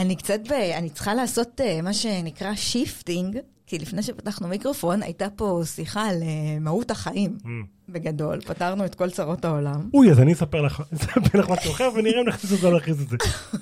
אני 0.00 0.16
קצת 0.16 0.40
ב... 0.48 0.52
אני 0.52 0.90
צריכה 0.90 1.14
לעשות 1.14 1.60
אה, 1.60 1.82
מה 1.82 1.92
שנקרא 1.92 2.54
shifting, 2.54 3.38
כי 3.66 3.78
לפני 3.78 4.02
שפתחנו 4.02 4.48
מיקרופון, 4.48 5.02
הייתה 5.02 5.30
פה 5.36 5.60
שיחה 5.64 6.08
על 6.08 6.22
אה, 6.22 6.58
מהות 6.60 6.90
החיים, 6.90 7.36
Mm. 7.42 7.46
בגדול. 7.88 8.40
פתרנו 8.40 8.84
את 8.84 8.94
כל 8.94 9.10
צרות 9.10 9.44
העולם. 9.44 9.80
אוי, 9.94 10.10
אז 10.10 10.20
אני 10.20 10.32
אספר 10.32 10.62
לך 10.62 10.82
אספר 10.94 11.38
לך 11.38 11.50
משהו 11.50 11.70
אחר 11.72 11.88
ונראה 11.96 12.20
אם 12.20 12.28
נכניס 12.28 12.52
את 12.52 12.58
זה 12.58 12.66
או 12.66 12.72
לא 12.72 12.78
נכניס 12.78 13.02
את 13.02 13.08
זה. 13.08 13.16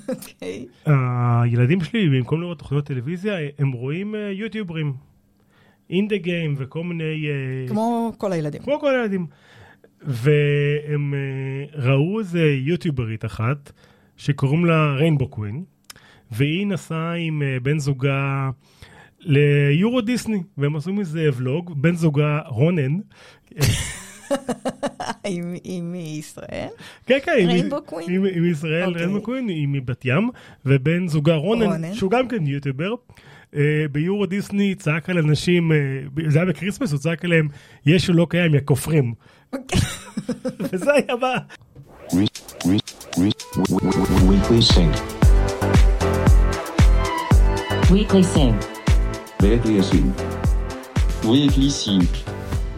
אוקיי. 0.09 0.65
הילדים 0.85 1.83
שלי, 1.83 2.09
במקום 2.09 2.41
לראות 2.41 2.59
תוכניות 2.59 2.85
טלוויזיה, 2.85 3.33
הם 3.59 3.71
רואים 3.71 4.15
אה, 4.15 4.31
יוטיוברים. 4.31 4.93
In 5.89 6.07
Da 6.07 6.17
Game 6.17 6.55
וכל 6.57 6.83
מיני... 6.83 7.27
כמו 7.67 8.13
כל 8.17 8.31
הילדים. 8.31 8.61
כמו 8.61 8.79
כל 8.79 8.95
הילדים. 8.95 9.27
והם 10.01 11.13
ראו 11.73 12.19
איזה 12.19 12.39
יוטיוברית 12.65 13.25
אחת, 13.25 13.71
שקוראים 14.17 14.65
לה 14.65 14.93
Rainbow 14.93 15.27
Queen, 15.27 15.63
והיא 16.31 16.67
נסעה 16.67 17.13
עם 17.13 17.41
אה, 17.41 17.57
בן 17.63 17.79
זוגה 17.79 18.49
ליורו 19.19 20.01
דיסני, 20.01 20.43
והם 20.57 20.75
עשו 20.75 20.93
מזה 20.93 21.29
ולוג, 21.37 21.81
בן 21.81 21.95
זוגה 21.95 22.39
רונן. 22.47 22.97
עם- 25.23 25.91
מישראל? 25.91 26.67
כן, 27.05 27.17
כן, 27.23 27.31
עם- 27.39 27.47
Rainbow 27.49 27.77
Queen? 27.85 28.09
עם- 28.09 28.25
עם 28.31 28.45
ישראל 28.45 28.83
אוקיי. 28.87 29.01
Rainbow 29.03 29.21
Queen, 29.21 29.47
היא 29.47 29.67
מבת 29.67 30.05
ים, 30.05 30.29
ובן 30.65 31.07
זוגה 31.07 31.35
רונן. 31.35 31.93
שהוא 31.93 32.11
גם 32.11 32.27
כן 32.27 32.47
יוטיובר. 32.47 32.93
אה, 33.55 33.61
ביורו 33.91 34.25
דיסני 34.25 34.75
צעק 34.75 35.09
על 35.09 35.17
אנשים, 35.17 35.71
אה, 35.71 35.77
זה 36.27 36.39
היה 36.39 36.45
ב 36.45 36.49
Christmas, 36.49 36.91
הוא 36.91 36.99
צעק 36.99 37.25
עליהם, 37.25 37.47
ישו 37.85 38.13
לא 38.13 38.27
קיים, 38.29 38.55
יא 38.55 38.59
כופרים. 38.65 39.13
וזה 40.59 40.91
היה 40.93 41.15
ב... 41.15 41.25
Re- 47.89 47.93
re- 47.93 47.97
re- 47.97 48.03
Weekly 48.05 48.23
Sync. 48.23 48.55
Weekly 49.41 49.81
Sync. 49.89 50.15
Weekly 51.23 51.23
Sync. 51.23 51.23
Weekly 51.23 51.69
Sync. 51.69 52.29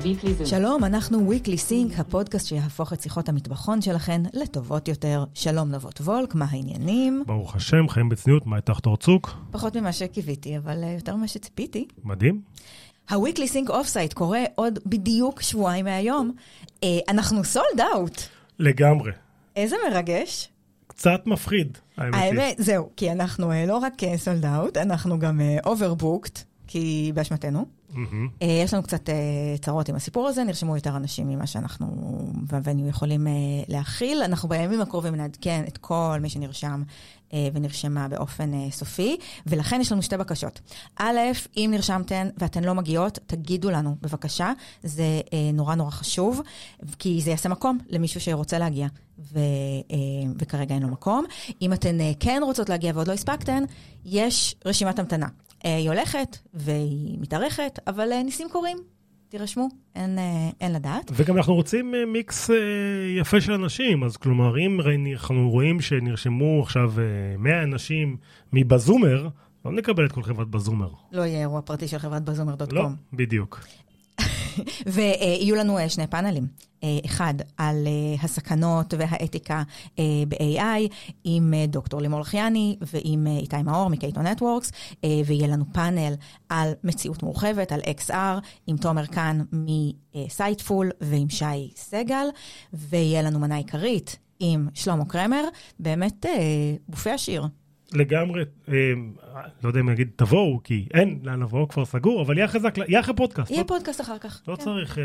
Weekly 0.04 0.42
Sync. 0.42 0.46
שלום, 0.46 0.84
אנחנו 0.84 1.32
Weekly 1.32 1.70
Sync, 1.70 2.00
הפודקאסט 2.02 2.48
שיהפוך 2.48 2.94
את 2.94 3.02
שיחות 3.02 3.30
המטבחון 3.30 3.82
שלכן 3.82 4.22
לטובות 4.34 4.88
יותר. 4.88 5.24
שלום 5.34 5.72
נבות 5.72 6.02
וולק, 6.02 6.36
מה 6.36 6.46
העניינים? 6.50 7.24
ברוך 7.28 7.56
השם, 7.56 7.90
חיים 7.90 8.10
בצניעות, 8.10 8.46
מה 8.46 8.56
איתך 8.56 8.80
תורצוק? 8.80 9.30
פחות 9.52 9.78
ממה 9.78 9.94
שקיוויתי, 9.94 10.58
אבל 10.58 10.84
אה, 10.84 10.92
יותר 10.92 11.16
ממה 11.16 11.28
שציפיתי. 11.28 11.88
מדהים. 12.04 12.42
ה-Weekly 13.10 13.54
Sync 13.54 13.70
Offsite 13.70 14.14
קורה 14.14 14.44
עוד 14.56 14.80
בדיוק 14.86 15.42
שבועיים 15.42 15.86
מהיום. 15.86 16.32
אה, 16.84 17.00
אנחנו 17.10 17.44
sold 17.44 17.82
out. 17.94 18.22
לגמרי. 18.60 19.12
איזה 19.56 19.76
מרגש. 19.90 20.51
קצת 21.02 21.28
מפחיד, 21.28 21.78
האמת. 21.98 22.16
האמת, 22.16 22.56
זהו, 22.60 22.90
כי 22.98 23.12
אנחנו 23.12 23.52
אה, 23.52 23.66
לא 23.66 23.78
רק 23.78 23.94
sold 24.18 24.46
out, 24.46 24.78
אנחנו 24.78 25.20
גם 25.20 25.42
overbooked, 25.66 26.44
כי 26.72 27.12
באשמתנו. 27.16 27.66
אה, 28.42 28.48
יש 28.64 28.74
לנו 28.74 28.84
קצת 28.84 29.10
אה, 29.10 29.16
צרות 29.62 29.90
עם 29.90 29.96
הסיפור 29.96 30.28
הזה, 30.28 30.44
נרשמו 30.44 30.76
יותר 30.76 30.96
אנשים 30.96 31.28
ממה 31.28 31.48
שאנחנו 31.48 31.88
והיינו 32.64 32.88
יכולים 32.88 33.28
אה, 33.28 33.34
להכיל. 33.68 34.24
אנחנו 34.24 34.50
בימים 34.50 34.82
הקרובים 34.82 35.16
נעדכן 35.16 35.64
את 35.68 35.78
כל 35.78 36.18
מי 36.22 36.30
שנרשם 36.30 36.84
ונרשמה 37.54 38.08
באופן 38.08 38.70
סופי, 38.70 39.18
ולכן 39.48 39.82
יש 39.82 39.92
לנו 39.92 40.02
שתי 40.02 40.18
בקשות. 40.18 40.60
א', 41.00 41.18
אם 41.58 41.70
נרשמתן 41.74 42.30
ואתן 42.38 42.64
לא 42.64 42.76
מגיעות, 42.76 43.20
תגידו 43.26 43.72
לנו 43.72 43.96
בבקשה, 44.02 44.52
זה 44.84 45.22
נורא 45.54 45.76
נורא 45.76 45.92
חשוב, 45.92 46.42
כי 47.00 47.22
זה 47.22 47.32
יעשה 47.32 47.50
מקום 47.50 47.78
למישהו 47.90 48.22
שרוצה 48.22 48.60
להגיע. 48.60 48.88
ו, 49.34 49.40
וכרגע 50.40 50.76
אין 50.76 50.84
לו 50.84 50.90
מקום. 50.90 51.26
אם 51.62 51.74
אתן 51.74 51.98
כן 52.20 52.42
רוצות 52.46 52.70
להגיע 52.70 52.92
ועוד 52.96 53.08
לא 53.08 53.14
הספקתן, 53.14 53.64
יש 54.06 54.56
רשימת 54.66 55.00
המתנה. 55.00 55.28
אה, 55.66 55.76
היא 55.76 55.90
הולכת 55.90 56.38
והיא 56.54 57.18
מתארכת, 57.20 57.80
אבל 57.88 58.12
אה, 58.12 58.24
ניסים 58.24 58.48
קורים. 58.52 58.78
תירשמו, 59.30 59.68
אין, 59.96 60.20
אה, 60.20 60.50
אין 60.62 60.74
לדעת. 60.74 61.12
וגם 61.14 61.38
אנחנו 61.38 61.54
רוצים 61.54 61.94
מיקס 62.08 62.50
יפה 63.20 63.42
של 63.42 63.52
אנשים, 63.54 64.04
אז 64.04 64.18
כלומר, 64.18 64.60
אם 64.60 64.80
אנחנו 65.14 65.50
רואים 65.50 65.82
שנרשמו 65.82 66.62
עכשיו 66.64 66.94
אה, 67.00 67.38
100 67.38 67.64
אנשים 67.64 68.18
מבזומר, 68.54 69.28
לא 69.66 69.72
נקבל 69.72 70.06
את 70.06 70.12
כל 70.12 70.24
חברת 70.24 70.48
בזומר. 70.48 70.90
לא 71.12 71.22
יהיה 71.22 71.40
אירוע 71.40 71.62
פרטי 71.62 71.88
של 71.88 71.98
חברת 71.98 72.24
בזומר.קום. 72.24 72.78
לא, 72.78 72.88
בדיוק. 73.14 73.60
ויהיו 74.94 75.56
לנו 75.56 75.78
אה, 75.78 75.90
שני 75.90 76.08
פאנלים. 76.08 76.48
אה, 76.84 77.00
אחד 77.06 77.34
על 77.58 77.88
אה, 77.88 78.24
הסכנות 78.24 78.94
והאתיקה 78.98 79.64
ב-AI, 80.28 80.94
עם 81.24 81.54
דוקטור 81.68 82.02
לימור 82.02 82.20
לחיאני 82.20 82.78
ועם 82.82 83.28
איתי 83.28 83.64
מאור 83.64 83.90
מקייטו 83.90 84.22
נטוורקס, 84.22 84.72
ויהיה 85.26 85.48
לנו 85.48 85.66
פאנל 85.74 86.14
על 86.50 86.72
מציאות 86.84 87.24
מורחבת, 87.24 87.72
על 87.72 87.80
XR, 88.08 88.14
עם 88.68 88.78
תומר 88.78 89.06
קאן 89.06 89.42
מסייטפול 89.52 90.92
ועם 91.02 91.30
שי 91.30 91.72
סגל, 91.76 92.28
ויהיה 92.74 93.22
לנו 93.22 93.40
מנה 93.40 93.56
עיקרית 93.56 94.18
עם 94.40 94.68
שלמה 94.74 95.06
קרמר, 95.06 95.44
באמת 95.80 96.26
בופה 96.88 97.14
עשיר. 97.14 97.48
לגמרי, 97.94 98.44
אה, 98.70 98.74
לא 99.64 99.70
יודע 99.70 99.80
אם 99.80 99.90
נגיד 99.90 100.10
תבואו, 100.16 100.60
כי 100.64 100.88
אין 100.94 101.20
לאן 101.24 101.40
לבוא, 101.42 101.68
כבר 101.68 101.86
סגור, 101.86 102.22
אבל 102.22 102.38
יהיה 102.38 102.46
אחרי 102.46 102.60
זה, 102.60 102.68
יהיה 102.88 103.00
אחרי 103.00 103.16
פודקאסט. 103.16 103.52
יהיה 103.52 103.62
לא- 103.62 103.68
פודקאסט 103.68 104.02
אחר 104.02 104.18
כך. 104.18 104.42
לא 104.48 104.56
כן. 104.56 104.64
צריך 104.64 104.98
אה, 105.00 105.04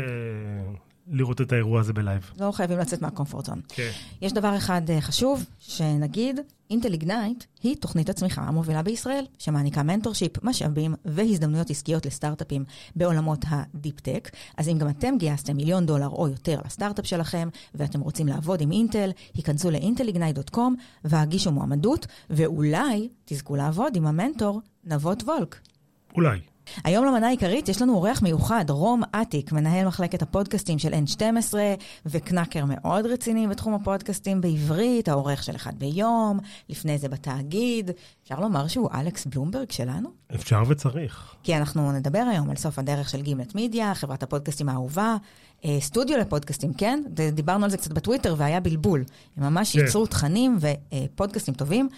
לראות 1.09 1.41
את 1.41 1.51
האירוע 1.51 1.79
הזה 1.79 1.93
בלייב. 1.93 2.31
לא 2.39 2.51
חייבים 2.51 2.77
לצאת 2.77 3.01
מה 3.01 3.11
comfort 3.11 3.45
zone. 3.45 3.61
כן. 3.67 3.91
יש 4.21 4.33
דבר 4.33 4.57
אחד 4.57 4.81
אה, 4.89 5.01
חשוב, 5.01 5.45
שנגיד, 5.59 6.39
Intel 6.69 6.93
Ignite 6.93 7.43
היא 7.63 7.75
תוכנית 7.75 8.09
הצמיחה 8.09 8.41
המובילה 8.41 8.83
בישראל, 8.83 9.25
שמעניקה 9.37 9.83
mentorship, 9.83 10.43
משאבים 10.43 10.95
והזדמנויות 11.05 11.69
עסקיות 11.69 12.05
לסטארט-אפים 12.05 12.65
בעולמות 12.95 13.45
ה 13.47 13.55
deep-tech. 13.55 14.29
אז 14.57 14.69
אם 14.69 14.77
גם 14.77 14.89
אתם 14.89 15.17
גייסתם 15.17 15.57
מיליון 15.57 15.85
דולר 15.85 16.09
או 16.09 16.27
יותר 16.27 16.59
לסטארט-אפ 16.65 17.05
שלכם, 17.05 17.49
ואתם 17.75 17.99
רוצים 17.99 18.27
לעבוד 18.27 18.61
עם 18.61 18.71
אינטל, 18.71 19.11
היכנסו 19.33 19.71
ל 19.71 19.77
intelignite.com 19.77 20.59
והגישו 21.03 21.51
מועמדות, 21.51 22.07
ואולי 22.29 23.09
תזכו 23.25 23.55
לעבוד 23.55 23.95
עם 23.95 24.07
המנטור 24.07 24.61
נבות 24.83 25.23
וולק. 25.23 25.59
אולי. 26.15 26.39
היום 26.83 27.05
למנה 27.05 27.27
העיקרית 27.27 27.69
יש 27.69 27.81
לנו 27.81 27.93
אורח 27.93 28.21
מיוחד, 28.21 28.69
רום 28.69 29.03
אטיק, 29.21 29.51
מנהל 29.51 29.87
מחלקת 29.87 30.21
הפודקאסטים 30.21 30.79
של 30.79 30.93
N12, 30.93 31.53
וקנקר 32.05 32.65
מאוד 32.65 33.05
רציני 33.05 33.47
בתחום 33.47 33.73
הפודקאסטים 33.73 34.41
בעברית, 34.41 35.07
העורך 35.07 35.43
של 35.43 35.55
אחד 35.55 35.79
ביום, 35.79 36.39
לפני 36.69 36.97
זה 36.97 37.09
בתאגיד. 37.09 37.91
אפשר 38.23 38.39
לומר 38.39 38.67
שהוא 38.67 38.89
אלכס 38.93 39.25
בלומברג 39.25 39.71
שלנו? 39.71 40.09
אפשר 40.35 40.63
וצריך. 40.67 41.35
כי 41.43 41.57
אנחנו 41.57 41.91
נדבר 41.91 42.23
היום 42.31 42.49
על 42.49 42.55
סוף 42.55 42.79
הדרך 42.79 43.09
של 43.09 43.21
גימלט 43.21 43.55
מידיה, 43.55 43.95
חברת 43.95 44.23
הפודקאסטים 44.23 44.69
האהובה, 44.69 45.15
אה, 45.65 45.77
סטודיו 45.79 46.17
לפודקאסטים, 46.17 46.73
כן? 46.73 47.03
דיברנו 47.33 47.63
על 47.63 47.71
זה 47.71 47.77
קצת 47.77 47.91
בטוויטר 47.91 48.35
והיה 48.37 48.59
בלבול. 48.59 49.03
הם 49.37 49.43
ממש 49.43 49.73
כן. 49.73 49.79
ייצרו 49.79 50.05
תכנים 50.05 50.57
ופודקאסטים 50.61 51.53
טובים. 51.53 51.89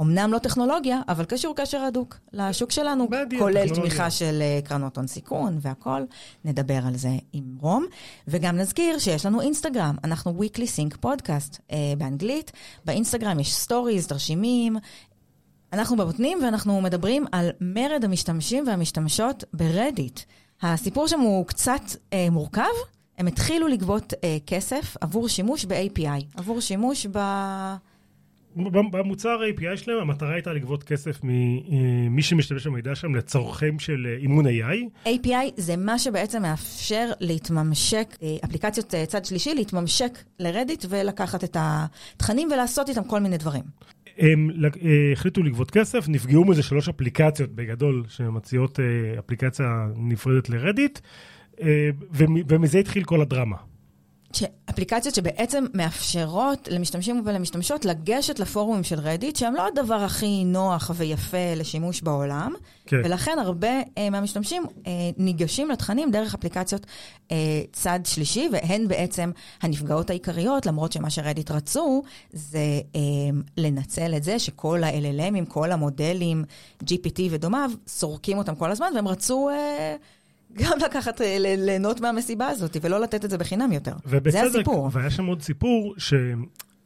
אמנם 0.00 0.32
לא 0.32 0.38
טכנולוגיה, 0.38 1.00
אבל 1.08 1.24
קשור 1.24 1.56
קשר 1.56 1.80
הדוק 1.80 2.18
לשוק 2.32 2.70
שלנו, 2.70 3.08
בדיוק, 3.08 3.42
כולל 3.42 3.54
טכנולוגיה. 3.54 3.90
תמיכה 3.90 4.10
של 4.10 4.38
אה, 4.42 4.60
קרנות 4.64 4.96
הון 4.96 5.06
סיכון 5.06 5.58
והכול. 5.60 6.06
נדבר 6.44 6.78
על 6.86 6.96
זה 6.96 7.10
עם 7.32 7.44
רום. 7.60 7.86
וגם 8.28 8.56
נזכיר 8.56 8.98
שיש 8.98 9.26
לנו 9.26 9.40
אינסטגרם, 9.40 9.96
אנחנו 10.04 10.40
weekly 10.40 10.66
sync 10.76 11.06
podcast 11.06 11.58
אה, 11.72 11.76
באנגלית. 11.98 12.52
באינסטגרם 12.84 13.40
יש 13.40 13.54
סטוריז, 13.54 14.06
תרשימים, 14.06 14.76
אנחנו 15.72 15.96
בבוטנים 15.96 16.38
ואנחנו 16.44 16.80
מדברים 16.80 17.26
על 17.32 17.50
מרד 17.60 18.04
המשתמשים 18.04 18.64
והמשתמשות 18.66 19.44
ברדיט. 19.52 20.20
הסיפור 20.62 21.06
שם 21.08 21.20
הוא 21.20 21.46
קצת 21.46 21.82
אה, 22.12 22.30
מורכב. 22.30 22.62
הם 23.18 23.26
התחילו 23.26 23.68
לגבות 23.68 24.14
אה, 24.24 24.36
כסף 24.46 24.96
עבור 25.00 25.28
שימוש 25.28 25.64
ב-API, 25.64 26.24
עבור 26.36 26.60
שימוש 26.60 27.06
ב... 27.12 27.18
במוצר 28.90 29.38
API 29.54 29.76
שלהם 29.76 29.98
המטרה 29.98 30.32
הייתה 30.34 30.52
לגבות 30.52 30.82
כסף 30.82 31.20
ממי 31.22 32.22
שמשתמש 32.22 32.66
במידע 32.66 32.94
שלהם 32.94 33.14
לצורכים 33.14 33.78
של 33.78 34.06
אה, 34.10 34.16
אימון 34.16 34.44
AI. 34.46 35.06
API 35.08 35.30
זה 35.56 35.76
מה 35.76 35.98
שבעצם 35.98 36.42
מאפשר 36.42 37.10
להתממשק, 37.20 38.16
אה, 38.22 38.36
אפליקציות 38.44 38.94
אה, 38.94 39.06
צד 39.06 39.24
שלישי, 39.24 39.54
להתממשק 39.54 40.18
לרדיט 40.40 40.84
ולקחת 40.88 41.44
את 41.44 41.56
התכנים 41.60 42.48
ולעשות 42.52 42.88
איתם 42.88 43.04
כל 43.04 43.20
מיני 43.20 43.38
דברים. 43.38 43.62
הם 44.18 44.50
אה, 44.64 44.70
החליטו 45.12 45.42
לגבות 45.42 45.70
כסף, 45.70 46.08
נפגעו 46.08 46.44
מזה 46.44 46.62
שלוש 46.62 46.88
אפליקציות 46.88 47.50
בגדול 47.50 48.04
שמציעות 48.08 48.80
אה, 48.80 48.84
אפליקציה 49.18 49.66
נפרדת 49.96 50.48
לרדיט, 50.50 50.98
אה, 51.62 51.66
ומ- 52.12 52.42
ומזה 52.48 52.78
התחיל 52.78 53.04
כל 53.04 53.20
הדרמה. 53.20 53.56
אפליקציות 54.70 55.14
שבעצם 55.14 55.64
מאפשרות 55.74 56.68
למשתמשים 56.70 57.22
ולמשתמשות 57.24 57.84
לגשת 57.84 58.38
לפורומים 58.38 58.84
של 58.84 59.00
רדיט, 59.00 59.36
שהם 59.36 59.54
לא 59.54 59.66
הדבר 59.66 59.94
הכי 59.94 60.44
נוח 60.44 60.90
ויפה 60.94 61.54
לשימוש 61.56 62.02
בעולם, 62.02 62.52
כן. 62.86 62.96
ולכן 63.04 63.38
הרבה 63.38 63.80
אה, 63.98 64.10
מהמשתמשים 64.10 64.64
אה, 64.86 64.92
ניגשים 65.16 65.70
לתכנים 65.70 66.10
דרך 66.10 66.34
אפליקציות 66.34 66.86
אה, 67.30 67.62
צד 67.72 68.00
שלישי, 68.04 68.48
והן 68.52 68.88
בעצם 68.88 69.30
הנפגעות 69.62 70.10
העיקריות, 70.10 70.66
למרות 70.66 70.92
שמה 70.92 71.10
שרדיט 71.10 71.50
רצו, 71.50 72.02
זה 72.32 72.80
אה, 72.94 73.00
לנצל 73.56 74.14
את 74.16 74.22
זה 74.22 74.38
שכל 74.38 74.84
ה-LLMים, 74.84 75.46
כל 75.48 75.72
המודלים, 75.72 76.44
GPT 76.82 77.20
ודומיו, 77.30 77.70
סורקים 77.88 78.38
אותם 78.38 78.54
כל 78.54 78.70
הזמן, 78.70 78.92
והם 78.94 79.08
רצו... 79.08 79.48
אה, 79.50 79.96
גם 80.58 80.78
לקחת, 80.84 81.20
אה, 81.20 81.36
ליהנות 81.38 82.00
מהמסיבה 82.00 82.48
הזאת, 82.48 82.76
ולא 82.82 83.00
לתת 83.00 83.24
את 83.24 83.30
זה 83.30 83.38
בחינם 83.38 83.72
יותר. 83.72 83.92
ובצדק, 84.06 84.40
זה 84.40 84.46
הסיפור. 84.46 84.90
והיה 84.92 85.10
שם 85.10 85.26
עוד 85.26 85.42
סיפור, 85.42 85.94
ש... 85.98 86.14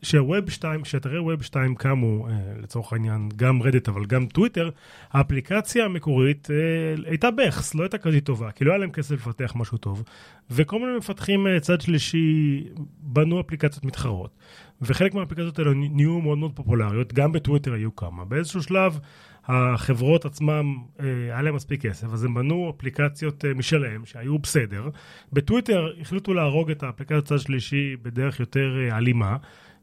שהווב 0.03 0.51
2, 0.51 0.85
שאתרי 0.85 1.19
ווב 1.19 1.43
2 1.43 1.75
קמו, 1.75 2.29
אה, 2.29 2.33
לצורך 2.63 2.93
העניין, 2.93 3.29
גם 3.37 3.63
רדיט 3.63 3.89
אבל 3.89 4.05
גם 4.05 4.27
טוויטר, 4.27 4.71
האפליקציה 5.11 5.85
המקורית 5.85 6.49
אה, 6.51 7.11
הייתה 7.11 7.31
בכס, 7.31 7.75
לא 7.75 7.83
הייתה 7.83 7.99
כזאת 7.99 8.25
טובה, 8.25 8.51
כי 8.51 8.65
לא 8.65 8.71
היה 8.71 8.79
להם 8.79 8.91
כסף 8.91 9.13
לפתח 9.13 9.53
משהו 9.57 9.79
טוב, 9.79 10.03
וכל 10.51 10.79
מיני 10.79 10.97
מפתחים 10.99 11.47
אה, 11.47 11.61
צד 11.61 11.81
שלישי 11.81 12.65
בנו 12.99 13.41
אפליקציות 13.41 13.85
מתחרות, 13.85 14.37
וחלק 14.83 15.15
מהאפליקציות 15.15 15.59
האלה 15.59 15.71
נהיו 15.75 16.21
מאוד 16.21 16.39
מאוד 16.39 16.53
פופולריות, 16.55 17.13
גם 17.13 17.33
בטוויטר 17.33 17.73
היו 17.73 17.97
כמה. 17.97 18.25
באיזשהו 18.25 18.63
שלב 18.63 18.99
החברות 19.45 20.25
עצמם, 20.25 20.77
אה, 21.01 21.05
היה 21.07 21.43
להם 21.43 21.55
מספיק 21.55 21.87
כסף, 21.87 22.13
אז 22.13 22.25
הם 22.25 22.35
בנו 22.35 22.73
אפליקציות 22.77 23.45
אה, 23.45 23.55
משלהם 23.55 24.07
שהיו 24.07 24.39
בסדר. 24.39 24.89
בטוויטר 25.33 25.93
החליטו 26.01 26.35
להרוג 26.35 26.71
את 26.71 26.83
האפליקציות 26.83 27.25
צד 27.25 27.39
שלישי 27.39 27.97
בדרך 28.03 28.41
יותר 28.41 28.77
אה, 28.79 28.99
אלימה. 28.99 29.37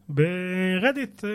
ברדיט 0.09 1.25
אה, 1.25 1.30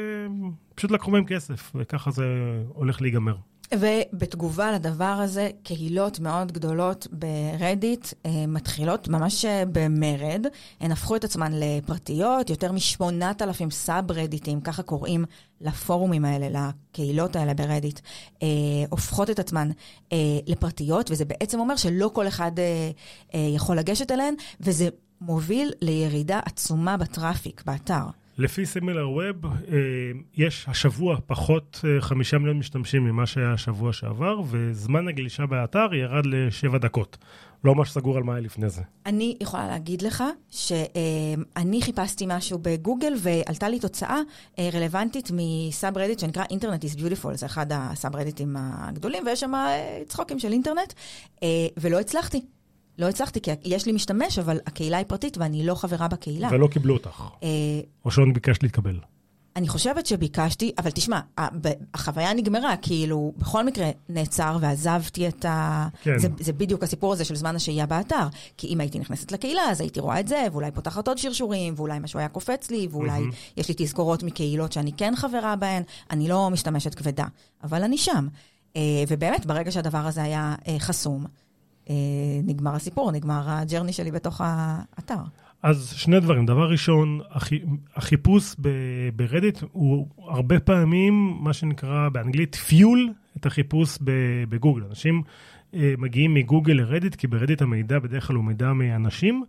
פשוט 0.74 0.90
לקחו 0.90 1.10
מהם 1.10 1.24
כסף, 1.24 1.72
וככה 1.74 2.10
זה 2.10 2.24
הולך 2.68 3.02
להיגמר. 3.02 3.36
ובתגובה 3.74 4.72
לדבר 4.72 5.04
הזה, 5.04 5.50
קהילות 5.62 6.20
מאוד 6.20 6.52
גדולות 6.52 7.06
ברדיט 7.12 8.06
אה, 8.26 8.46
מתחילות 8.48 9.08
ממש 9.08 9.44
אה, 9.44 9.62
במרד. 9.72 10.46
הן 10.80 10.92
הפכו 10.92 11.16
את 11.16 11.24
עצמן 11.24 11.52
לפרטיות, 11.54 12.50
יותר 12.50 12.72
מ-8,000 12.72 13.70
sub 13.70 14.12
רדיטים, 14.12 14.60
ככה 14.60 14.82
קוראים 14.82 15.24
לפורומים 15.60 16.24
האלה, 16.24 16.48
לקהילות 16.90 17.36
האלה 17.36 17.54
ברדיט, 17.54 18.00
הופכות 18.90 19.30
את 19.30 19.38
עצמן 19.38 19.70
לפרטיות, 20.46 21.10
וזה 21.10 21.24
בעצם 21.24 21.60
אומר 21.60 21.76
שלא 21.76 22.10
כל 22.14 22.28
אחד 22.28 22.52
יכול 23.32 23.78
לגשת 23.78 24.10
אליהן, 24.10 24.34
וזה 24.60 24.88
מוביל 25.20 25.72
לירידה 25.80 26.40
עצומה 26.44 26.96
ב 26.96 27.04
traffic, 27.04 27.62
באתר. 27.66 28.21
לפי 28.38 28.66
SimilarWeb, 28.66 29.44
אה, 29.44 29.50
יש 30.36 30.64
השבוע 30.68 31.16
פחות 31.26 31.80
אה, 31.84 32.00
חמישה 32.00 32.38
מיליון 32.38 32.58
משתמשים 32.58 33.04
ממה 33.04 33.26
שהיה 33.26 33.52
השבוע 33.52 33.92
שעבר, 33.92 34.40
וזמן 34.50 35.08
הגלישה 35.08 35.46
באתר 35.46 35.94
ירד 35.94 36.26
לשבע 36.26 36.78
דקות. 36.78 37.18
לא 37.64 37.74
ממש 37.74 37.90
סגור 37.90 38.16
על 38.16 38.22
מה 38.22 38.32
היה 38.32 38.40
לפני 38.40 38.68
זה. 38.68 38.82
אני 39.06 39.36
יכולה 39.40 39.66
להגיד 39.66 40.02
לך 40.02 40.24
שאני 40.50 41.82
חיפשתי 41.82 42.24
משהו 42.28 42.58
בגוגל 42.62 43.12
ועלתה 43.18 43.68
לי 43.68 43.80
תוצאה 43.80 44.20
אה, 44.58 44.68
רלוונטית 44.72 45.30
מסאב 45.34 45.98
רדיט 45.98 46.18
שנקרא 46.18 46.44
אינטרנט 46.50 46.84
is 46.84 46.98
beautiful, 46.98 47.34
זה 47.34 47.46
אחד 47.46 47.66
הסאב 47.70 48.16
רדיטים 48.16 48.56
הגדולים, 48.58 49.26
ויש 49.26 49.40
שם 49.40 49.54
אה, 49.54 50.02
צחוקים 50.08 50.38
של 50.38 50.52
אינטרנט, 50.52 50.92
אה, 51.42 51.48
ולא 51.76 52.00
הצלחתי. 52.00 52.40
לא 52.98 53.08
הצלחתי, 53.08 53.40
כי 53.40 53.50
יש 53.64 53.86
לי 53.86 53.92
משתמש, 53.92 54.38
אבל 54.38 54.58
הקהילה 54.66 54.96
היא 54.96 55.06
פרטית 55.06 55.38
ואני 55.38 55.66
לא 55.66 55.74
חברה 55.74 56.08
בקהילה. 56.08 56.48
ולא 56.52 56.66
קיבלו 56.66 56.94
אותך, 56.94 57.24
אה, 57.42 57.48
או 58.04 58.10
שלא 58.10 58.24
ביקשת 58.34 58.62
להתקבל. 58.62 58.98
אני 59.56 59.68
חושבת 59.68 60.06
שביקשתי, 60.06 60.72
אבל 60.78 60.90
תשמע, 60.90 61.20
החוויה 61.94 62.34
נגמרה, 62.34 62.76
כאילו, 62.76 63.32
בכל 63.38 63.66
מקרה 63.66 63.90
נעצר 64.08 64.56
ועזבתי 64.60 65.28
את 65.28 65.44
ה... 65.44 65.88
כן. 66.02 66.18
זה, 66.18 66.28
זה 66.40 66.52
בדיוק 66.52 66.82
הסיפור 66.82 67.12
הזה 67.12 67.24
של 67.24 67.34
זמן 67.34 67.56
השהייה 67.56 67.86
באתר. 67.86 68.26
כי 68.56 68.66
אם 68.66 68.80
הייתי 68.80 68.98
נכנסת 68.98 69.32
לקהילה, 69.32 69.62
אז 69.62 69.80
הייתי 69.80 70.00
רואה 70.00 70.20
את 70.20 70.28
זה, 70.28 70.46
ואולי 70.52 70.70
פותחת 70.70 71.08
עוד 71.08 71.18
שרשורים, 71.18 71.74
ואולי 71.76 71.98
משהו 71.98 72.18
היה 72.18 72.28
קופץ 72.28 72.70
לי, 72.70 72.88
ואולי 72.90 73.10
מהמם. 73.10 73.30
יש 73.56 73.68
לי 73.68 73.74
תזכורות 73.78 74.22
מקהילות 74.22 74.72
שאני 74.72 74.92
כן 74.92 75.16
חברה 75.16 75.56
בהן. 75.56 75.82
אני 76.10 76.28
לא 76.28 76.50
משתמשת 76.50 76.94
כבדה, 76.94 77.26
אבל 77.64 77.82
אני 77.82 77.98
שם. 77.98 78.28
אה, 78.76 78.82
ובאמת, 79.08 79.46
ברגע 79.46 79.70
שהדבר 79.70 80.06
הזה 80.06 80.22
היה 80.22 80.54
אה, 80.68 80.76
חסום, 80.78 81.26
נגמר 82.44 82.74
הסיפור, 82.74 83.12
נגמר 83.12 83.42
הג'רני 83.46 83.92
שלי 83.92 84.10
בתוך 84.10 84.40
האתר. 84.44 85.22
אז 85.62 85.92
שני 85.96 86.20
דברים. 86.20 86.46
דבר 86.46 86.70
ראשון, 86.70 87.20
החי... 87.30 87.58
החיפוש. 87.96 88.56
ברדיט 89.16 89.58
הוא 89.72 90.06
הרבה 90.18 90.60
פעמים, 90.60 91.36
מה 91.40 91.52
שנקרא 91.52 92.08
באנגלית, 92.08 92.54
פיול 92.54 93.12
את 93.36 93.46
החיפוש. 93.46 93.98
בגוגל. 94.48 94.82
אנשים 94.84 95.22
אה, 95.74 95.94
מגיעים 95.98 96.34
מגוגל 96.34 96.72
לרדיט, 96.72 97.14
כי 97.14 97.26
ברדיט 97.26 97.62
המידע 97.62 97.98
בדרך 97.98 98.26
כלל 98.26 98.36
הוא 98.36 98.44
מידע 98.44 98.72
מאנשים, 98.72 99.44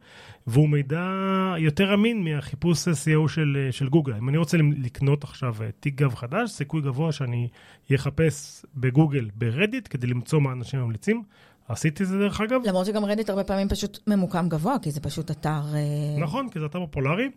והוא 0.48 0.70
מידע 0.70 1.10
יותר 1.58 1.94
אמין 1.94 2.24
מהחיפוש 2.24 2.88
SEO 2.88 3.28
של, 3.28 3.58
אה, 3.66 3.72
של 3.72 3.90
גוגל. 3.90 4.14
אם 4.14 4.30
אני 4.30 4.38
רוצה 4.38 4.58
לקנות 4.58 5.24
עכשיו 5.24 5.56
אה, 5.62 5.70
תיק 5.80 5.96
גב 5.96 6.16
חדש, 6.16 6.50
סיכוי 6.50 6.82
גבוה 6.82 7.12
שאני 7.12 7.48
אחפש 7.96 8.66
בגוגל 8.76 9.30
ברדיט 9.36 9.88
כדי 9.90 10.08
למצוא 10.08 10.42
מה 10.42 10.52
אנשים 10.52 10.80
ממליצים. 10.80 11.24
עשיתי 11.68 12.06
זה 12.06 12.20
דרך 12.20 12.42
אגב. 12.42 12.62
למרות 12.66 12.86
שגם 12.86 13.06
רדיט 13.06 13.30
הרבה 13.30 13.44
פעמים 13.44 13.70
פשוט 13.70 14.00
ממוקם 14.08 14.50
גבוה, 14.50 14.76
כי 14.82 14.92
זה 14.92 15.00
פשוט 15.00 15.32
אתר... 15.32 15.62
אה, 15.76 16.20
נכון, 16.20 16.50
כי 16.50 16.60
זה 16.60 16.66
אתר 16.66 16.80
פופולרי. 16.80 17.30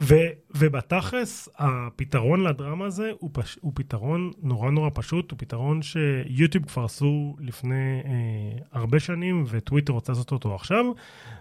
ו, 0.00 0.14
ובתכלס, 0.54 1.48
הפתרון 1.58 2.40
לדרמה 2.40 2.86
הזה 2.86 3.10
הוא, 3.18 3.30
פש, 3.32 3.58
הוא 3.60 3.72
פתרון 3.74 4.30
נורא 4.42 4.70
נורא 4.70 4.90
פשוט, 4.94 5.30
הוא 5.30 5.38
פתרון 5.38 5.80
שיוטיוב 5.82 6.64
כבר 6.64 6.84
עשו 6.84 7.36
לפני 7.40 8.02
אה, 8.04 8.10
הרבה 8.72 9.00
שנים, 9.00 9.44
וטוויטר 9.48 9.92
רוצה 9.92 10.12
לעשות 10.12 10.32
אותו 10.32 10.54
עכשיו, 10.54 10.84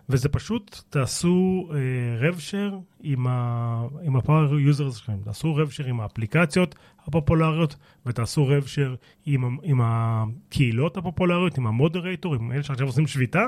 וזה 0.09 0.29
פשוט, 0.29 0.81
תעשו 0.89 1.69
אה, 1.73 2.27
רב-שר 2.27 2.77
עם, 3.03 3.27
ה, 3.27 3.83
עם 4.03 4.15
ה-power 4.15 4.73
users 4.73 4.91
שלכם, 4.97 5.17
תעשו 5.23 5.55
רב-שר 5.55 5.85
עם 5.85 5.99
האפליקציות 5.99 6.75
הפופולריות, 7.05 7.75
ותעשו 8.05 8.47
רב-שר 8.47 8.95
עם, 9.25 9.45
ה- 9.45 9.61
עם 9.63 9.81
הקהילות 9.83 10.97
הפופולריות, 10.97 11.57
עם 11.57 11.67
המודרטור, 11.67 12.35
עם 12.35 12.51
אלה 12.51 12.63
שעכשיו 12.63 12.87
עושים 12.87 13.07
שביתה. 13.07 13.45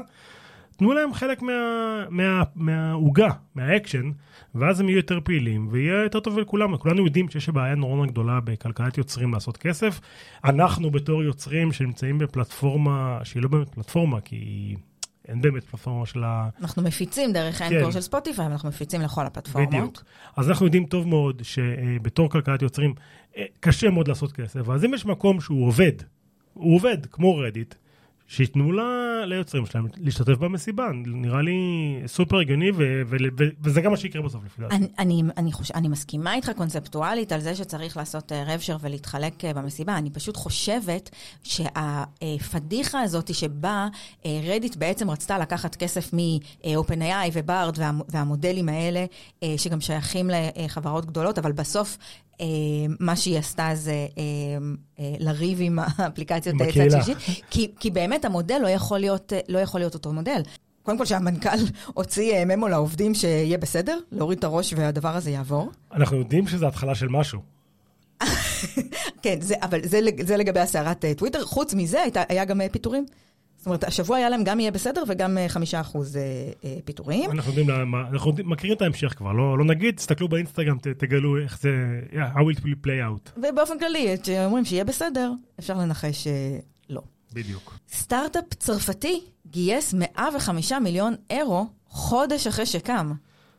תנו 0.77 0.93
להם 0.93 1.13
חלק 1.13 1.41
מה- 1.41 2.05
מה- 2.09 2.43
מהעוגה, 2.55 3.29
מהאקשן, 3.55 4.11
ואז 4.55 4.79
הם 4.79 4.89
יהיו 4.89 4.97
יותר 4.97 5.19
פעילים, 5.23 5.67
ויהיה 5.71 6.03
יותר 6.03 6.19
טוב 6.19 6.39
לכולם. 6.39 6.77
כולנו 6.77 7.05
יודעים 7.05 7.29
שיש 7.29 7.49
בעיה 7.49 7.75
נורא 7.75 7.95
נורא 7.95 8.07
גדולה 8.07 8.39
בכלכלת 8.43 8.97
יוצרים 8.97 9.33
לעשות 9.33 9.57
כסף. 9.57 9.99
אנחנו 10.43 10.91
בתור 10.91 11.23
יוצרים 11.23 11.71
שנמצאים 11.71 12.17
בפלטפורמה 12.17 13.19
שהיא 13.23 13.43
לא 13.43 13.49
באמת 13.49 13.69
פלטפורמה, 13.69 14.21
כי 14.21 14.75
אין 15.27 15.41
באמת 15.41 15.63
פלטפורמה 15.63 16.05
של 16.05 16.23
ה... 16.23 16.49
אנחנו 16.61 16.83
מפיצים 16.83 17.33
דרך 17.33 17.61
האנקור 17.61 17.85
כן. 17.85 17.91
של 17.91 18.01
ספוטיפיי, 18.01 18.45
אנחנו 18.45 18.69
מפיצים 18.69 19.01
לכל 19.01 19.25
הפלטפורמות. 19.25 19.69
בדיוק. 19.73 20.03
אז 20.35 20.49
אנחנו 20.49 20.65
יודעים 20.65 20.85
טוב 20.85 21.07
מאוד 21.07 21.41
שבתור 21.43 22.29
כלכלת 22.29 22.61
יוצרים 22.61 22.93
אה, 23.37 23.43
קשה 23.59 23.89
מאוד 23.89 24.07
לעשות 24.07 24.31
כסף, 24.31 24.69
אז 24.69 24.85
אם 24.85 24.93
יש 24.93 25.05
מקום 25.05 25.41
שהוא 25.41 25.67
עובד, 25.67 25.91
הוא 26.53 26.75
עובד 26.75 27.05
כמו 27.05 27.37
רדיט, 27.37 27.75
שייתנו 28.29 28.71
ל- 28.71 29.23
ליוצרים 29.25 29.65
שלהם 29.65 29.87
להשתתף 29.97 30.37
במסיבה, 30.37 30.87
נראה 31.05 31.41
לי 31.41 31.53
סופר 32.07 32.39
הגיוני, 32.39 32.71
ו- 32.71 33.01
ו- 33.05 33.15
ו- 33.39 33.49
וזה 33.61 33.81
גם 33.81 33.91
מה 33.91 33.97
שיקרה 33.97 34.21
בסוף 34.21 34.45
לפי 34.45 34.61
דעתי. 34.61 34.75
אני, 34.75 34.87
אני, 34.99 35.23
אני, 35.37 35.51
חוש... 35.51 35.71
אני 35.71 35.87
מסכימה 35.87 36.35
איתך 36.35 36.51
קונספטואלית 36.57 37.31
על 37.31 37.39
זה 37.39 37.55
שצריך 37.55 37.97
לעשות 37.97 38.31
אה, 38.31 38.43
רבשר 38.47 38.77
ולהתחלק 38.81 39.45
אה, 39.45 39.53
במסיבה. 39.53 39.97
אני 39.97 40.09
פשוט 40.09 40.37
חושבת 40.37 41.09
שהפדיחה 41.43 43.01
הזאת 43.01 43.33
שבה 43.33 43.87
אה, 44.25 44.41
רדיט 44.43 44.75
בעצם 44.75 45.09
רצתה 45.09 45.37
לקחת 45.37 45.75
כסף 45.75 46.13
מ-OpenAI 46.13 47.29
ובארד 47.33 47.79
וה, 47.79 47.91
והמודלים 48.09 48.69
האלה, 48.69 49.05
שגם 49.57 49.81
שייכים 49.81 50.29
לחברות 50.29 51.05
גדולות, 51.05 51.37
אבל 51.37 51.51
בסוף 51.51 51.97
מה 52.99 53.15
שהיא 53.15 53.37
עשתה 53.37 53.71
זה 53.73 53.91
אה, 53.91 54.23
אה, 54.99 55.13
לריב 55.19 55.57
עם 55.61 55.79
האפליקציות 55.97 56.55
צד 56.55 56.67
בקהילה. 56.67 57.03
שלישית, 57.03 57.43
כי, 57.49 57.71
כי 57.79 57.91
באמת 57.91 58.25
המודל 58.25 58.59
לא 58.63 58.67
יכול 58.67 58.99
להיות, 58.99 59.33
אה, 59.33 59.39
לא 59.49 59.59
יכול 59.59 59.81
להיות 59.81 59.93
אותו 59.93 60.13
מודל. 60.13 60.41
קודם 60.83 60.97
כל 60.97 61.05
שהמנכ"ל 61.05 61.57
הוציא 61.93 62.33
אה, 62.33 62.45
ממו 62.45 62.67
לעובדים 62.67 63.13
שיהיה 63.13 63.57
בסדר, 63.57 63.99
להוריד 64.11 64.37
את 64.37 64.43
הראש 64.43 64.73
והדבר 64.77 65.15
הזה 65.15 65.31
יעבור. 65.31 65.71
אנחנו 65.93 66.17
יודעים 66.17 66.47
שזה 66.47 66.67
התחלה 66.67 66.95
של 66.95 67.07
משהו. 67.07 67.41
כן, 69.23 69.41
זה, 69.41 69.55
אבל 69.61 69.79
זה, 69.83 69.99
זה 70.21 70.37
לגבי 70.37 70.59
הסערת 70.59 71.05
אה, 71.05 71.13
טוויטר. 71.13 71.45
חוץ 71.45 71.73
מזה, 71.73 72.03
היה 72.29 72.45
גם 72.45 72.61
אה, 72.61 72.69
פיטורים. 72.69 73.05
זאת 73.59 73.65
אומרת, 73.65 73.83
השבוע 73.83 74.17
היה 74.17 74.29
להם 74.29 74.43
גם 74.43 74.59
יהיה 74.59 74.71
בסדר 74.71 75.03
וגם 75.07 75.37
אה, 75.37 75.49
חמישה 75.49 75.81
אחוז 75.81 76.17
אה, 76.17 76.21
אה, 76.63 76.75
פיטורים. 76.85 77.31
אנחנו 77.31 77.51
יודעים, 77.51 77.69
למה- 77.69 78.01
אנחנו 78.11 78.33
מכירים 78.43 78.75
את 78.77 78.81
ההמשך 78.81 79.13
כבר, 79.17 79.31
לא 79.31 79.57
לא 79.57 79.65
נגיד, 79.65 79.95
תסתכלו 79.95 80.27
באינסטגרם, 80.29 80.77
ת- 80.77 80.87
תגלו 80.87 81.37
איך 81.43 81.59
זה, 81.61 81.69
yeah, 82.11 82.37
how 82.37 82.57
it 82.57 82.59
will 82.59 82.85
play 82.85 83.01
out. 83.27 83.29
ובאופן 83.37 83.79
כללי, 83.79 84.15
כשאומרים 84.23 84.65
שיהיה 84.65 84.83
בסדר, 84.83 85.31
אפשר 85.59 85.73
לנחש 85.77 86.27
אה, 86.27 86.57
לא. 86.89 87.01
בדיוק. 87.33 87.79
סטארט-אפ 87.93 88.43
צרפתי 88.53 89.21
גייס 89.47 89.93
105 89.93 90.71
מיליון 90.71 91.15
אירו 91.29 91.65
חודש 91.87 92.47
אחרי 92.47 92.65
שקם. 92.65 93.11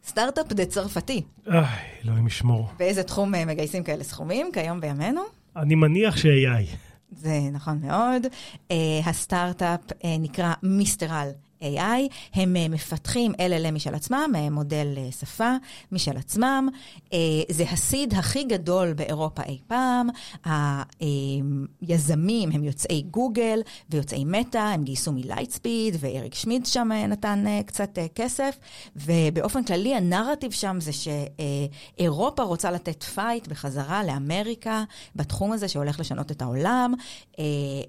סטארט-אפ 0.06 0.64
צרפתי. 0.66 1.22
איי, 1.52 1.60
אלוהים 2.04 2.26
ישמור. 2.26 2.68
באיזה 2.78 3.02
תחום 3.02 3.32
מגייסים 3.46 3.82
כאלה 3.84 4.04
סכומים 4.04 4.46
כיום 4.52 4.80
בימינו? 4.80 5.20
אני 5.56 5.74
מניח 5.74 6.16
ש-AI. 6.16 6.76
זה 7.12 7.40
נכון 7.52 7.80
מאוד. 7.82 8.26
Uh, 8.26 8.72
הסטארט-אפ 9.04 9.80
uh, 9.90 9.94
נקרא 10.18 10.52
מיסטרל 10.62 11.28
AI, 11.62 12.12
הם 12.34 12.56
uh, 12.56 12.72
מפתחים 12.72 13.32
LLM 13.32 13.70
משל 13.72 13.94
עצמם, 13.94 14.32
uh, 14.34 14.50
מודל 14.50 14.86
uh, 14.96 15.14
שפה 15.20 15.54
משל 15.92 16.16
עצמם. 16.16 16.68
זה 17.50 17.64
ה 17.70 17.79
seed 17.79 18.14
הכי 18.14 18.44
גדול 18.44 18.92
באירופה 18.92 19.42
אי 19.42 19.58
פעם. 19.66 20.08
היזמים 21.80 22.50
הם 22.52 22.64
יוצאי 22.64 23.02
גוגל 23.02 23.60
ויוצאי 23.90 24.24
מטא, 24.24 24.58
הם 24.58 24.84
גייסו 24.84 25.12
מ 25.12 25.19
Lightspeed, 25.19 25.96
ואריק 26.00 26.34
שמיד 26.34 26.66
שם 26.66 26.88
נתן 27.08 27.44
קצת 27.66 27.98
כסף. 28.14 28.58
ובאופן 28.96 29.64
כללי, 29.64 29.94
הנרטיב 29.94 30.50
שם 30.50 30.76
זה 30.80 30.90
שאירופה 30.92 32.42
רוצה 32.42 32.70
לתת 32.70 33.02
fight 33.02 33.48
בחזרה 33.48 34.04
לאמריקה 34.04 34.84
בתחום 35.16 35.52
הזה 35.52 35.68
שהולך 35.68 36.00
לשנות 36.00 36.30
את 36.30 36.42
העולם. 36.42 36.94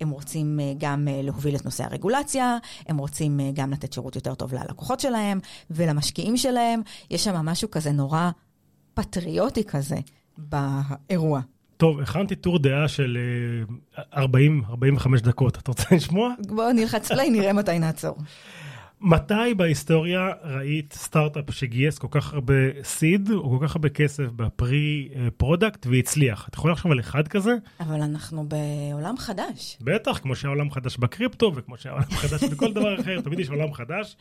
הם 0.01 0.09
רוצים 0.09 0.59
גם 0.77 1.07
להוביל 1.23 1.55
את 1.55 1.65
נושא 1.65 1.83
הרגולציה, 1.83 2.57
הם 2.87 2.97
רוצים 2.97 3.39
uh, 3.39 3.60
גם 3.61 3.71
לתת 3.71 3.93
שירות 3.93 4.15
יותר 4.15 4.35
טוב 4.35 4.53
ללקוחות 4.53 4.99
שלהם 4.99 5.39
ולמשקיעים 5.71 6.37
שלהם. 6.37 6.81
יש 7.11 7.23
שם 7.23 7.35
משהו 7.35 7.71
כזה 7.71 7.91
נורא 7.91 8.29
פטריוטי 8.93 9.63
כזה 9.63 9.95
באירוע. 10.37 11.41
טוב, 11.77 11.99
הכנתי 11.99 12.35
טור 12.35 12.59
דעה 12.59 12.87
של 12.87 13.17
אה, 14.13 14.23
40-45 14.23 15.21
דקות. 15.23 15.57
את 15.57 15.67
רוצה 15.67 15.83
לשמוע? 15.95 16.33
בואו 16.47 16.73
נלחץ 16.73 17.11
play, 17.11 17.29
נראה 17.29 17.53
מתי 17.53 17.79
נעצור. 17.79 18.17
מתי 19.03 19.53
בהיסטוריה 19.57 20.29
ראית 20.43 20.93
סטארט-אפ 20.93 21.51
שגייס 21.51 21.97
כל 21.97 22.07
כך 22.11 22.33
הרבה 22.33 22.53
seed 22.83 23.29
או 23.31 23.59
כל 23.59 23.67
כך 23.67 23.75
הרבה 23.75 23.89
כסף 23.89 24.23
ב 24.35 24.54
pre 24.54 25.09
אה, 25.15 25.27
product 25.37 25.87
והצליח? 25.89 26.47
את 26.49 26.53
יכולה 26.53 26.73
לחשוב 26.73 26.91
על 26.91 26.99
אחד 26.99 27.27
כזה? 27.27 27.55
אבל 27.79 28.01
אנחנו 28.01 28.45
בעולם 28.47 29.17
חדש. 29.17 29.77
בטח, 29.81 30.17
כמו 30.17 30.35
שהיה 30.35 30.49
עולם 30.49 30.71
חדש 30.71 30.97
בקריפטו 30.97 31.51
וכמו 31.55 31.77
שהיה 31.77 31.93
עולם 31.93 32.11
חדש 32.11 32.43
בכל 32.43 32.73
דבר 32.73 32.99
אחר, 33.01 33.21
תמיד 33.23 33.39
יש 33.39 33.49
עולם 33.49 33.73
חדש. 33.73 34.17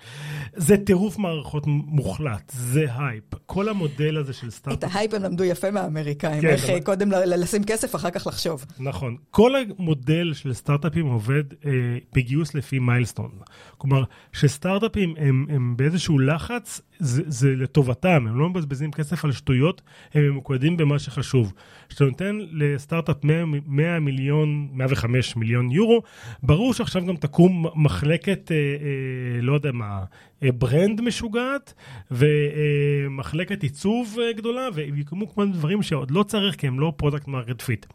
זה 0.56 0.76
טירוף 0.76 1.18
מערכות 1.18 1.66
מוחלט, 1.66 2.52
זה 2.54 2.86
הייפ. 2.98 3.24
כל 3.52 3.68
המודל 3.68 4.16
הזה 4.16 4.32
של 4.32 4.46
את 4.48 4.52
סטארט-אפ... 4.52 4.90
ההייפ 4.96 5.14
הם 5.14 5.22
למדו 5.22 5.44
יפה 5.44 5.70
מהאמריקאים, 5.70 6.42
כן, 6.42 6.48
איך 6.48 6.70
אבל- 6.70 6.80
קודם 6.80 7.10
לשים 7.12 7.64
כסף, 7.64 7.94
אחר 7.94 8.10
כך 8.10 8.26
לחשוב. 8.26 8.64
נכון. 8.78 9.16
כל 9.30 9.52
המודל 9.78 10.32
של 10.34 10.52
סטארט-אפים 10.52 11.06
עובד 11.06 11.44
אה, 11.66 11.70
בגיוס 12.14 12.54
לפי 12.54 12.78
milestone. 12.78 13.30
כלומר, 13.78 14.04
שסטארט-אפים 14.32 15.14
הם, 15.18 15.46
הם 15.48 15.76
באיזשהו 15.76 16.18
לחץ, 16.18 16.80
זה, 17.00 17.22
זה 17.26 17.56
לטובתם, 17.56 18.26
הם 18.28 18.38
לא 18.38 18.48
מבזבזים 18.48 18.92
כסף 18.92 19.24
על 19.24 19.32
שטויות, 19.32 19.82
הם 20.14 20.22
ממוקדים 20.22 20.76
במה 20.76 20.98
שחשוב. 20.98 21.52
כשאתה 21.88 22.04
נותן 22.04 22.38
לסטארט-אפ 22.52 23.24
100, 23.24 23.44
100 23.66 24.00
מיליון, 24.00 24.68
105 24.72 25.36
מיליון 25.36 25.70
יורו, 25.70 26.02
ברור 26.42 26.74
שעכשיו 26.74 27.06
גם 27.06 27.16
תקום 27.16 27.66
מחלקת, 27.74 28.52
אה, 28.52 28.56
אה, 28.56 29.42
לא 29.42 29.52
יודע 29.52 29.72
מה, 29.72 30.04
אה, 30.42 30.52
brand 30.52 31.00
משוגעת, 31.00 31.74
ומחלקת 32.10 33.62
עיצוב 33.62 34.16
אה, 34.22 34.32
גדולה, 34.32 34.68
ויקומו 34.74 35.28
כל 35.28 35.44
מיני 35.44 35.56
דברים 35.56 35.82
שעוד 35.82 36.10
לא 36.10 36.22
צריך, 36.22 36.56
כי 36.56 36.66
הם 36.66 36.80
לא 36.80 36.92
product 36.96 37.28
market 37.28 37.62
fit. 37.62 37.86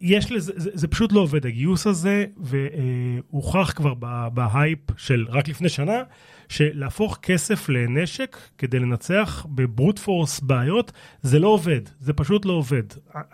יש 0.00 0.32
לזה, 0.32 0.52
זה, 0.56 0.70
זה 0.74 0.88
פשוט 0.88 1.12
לא 1.12 1.20
עובד, 1.20 1.46
הגיוס 1.46 1.86
הזה, 1.86 2.24
והוכח 2.36 3.72
כבר 3.76 3.94
בהייפ 4.34 4.78
של 4.96 5.26
רק 5.28 5.48
לפני 5.48 5.68
שנה, 5.68 6.02
שלהפוך 6.48 7.18
כסף 7.22 7.68
לנשק 7.68 8.36
כדי 8.58 8.78
לנצח 8.78 9.46
ב 9.48 9.56
brute 9.56 9.98
force 9.98 10.40
בעיות, 10.40 10.92
זה 11.22 11.38
לא 11.38 11.48
עובד, 11.48 11.80
זה 12.00 12.12
פשוט 12.12 12.44
לא 12.44 12.52
עובד. 12.52 12.82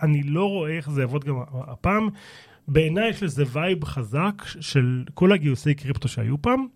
אני 0.02 0.22
לא 0.22 0.44
רואה 0.44 0.76
איך 0.76 0.90
זה 0.90 1.00
יעבוד 1.00 1.24
גם 1.24 1.34
הפעם. 1.52 2.08
בעיניי 2.68 3.08
יש 3.08 3.22
לזה 3.22 3.44
vibe 3.52 3.84
חזק 3.84 4.42
של 4.60 5.04
כל 5.14 5.32
הגיוסי 5.32 5.74
קריפטו 5.74 6.08
שהיו 6.08 6.42
פעם. 6.42 6.66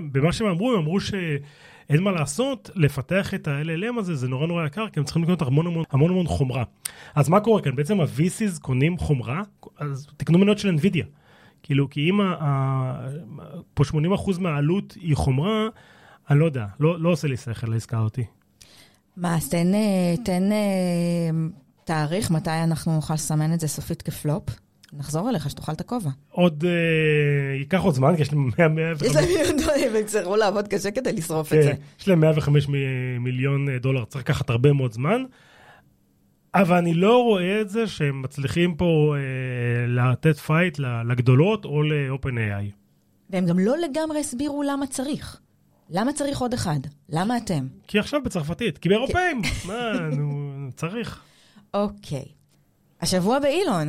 במה 0.00 0.32
שהם 0.32 0.46
אמרו, 0.46 0.72
הם 0.72 0.78
אמרו 0.78 0.98
שאין 1.90 2.02
מה 2.02 2.12
לעשות, 2.12 2.70
לפתח 2.74 3.34
את 3.34 3.48
ה-LLM 3.48 3.98
הזה 3.98 4.14
זה 4.14 4.28
נורא 4.28 4.46
נורא 4.46 4.66
יקר, 4.66 4.88
כי 4.88 5.00
הם 5.00 5.04
צריכים 5.04 5.22
לקנות 5.22 5.42
המון 5.42 5.66
המון 5.66 5.84
המון, 5.90 6.10
המון 6.10 6.26
חומרה. 6.26 6.64
אז 7.14 7.28
מה 7.28 7.40
קורה 7.40 7.62
כאן? 7.62 7.76
בעצם 7.76 8.00
ה-VCs 8.00 8.60
קונים 8.60 8.98
חומרה, 8.98 9.42
אז 9.78 10.06
תקנו 10.16 10.38
מניות 10.38 10.58
של 10.58 10.76
NVIDIA. 10.76 11.04
כאילו, 11.62 11.90
כי 11.90 12.10
אם 12.10 12.20
פה 13.74 13.84
80% 13.84 14.40
מהעלות 14.40 14.96
היא 15.00 15.16
חומרה, 15.16 15.68
אני 16.30 16.38
לא 16.38 16.44
יודע, 16.44 16.66
לא, 16.80 17.00
לא 17.00 17.08
עושה 17.08 17.28
לי 17.28 17.36
שכל 17.36 17.66
לעסקה 17.70 17.98
אותי. 17.98 18.24
מה, 19.16 19.36
אז 19.36 19.48
תן, 19.48 19.74
אה, 19.74 20.14
תן 20.24 20.52
אה, 20.52 21.30
תאריך 21.84 22.30
מתי 22.30 22.50
אנחנו 22.50 22.94
נוכל 22.94 23.14
לסמן 23.14 23.54
את 23.54 23.60
זה 23.60 23.68
סופית 23.68 24.02
כפלופ. 24.02 24.42
נחזור 24.92 25.28
אליך, 25.30 25.50
שתאכל 25.50 25.72
את 25.72 25.80
הכובע. 25.80 26.10
עוד, 26.30 26.64
אה, 26.64 26.70
ייקח 27.58 27.80
עוד 27.80 27.94
זמן, 27.94 28.16
כי 28.16 28.22
יש 28.22 28.32
100, 28.32 28.68
105, 28.68 29.08
יש 29.08 29.16
להם 29.16 29.28
יודעים, 29.48 29.90
הם 29.90 30.00
יצטרכו 30.00 30.36
לעבוד 30.36 30.68
קשה 30.68 30.90
כדי 30.90 31.12
לשרוף 31.12 31.52
את 31.52 31.62
זה. 31.62 31.70
כן, 31.72 31.76
יש 32.00 32.08
להם 32.08 32.20
105 32.20 32.68
מ- 32.68 32.72
מיליון 33.24 33.68
אה, 33.68 33.78
דולר, 33.78 34.04
צריך 34.04 34.24
לקחת 34.24 34.50
הרבה 34.50 34.72
מאוד 34.72 34.92
זמן. 34.92 35.24
אבל 36.54 36.76
אני 36.76 36.94
לא 36.94 37.22
רואה 37.22 37.60
את 37.60 37.68
זה 37.70 37.86
שהם 37.86 38.22
מצליחים 38.22 38.74
פה 38.74 39.14
אה, 39.16 39.22
לתת 39.86 40.36
fight 40.36 40.78
לגדולות 41.08 41.64
או 41.64 41.82
ל-OpenAI. 41.82 42.70
והם 43.30 43.46
גם 43.46 43.58
לא 43.58 43.76
לגמרי 43.78 44.20
הסבירו 44.20 44.62
למה 44.62 44.86
צריך. 44.86 45.40
למה 45.90 46.12
צריך 46.12 46.40
עוד 46.40 46.54
אחד? 46.54 46.78
למה 47.08 47.36
אתם? 47.36 47.66
כי 47.88 47.98
עכשיו 47.98 48.22
בצרפתית, 48.22 48.78
כי 48.78 48.88
באירופאים, 48.88 49.42
מה, 49.66 49.92
נו, 50.16 50.50
צריך. 50.76 51.20
אוקיי. 51.74 52.24
השבוע 53.00 53.38
באילון, 53.38 53.88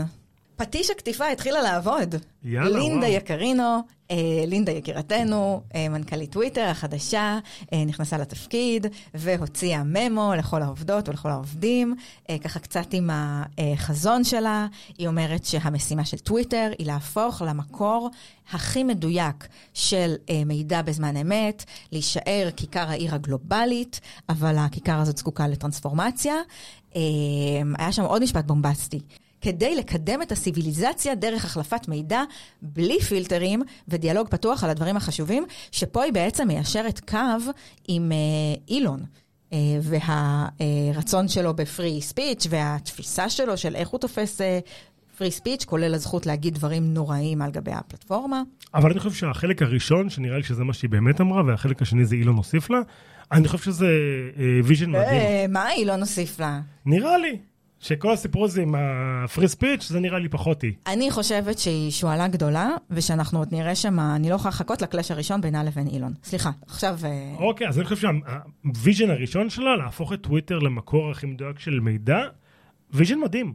פטיש 0.62 0.90
הקטיפה 0.90 1.28
התחילה 1.28 1.62
לעבוד. 1.62 2.16
יאללה, 2.44 2.80
לינדה 2.80 3.08
וואו. 3.08 3.18
יקרינו, 3.18 3.80
אה, 4.12 4.18
לינדה 4.48 4.72
יקירתנו, 4.72 5.62
אה, 5.76 5.90
מנכ"לית 5.90 6.32
טוויטר 6.32 6.62
החדשה, 6.62 7.40
אה, 7.74 7.86
נכנסה 7.86 8.18
לתפקיד 8.18 8.88
והוציאה 9.14 9.84
ממו 9.86 10.34
לכל 10.38 10.62
העובדות 10.62 11.10
ולכל 11.10 11.30
העובדים, 11.30 11.96
אה, 12.30 12.40
ככה 12.40 12.60
קצת 12.60 12.94
עם 12.94 13.10
החזון 13.14 14.24
שלה. 14.24 14.68
היא 14.98 15.08
אומרת 15.08 15.46
שהמשימה 15.46 16.06
של 16.06 16.18
טוויטר 16.18 16.72
היא 16.78 16.88
להפוך 16.88 17.42
למקור 17.42 18.10
הכי 18.52 18.84
מדויק 18.84 19.48
של 19.74 20.16
אה, 20.30 20.42
מידע 20.46 20.82
בזמן 20.82 21.18
אמת, 21.18 21.64
להישאר 21.92 22.50
כיכר 22.56 22.90
העיר 22.90 23.16
הגלובלית, 23.16 24.00
אבל 24.30 24.58
הכיכר 24.58 25.00
הזאת 25.00 25.18
זקוקה 25.18 25.48
לטרנספורמציה. 25.48 26.36
אה, 26.96 27.02
היה 27.78 27.92
שם 27.92 28.04
עוד 28.04 28.24
משפט 28.24 28.46
בומבסטי. 28.46 29.00
כדי 29.42 29.76
לקדם 29.76 30.22
את 30.22 30.32
הסיביליזציה 30.32 31.16
דרך 31.16 31.46
החלפת 31.46 31.88
מידע 31.88 32.22
בלי 32.62 33.00
פילטרים 33.00 33.62
ודיאלוג 33.88 34.28
פתוח 34.28 34.64
על 34.64 34.70
הדברים 34.70 34.98
החשובים, 34.98 35.46
שפה 35.72 36.04
היא 36.04 36.14
בעצם 36.14 36.48
מיישרת 36.48 37.00
קו 37.00 37.18
עם 37.88 38.12
אה, 38.12 38.18
אילון. 38.68 39.00
אה, 39.54 39.58
והרצון 39.82 41.28
שלו 41.28 41.54
ב 41.54 41.63
free 41.63 42.02
speech 42.02 42.48
והתפיסה 42.50 43.30
שלו 43.30 43.58
של 43.58 43.76
איך 43.76 43.90
הוא 43.90 44.00
תופס 44.00 44.42
free 45.18 45.32
speech, 45.32 45.66
כולל 45.66 45.94
הזכות 45.94 46.26
להגיד 46.26 46.54
דברים 46.54 46.94
נוראים 46.94 47.42
על 47.42 47.52
גבי 47.52 47.72
הפלטפורמה. 47.72 48.42
אבל 48.74 48.92
אני 48.92 49.00
חושב 49.00 49.16
שהחלק 49.16 49.62
הראשון, 49.62 50.10
שנראה 50.10 50.38
לי 50.38 50.44
שזה 50.44 50.64
מה 50.64 50.74
שהיא 50.74 50.90
באמת 50.90 51.22
אמרה, 51.22 51.44
והחלק 51.48 51.82
השני 51.82 52.06
זה 52.06 52.16
אילון 52.16 52.36
הוסיף 52.36 52.70
לה, 52.70 52.80
אני 53.32 53.48
חושב 53.48 53.64
שזה 53.64 53.88
vision 54.64 54.90
מדהים. 54.90 55.22
אה, 55.22 55.46
מה 55.50 55.72
אילון 55.72 56.00
הוסיף 56.00 56.40
לה? 56.40 56.62
נראה 56.86 57.18
לי 57.18 57.38
שכל 57.82 58.14
הסיפור 58.14 58.46
הזה 58.46 58.62
עם 58.62 58.76
ה 58.78 58.92
free 58.92 59.48
speech, 59.48 59.88
זה 59.88 60.00
נראה 60.00 60.20
לי 60.20 60.30
פחות 60.30 60.62
היא. 60.62 60.74
אני 60.88 61.12
חושבת 61.12 61.60
שהיא 61.60 61.92
שועלה 61.92 62.28
גדולה, 62.28 62.70
ושאנחנו 62.90 63.40
עוד 63.40 63.48
נראה 63.52 63.76
שם, 63.76 64.00
אני 64.00 64.30
לא 64.30 64.36
יכולה 64.36 64.50
לחכות 64.50 64.82
ל 64.82 64.87
clash 64.87 65.12
הראשון 65.12 65.42
בינה 65.42 65.64
לבין 65.64 65.88
אילון. 65.88 66.14
סליחה, 66.24 66.50
עכשיו... 66.68 67.00
אה, 67.04 67.36
אוקיי, 67.38 67.68
אז 67.68 67.80
אני 67.80 67.86
חושב 67.86 67.96
שה 67.96 68.34
vision 68.34 69.10
הראשון 69.10 69.50
שלה, 69.50 69.76
להפוך 69.76 70.14
את 70.14 70.22
טוויטר 70.22 70.60
למקור 70.60 71.12
הכי 71.12 71.26
מדויק 71.28 71.60
של 71.60 71.80
מידע, 71.80 72.20
vision 72.94 73.20
מדהים. 73.20 73.54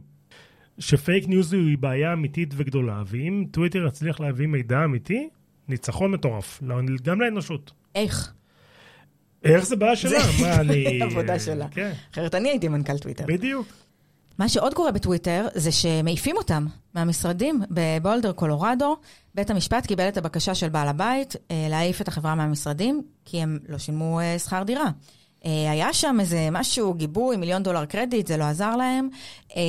ש 0.79 0.95
fake 0.95 1.27
news 1.27 1.53
היא 1.53 1.77
בעיה 1.77 2.13
אמיתית 2.13 2.53
וגדולה, 2.57 3.03
ואם 3.05 3.45
טוויטר 3.51 3.85
יצליח 3.87 4.19
להביא 4.19 4.47
מידע 4.47 4.83
אמיתי, 4.85 5.29
ניצחון 5.67 6.11
מטורף, 6.11 6.59
לא- 6.61 6.79
גם 7.03 7.21
לאנושות. 7.21 7.71
איך? 7.95 8.33
איך 9.43 9.65
זה 9.65 9.75
בעיה 9.75 9.95
שלה? 9.95 10.19
מה, 10.41 10.55
אני... 10.55 11.01
עבודה 11.03 11.39
שלה. 11.39 11.67
כן, 11.71 11.91
אחרת 12.11 12.35
אני 12.35 12.49
הייתי 12.49 12.67
מנכ"ל 12.67 12.97
טוויטר. 12.97 13.25
בדיוק. 13.27 13.86
מה 14.37 14.49
שעוד 14.49 14.73
קורה 14.73 14.91
בטוויטר 14.91 15.47
זה 15.55 15.71
שמעיפים 15.71 16.37
אותם 16.37 16.65
מהמשרדים 16.93 17.61
בבולדר, 17.71 18.31
קולורדו. 18.31 18.97
בית 19.35 19.49
המשפט 19.49 19.85
קיבל 19.85 20.07
את 20.07 20.17
הבקשה 20.17 20.55
של 20.55 20.69
בעל 20.69 20.87
הבית 20.87 21.35
אה, 21.51 21.67
להעיף 21.69 22.01
את 22.01 22.07
החברה 22.07 22.35
מהמשרדים, 22.35 23.01
כי 23.25 23.41
הם 23.41 23.59
לא 23.69 23.77
שילמו 23.77 24.19
אה, 24.19 24.39
שכר 24.39 24.63
דירה. 24.63 24.89
אה, 25.45 25.71
היה 25.71 25.93
שם 25.93 26.17
איזה 26.19 26.47
משהו, 26.51 26.93
גיבוי, 26.93 27.37
מיליון 27.37 27.63
דולר 27.63 27.85
קרדיט, 27.85 28.27
זה 28.27 28.37
לא 28.37 28.43
עזר 28.43 28.75
להם, 28.75 29.09
אה, 29.55 29.61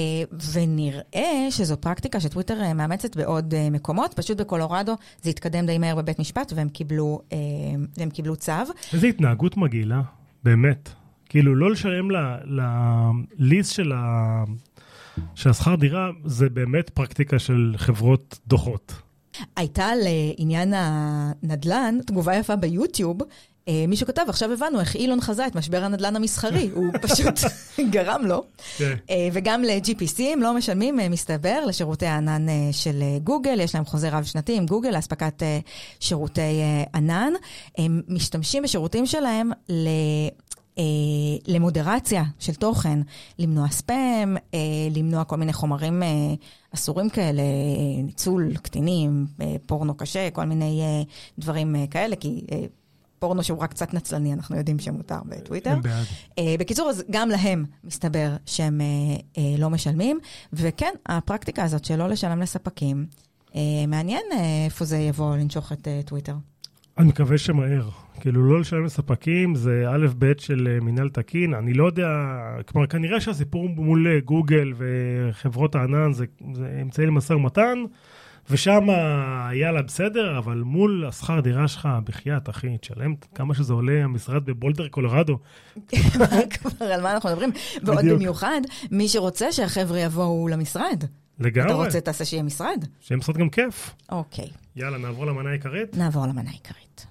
ונראה 0.52 1.46
שזו 1.50 1.76
פרקטיקה 1.80 2.20
שטוויטר 2.20 2.60
אה, 2.62 2.75
מאמצת 2.75 3.16
בעוד 3.16 3.54
אה, 3.54 3.70
מקומות. 3.70 4.14
פשוט 4.14 4.40
בקולורדו 4.40 4.94
זה 5.22 5.30
התקדם 5.30 5.66
די 5.66 5.78
מהר 5.78 5.94
בבית 5.94 6.18
משפט, 6.18 6.52
והם 6.56 6.68
קיבלו, 6.68 7.20
אה, 7.32 8.06
קיבלו 8.12 8.37
צו. 8.37 8.52
איזו 8.92 9.06
התנהגות 9.06 9.56
מגעילה. 9.56 10.00
באמת. 10.44 10.88
כאילו, 11.28 11.54
לא 11.54 11.70
לשלם 11.70 12.11
ל- 12.11 12.37
לליסט 13.38 13.75
של, 13.75 13.92
ה... 13.92 14.44
של 15.35 15.50
השכר 15.50 15.75
דירה, 15.75 16.11
זה 16.25 16.49
באמת 16.49 16.90
פרקטיקה 16.90 17.38
של 17.38 17.75
חברות 17.76 18.38
דוחות. 18.47 18.94
הייתה 19.56 19.90
לעניין 19.97 20.75
הנדל"ן 20.76 21.99
תגובה 22.06 22.37
יפה 22.37 22.56
ביוטיוב. 22.56 23.18
אה, 23.68 23.85
מישהו 23.88 24.06
כתב, 24.06 24.23
עכשיו 24.28 24.52
הבנו 24.52 24.80
איך 24.80 24.94
אילון 24.94 25.20
חזה 25.20 25.47
את 25.47 25.54
משבר 25.54 25.85
הנדל"ן 25.85 26.16
המסחרי, 26.16 26.70
הוא 26.75 26.87
פשוט 27.02 27.40
גרם 27.92 28.26
לו. 28.26 28.44
כן. 28.76 28.97
אה, 29.11 29.28
וגם 29.32 29.62
ל-GPC 29.62 30.23
הם 30.32 30.42
לא 30.42 30.54
משלמים, 30.54 31.00
אה, 31.00 31.08
מסתבר, 31.08 31.64
לשירותי 31.66 32.06
הענן 32.06 32.47
של 32.73 33.02
גוגל, 33.25 33.61
יש 33.61 33.75
להם 33.75 33.85
חוזה 33.85 34.08
רב-שנתי 34.08 34.56
עם 34.56 34.66
גוגל 34.66 34.90
לאספקת 34.90 35.42
שירותי 36.00 36.62
ענן. 36.94 37.32
הם 37.78 38.02
משתמשים 38.08 38.62
בשירותים 38.62 39.06
שלהם 39.06 39.50
ל... 39.68 39.88
אה, 40.78 40.85
למודרציה 41.47 42.25
של 42.38 42.54
תוכן, 42.54 42.99
למנוע 43.38 43.68
ספאם, 43.68 44.37
אה, 44.54 44.58
למנוע 44.97 45.25
כל 45.25 45.37
מיני 45.37 45.52
חומרים 45.52 46.02
אה, 46.02 46.08
אסורים 46.75 47.11
כאלה, 47.11 47.42
ניצול 48.02 48.56
קטינים, 48.56 49.26
אה, 49.40 49.56
פורנו 49.66 49.94
קשה, 49.94 50.30
כל 50.30 50.44
מיני 50.44 50.80
אה, 50.82 51.02
דברים 51.38 51.76
אה, 51.76 51.87
כאלה, 51.87 52.16
כי 52.16 52.44
אה, 52.52 52.64
פורנו 53.18 53.42
שהוא 53.42 53.58
רק 53.58 53.70
קצת 53.70 53.94
נצלני, 53.94 54.32
אנחנו 54.32 54.56
יודעים 54.56 54.78
שמותר 54.78 55.18
בטוויטר. 55.26 55.70
הם 55.70 55.82
בעד. 55.82 56.06
אה, 56.38 56.54
בקיצור, 56.58 56.90
אז 56.90 57.04
גם 57.11 57.28
להם 57.28 57.64
מסתבר 57.85 58.37
שהם 58.47 58.80
אה, 58.80 58.87
אה, 59.38 59.58
לא 59.58 59.70
משלמים, 59.70 60.18
וכן, 60.52 60.92
הפרקטיקה 61.06 61.64
הזאת 61.64 61.85
של 61.85 61.97
לא 61.97 62.08
לשלם 62.08 62.42
לספקים, 62.42 63.06
אה, 63.54 63.61
מעניין 63.88 64.23
אה, 64.32 64.64
איפה 64.64 64.85
זה 64.85 64.99
יבוא 64.99 65.37
לנשוך 65.37 65.73
את 65.73 65.88
אה, 65.88 66.00
טוויטר. 66.04 66.35
אני 66.99 67.09
מקווה 67.09 67.38
שמהר. 67.38 67.88
כאילו, 68.21 68.49
לא 68.49 68.61
לשלם 68.61 68.85
לספקים 68.85 69.55
זה 69.55 69.85
א' 69.88 70.07
ב' 70.19 70.33
של 70.38 70.69
אה, 70.71 70.81
מינהל 70.81 71.09
תקין. 71.09 71.55
אני 71.55 71.75
לא 71.75 71.87
יודע, 71.87 72.09
כלומר, 72.67 72.87
כנראה 72.87 73.21
שהסיפור 73.21 73.69
מול 73.69 74.07
אה, 74.09 74.21
גוגל 74.21 74.73
וחברות 74.76 75.75
הענן 75.75 76.12
זה, 76.12 76.25
זה 76.55 76.78
אמצעי 76.83 77.07
למשא 77.07 77.33
ומתן, 77.33 77.78
ושם 78.50 78.87
יאללה, 79.52 79.83
בסדר, 79.83 80.38
אבל 80.38 80.59
מול 80.59 81.05
השכר 81.09 81.40
דירה 81.40 81.69
שלך, 81.69 81.88
בחייאת, 82.05 82.49
אחי, 82.49 82.78
תשלם 82.78 83.14
כמה 83.35 83.55
שזה 83.55 83.73
עולה 83.73 84.05
המשרד 84.05 84.45
בבולדר, 84.45 84.88
קולורדו. 84.88 85.38
כבר 86.55 86.87
על 86.87 87.02
מה 87.02 87.14
אנחנו 87.14 87.28
מדברים? 87.31 87.50
ועוד. 87.83 88.05
במיוחד, 88.05 88.61
מי 88.90 89.09
שרוצה 89.09 89.52
שהחבר'ה 89.52 89.99
יבואו 89.99 90.49
למשרד. 90.49 91.05
אתה 91.40 91.47
לגמרי. 91.49 91.73
רוצה, 91.73 92.00
תעשה 92.00 92.25
שיהיה 92.25 92.42
משרד? 92.42 92.85
שיהיה 93.00 93.18
משרד 93.18 93.37
גם 93.37 93.50
כיף. 93.50 93.95
אוקיי, 94.12 94.49
יאללה, 94.76 94.99
נעבור 94.99 95.26
למנה 95.26 95.50
העיקרית. 95.50 95.97
נעבור 95.97 96.26
למנה 96.26 96.50
העיקרית. 96.50 97.07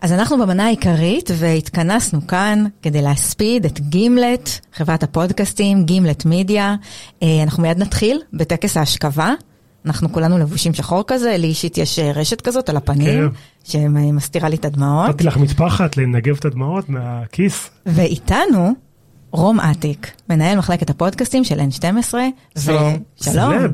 אז 0.00 0.12
אנחנו 0.12 0.38
במנה 0.38 0.66
העיקרית, 0.66 1.30
והתכנסנו 1.38 2.26
כאן 2.26 2.64
כדי 2.82 3.02
להספיד 3.02 3.64
את 3.64 3.80
גימלט, 3.80 4.50
חברת 4.72 5.02
הפודקאסטים, 5.02 5.84
גימלט 5.84 6.24
מידיה. 6.24 6.74
אה, 7.22 7.42
אנחנו 7.42 7.62
מיד 7.62 7.78
נתחיל 7.78 8.20
בטקס 8.32 8.76
ההשכבה. 8.76 9.34
אנחנו 9.86 10.12
כולנו 10.12 10.38
לבושים 10.38 10.74
שחור 10.74 11.04
כזה, 11.06 11.36
לי 11.38 11.46
אישית 11.46 11.78
יש 11.78 11.98
אה, 11.98 12.12
רשת 12.12 12.40
כזאת 12.40 12.68
על 12.68 12.76
הפנים, 12.76 13.30
שמסתירה 13.64 14.48
לי 14.48 14.56
את 14.56 14.64
הדמעות. 14.64 15.08
נתתי 15.08 15.24
לך 15.24 15.36
מטפחת 15.36 15.96
לנגב 15.96 16.36
את 16.36 16.44
הדמעות 16.44 16.88
מהכיס. 16.88 17.70
ואיתנו 17.86 18.72
רום 19.30 19.60
אטיק, 19.60 20.10
מנהל 20.28 20.58
מחלקת 20.58 20.90
הפודקאסטים 20.90 21.44
של 21.44 21.60
N12. 21.60 22.14
שלום. 22.58 22.92
ו- 22.92 23.24
שלום. 23.24 23.58
סלב. 23.58 23.72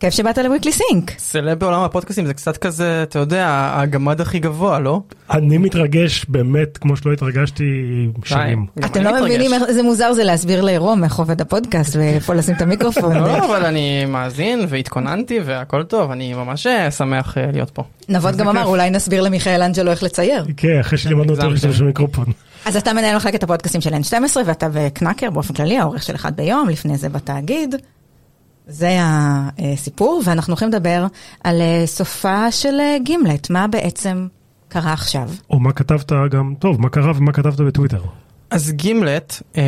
כיף 0.00 0.14
שבאת 0.14 0.38
לוויקלי 0.38 0.72
סינק. 0.72 1.12
סלב 1.18 1.58
בעולם 1.58 1.82
הפודקאסטים 1.82 2.26
זה 2.26 2.34
קצת 2.34 2.56
כזה, 2.56 3.02
אתה 3.02 3.18
יודע, 3.18 3.70
הגמד 3.74 4.20
הכי 4.20 4.38
גבוה, 4.38 4.78
לא? 4.78 5.00
אני 5.30 5.58
מתרגש 5.58 6.26
באמת 6.28 6.78
כמו 6.78 6.96
שלא 6.96 7.12
התרגשתי 7.12 7.64
שנים. 8.24 8.66
אתם 8.84 9.02
לא 9.02 9.22
מבינים 9.22 9.50
איזה 9.68 9.82
מוזר 9.82 10.12
זה 10.12 10.24
להסביר 10.24 10.62
לרום 10.62 11.04
איך 11.04 11.18
עובד 11.18 11.40
הפודקאסט 11.40 11.96
ואיפה 11.96 12.34
לשים 12.34 12.54
את 12.54 12.62
המיקרופון. 12.62 13.16
לא, 13.16 13.44
אבל 13.46 13.64
אני 13.64 14.04
מאזין 14.04 14.66
והתכוננתי 14.68 15.40
והכל 15.44 15.82
טוב, 15.82 16.10
אני 16.10 16.34
ממש 16.34 16.66
אה, 16.66 16.90
שמח 16.90 17.38
אה, 17.38 17.46
להיות 17.52 17.70
פה. 17.70 17.82
נבות 18.08 18.36
גם. 18.36 18.48
אמר, 18.48 18.64
אולי 18.64 18.90
נסביר 18.90 19.22
למיכאל 19.22 19.62
אנג'לו 19.62 19.90
איך 19.90 20.02
לצייר. 20.02 20.44
כן, 20.56 20.80
אחרי 20.80 20.98
שלימדנו 20.98 21.32
אותו. 21.32 21.50
להשתמש 21.50 21.80
במיקרופון. 21.80 22.26
אז 22.64 22.76
אתה 22.76 22.92
מנהל 22.92 23.16
מחלקת 23.16 23.42
הפודקאסטים 23.42 23.80
של 23.80 23.94
N12, 23.94 24.36
ואתה 24.46 24.68
וקנקר 24.72 25.30
באופן 25.30 25.54
כללי, 25.54 25.78
העורך 25.78 26.02
של 26.02 26.14
אחד 26.14 26.36
ביום, 26.36 26.68
לפני 26.68 26.96
זה 26.96 27.08
בתאגיד. 27.08 27.74
זה 28.68 28.98
הסיפור, 29.00 30.22
ואנחנו 30.24 30.50
הולכים 30.50 30.68
לדבר 30.68 31.06
על 31.44 31.60
אה, 31.60 31.82
סופה 31.86 32.52
של 32.52 32.80
אה, 32.80 32.96
גימלט, 33.02 33.50
מה 33.50 33.66
בעצם 33.66 34.26
קרה 34.68 34.92
עכשיו. 34.92 35.30
או 35.50 35.60
מה 35.60 35.72
כתבת 35.72 36.12
גם, 36.30 36.54
טוב, 36.58 36.80
מה 36.80 36.88
קרה 36.88 37.12
ומה 37.16 37.32
כתבת 37.32 37.60
בטוויטר. 37.60 38.00
אז 38.50 38.72
גימלט, 38.72 39.42
אה, 39.56 39.62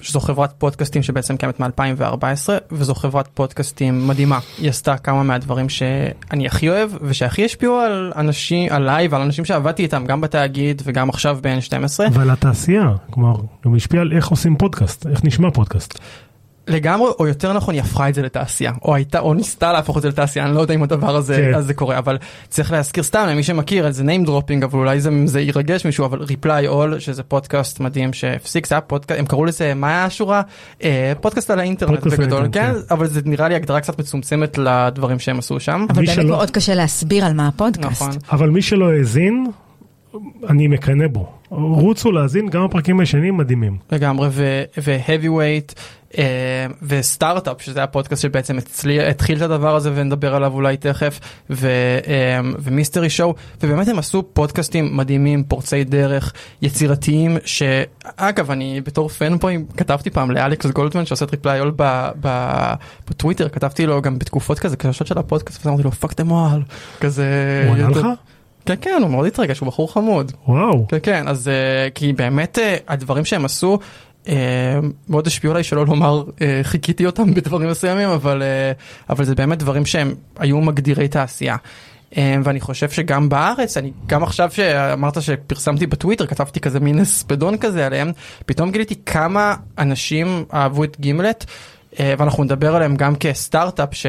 שזו 0.00 0.20
חברת 0.20 0.52
פודקאסטים 0.58 1.02
שבעצם 1.02 1.36
קיימת 1.36 1.60
מ-2014, 1.60 2.50
וזו 2.72 2.94
חברת 2.94 3.28
פודקאסטים 3.34 4.08
מדהימה. 4.08 4.38
היא 4.58 4.68
עשתה 4.68 4.96
כמה 4.96 5.22
מהדברים 5.22 5.68
שאני 5.68 6.46
הכי 6.46 6.68
אוהב, 6.68 6.90
ושהכי 7.02 7.44
השפיעו 7.44 7.78
על 7.78 8.12
אנשים, 8.16 8.72
עליי 8.72 9.08
ועל 9.08 9.22
אנשים 9.22 9.44
שעבדתי 9.44 9.82
איתם, 9.82 10.04
גם 10.06 10.20
בתאגיד 10.20 10.82
וגם 10.84 11.08
עכשיו 11.08 11.38
ב-N12. 11.42 12.00
ועל 12.12 12.30
התעשייה, 12.30 12.92
כלומר, 13.10 13.34
גם 13.64 13.74
השפיע 13.74 14.00
על 14.00 14.12
איך 14.12 14.28
עושים 14.28 14.56
פודקאסט, 14.56 15.06
איך 15.06 15.24
נשמע 15.24 15.50
פודקאסט. 15.50 15.98
לגמרי, 16.68 17.10
או 17.18 17.26
יותר 17.26 17.52
נכון, 17.52 17.74
היא 17.74 17.82
הפכה 17.82 18.08
את 18.08 18.14
זה 18.14 18.22
לתעשייה, 18.22 18.72
או 18.84 18.94
הייתה, 18.94 19.18
או 19.20 19.34
ניסתה 19.34 19.72
להפוך 19.72 19.96
את 19.96 20.02
זה 20.02 20.08
לתעשייה, 20.08 20.46
אני 20.46 20.54
לא 20.54 20.60
יודע 20.60 20.74
אם 20.74 20.82
הדבר 20.82 21.16
הזה, 21.16 21.36
כן. 21.36 21.54
אז 21.54 21.66
זה 21.66 21.74
קורה, 21.74 21.98
אבל 21.98 22.18
צריך 22.48 22.72
להזכיר 22.72 23.02
סתם 23.02 23.26
למי 23.28 23.42
שמכיר, 23.42 23.86
איזה 23.86 24.02
name 24.02 24.26
dropping, 24.28 24.64
אבל 24.64 24.78
אולי 24.78 25.00
זה, 25.00 25.10
זה 25.24 25.40
ירגש 25.40 25.84
מישהו, 25.86 26.04
אבל 26.04 26.22
reply 26.22 26.68
all, 26.68 26.98
שזה 27.00 27.22
פודקאסט 27.22 27.80
מדהים 27.80 28.12
שהפסיק, 28.12 28.66
זה 28.66 28.74
היה 28.74 28.80
פודקאסט, 28.80 29.20
הם 29.20 29.26
קראו 29.26 29.44
לזה, 29.44 29.74
מה 29.74 29.88
היה 29.88 30.04
השורה? 30.04 30.42
אה, 30.84 31.12
פודקאסט 31.20 31.50
על 31.50 31.58
האינטרנט 31.60 31.90
פודקאסט 32.00 32.18
בגדול, 32.18 32.38
האינטרנט, 32.40 32.76
כן, 32.88 32.94
אבל 32.94 33.06
זה 33.06 33.20
נראה 33.24 33.48
לי 33.48 33.54
הגדרה 33.54 33.80
קצת 33.80 33.98
מצומצמת 33.98 34.58
לדברים 34.58 35.18
שהם 35.18 35.38
עשו 35.38 35.60
שם. 35.60 35.86
אבל 35.90 36.02
באמת 36.04 36.14
שלא- 36.16 36.24
מאוד 36.36 36.50
קשה 36.50 36.74
להסביר 36.74 37.24
על 37.24 37.32
מה 37.32 37.48
הפודקאסט. 37.48 38.02
נכון. 38.02 38.10
אבל 38.32 38.50
מי 38.50 38.62
שלא 38.62 38.90
האזין, 38.92 39.46
אני 40.48 40.66
מקנא 40.68 41.06
בו. 41.06 41.28
רוצו 41.50 42.12
להאזין, 42.12 42.48
גם 42.48 42.62
הפרקים 42.64 43.00
הישנים 43.00 43.36
מדהימים. 43.36 43.76
לגמרי 43.92 44.28
ו 44.76 44.84
Heavyweight 44.84 45.72
ו 46.82 46.92
StartUp 46.92 47.62
שזה 47.62 47.82
הפודקאסט 47.82 48.22
שבעצם 48.22 48.58
הצליח, 48.58 49.04
התחיל 49.10 49.36
את 49.36 49.42
הדבר 49.42 49.76
הזה 49.76 49.90
ונדבר 49.94 50.34
עליו 50.34 50.52
אולי 50.54 50.76
תכף 50.76 51.20
ו- 51.50 51.98
אמ, 52.06 52.54
ו 52.58 52.65
Mystery 52.65 53.10
Show 53.10 53.34
ובאמת 53.62 53.88
הם 53.88 53.98
עשו 53.98 54.22
פודקאסטים 54.32 54.96
מדהימים 54.96 55.44
פורצי 55.44 55.84
דרך 55.84 56.32
יצירתיים 56.62 57.36
שאגב 57.44 58.50
אני 58.50 58.80
בתור 58.80 59.08
fanboy 59.08 59.64
כתבתי 59.76 60.10
פעם 60.10 60.30
לאלכס 60.30 60.70
גולדמן 60.70 61.06
שעושה 61.06 61.26
את 61.26 61.36
Reply 61.36 61.60
All 61.60 61.72
בטוויטר 63.10 63.48
כתבתי 63.48 63.86
לו 63.86 64.02
גם 64.02 64.18
בתקופות 64.18 64.58
כזה 64.58 64.76
קשות 64.76 65.06
של 65.06 65.18
הפודקאסט 65.18 65.66
ואמרתי 65.66 65.82
לו 65.82 65.92
fuck 65.92 66.20
them 66.20 66.30
all 66.30 66.62
כזה 67.00 67.26
הוא 67.68 67.76
ענה 67.76 67.88
לך? 67.88 68.06
כן 68.66 68.74
כן 68.80 68.98
הוא 69.02 69.10
מאוד 69.10 69.26
התרגש 69.26 69.58
הוא 69.58 69.66
בחור 69.66 69.92
חמוד. 69.92 70.32
וואו. 70.48 70.86
כן 70.88 70.98
כן 71.02 71.28
אז 71.28 71.48
אה, 71.48 71.90
כי 71.94 72.12
באמת 72.12 72.58
אה, 72.58 72.76
הדברים 72.88 73.24
שהם 73.24 73.44
עשו 73.44 73.72
אה, 73.72 73.86
מאוד 75.08 75.26
השפיעו 75.26 75.50
עליי 75.50 75.64
שלא 75.64 75.86
לומר 75.86 76.24
אה, 76.42 76.60
חיקיתי 76.62 77.06
אותם 77.06 77.30
בדברים 77.34 77.70
מסוימים 77.70 78.08
אבל 78.08 78.42
אה, 78.42 78.72
אבל 79.10 79.24
זה 79.24 79.34
באמת 79.34 79.58
דברים 79.58 79.86
שהם 79.86 80.14
היו 80.38 80.60
מגדירי 80.60 81.08
תעשייה. 81.08 81.56
אה, 82.16 82.36
ואני 82.44 82.60
חושב 82.60 82.90
שגם 82.90 83.28
בארץ 83.28 83.76
אני 83.76 83.92
גם 84.06 84.22
עכשיו 84.22 84.50
שאמרת 84.50 85.22
שפרסמתי 85.22 85.86
בטוויטר 85.86 86.26
כתבתי 86.26 86.60
כזה 86.60 86.80
מין 86.80 86.98
הספדון 86.98 87.58
כזה 87.58 87.86
עליהם 87.86 88.12
פתאום 88.46 88.70
גיליתי 88.70 88.94
כמה 89.06 89.54
אנשים 89.78 90.44
אהבו 90.54 90.84
את 90.84 90.96
גימלט. 91.00 91.44
אה, 92.00 92.14
ואנחנו 92.18 92.44
נדבר 92.44 92.76
עליהם 92.76 92.96
גם 92.96 93.16
כסטארט-אפ 93.16 93.94
ש... 93.94 94.06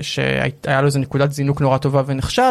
שהיה 0.00 0.80
לו 0.80 0.86
איזה 0.86 0.98
נקודת 0.98 1.32
זינוק 1.32 1.60
נורא 1.60 1.78
טובה 1.78 2.02
ונכשל 2.06 2.42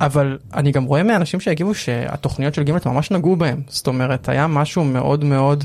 אבל 0.00 0.38
אני 0.54 0.72
גם 0.72 0.84
רואה 0.84 1.02
מאנשים 1.02 1.40
שהגיבו 1.40 1.74
שהתוכניות 1.74 2.54
של 2.54 2.62
גימלט 2.62 2.86
ממש 2.86 3.10
נגעו 3.10 3.36
בהם 3.36 3.62
זאת 3.68 3.86
אומרת 3.86 4.28
היה 4.28 4.46
משהו 4.46 4.84
מאוד 4.84 5.24
מאוד 5.24 5.64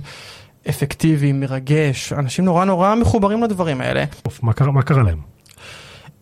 אפקטיבי 0.69 1.32
מרגש 1.32 2.13
אנשים 2.13 2.45
נורא 2.45 2.65
נורא 2.65 2.95
מחוברים 2.95 3.43
לדברים 3.43 3.82
האלה. 3.82 4.04
מה 4.41 4.54
קרה- 4.54 4.71
מה 4.71 4.82
קרה 4.82 5.04
להם? 5.04 5.19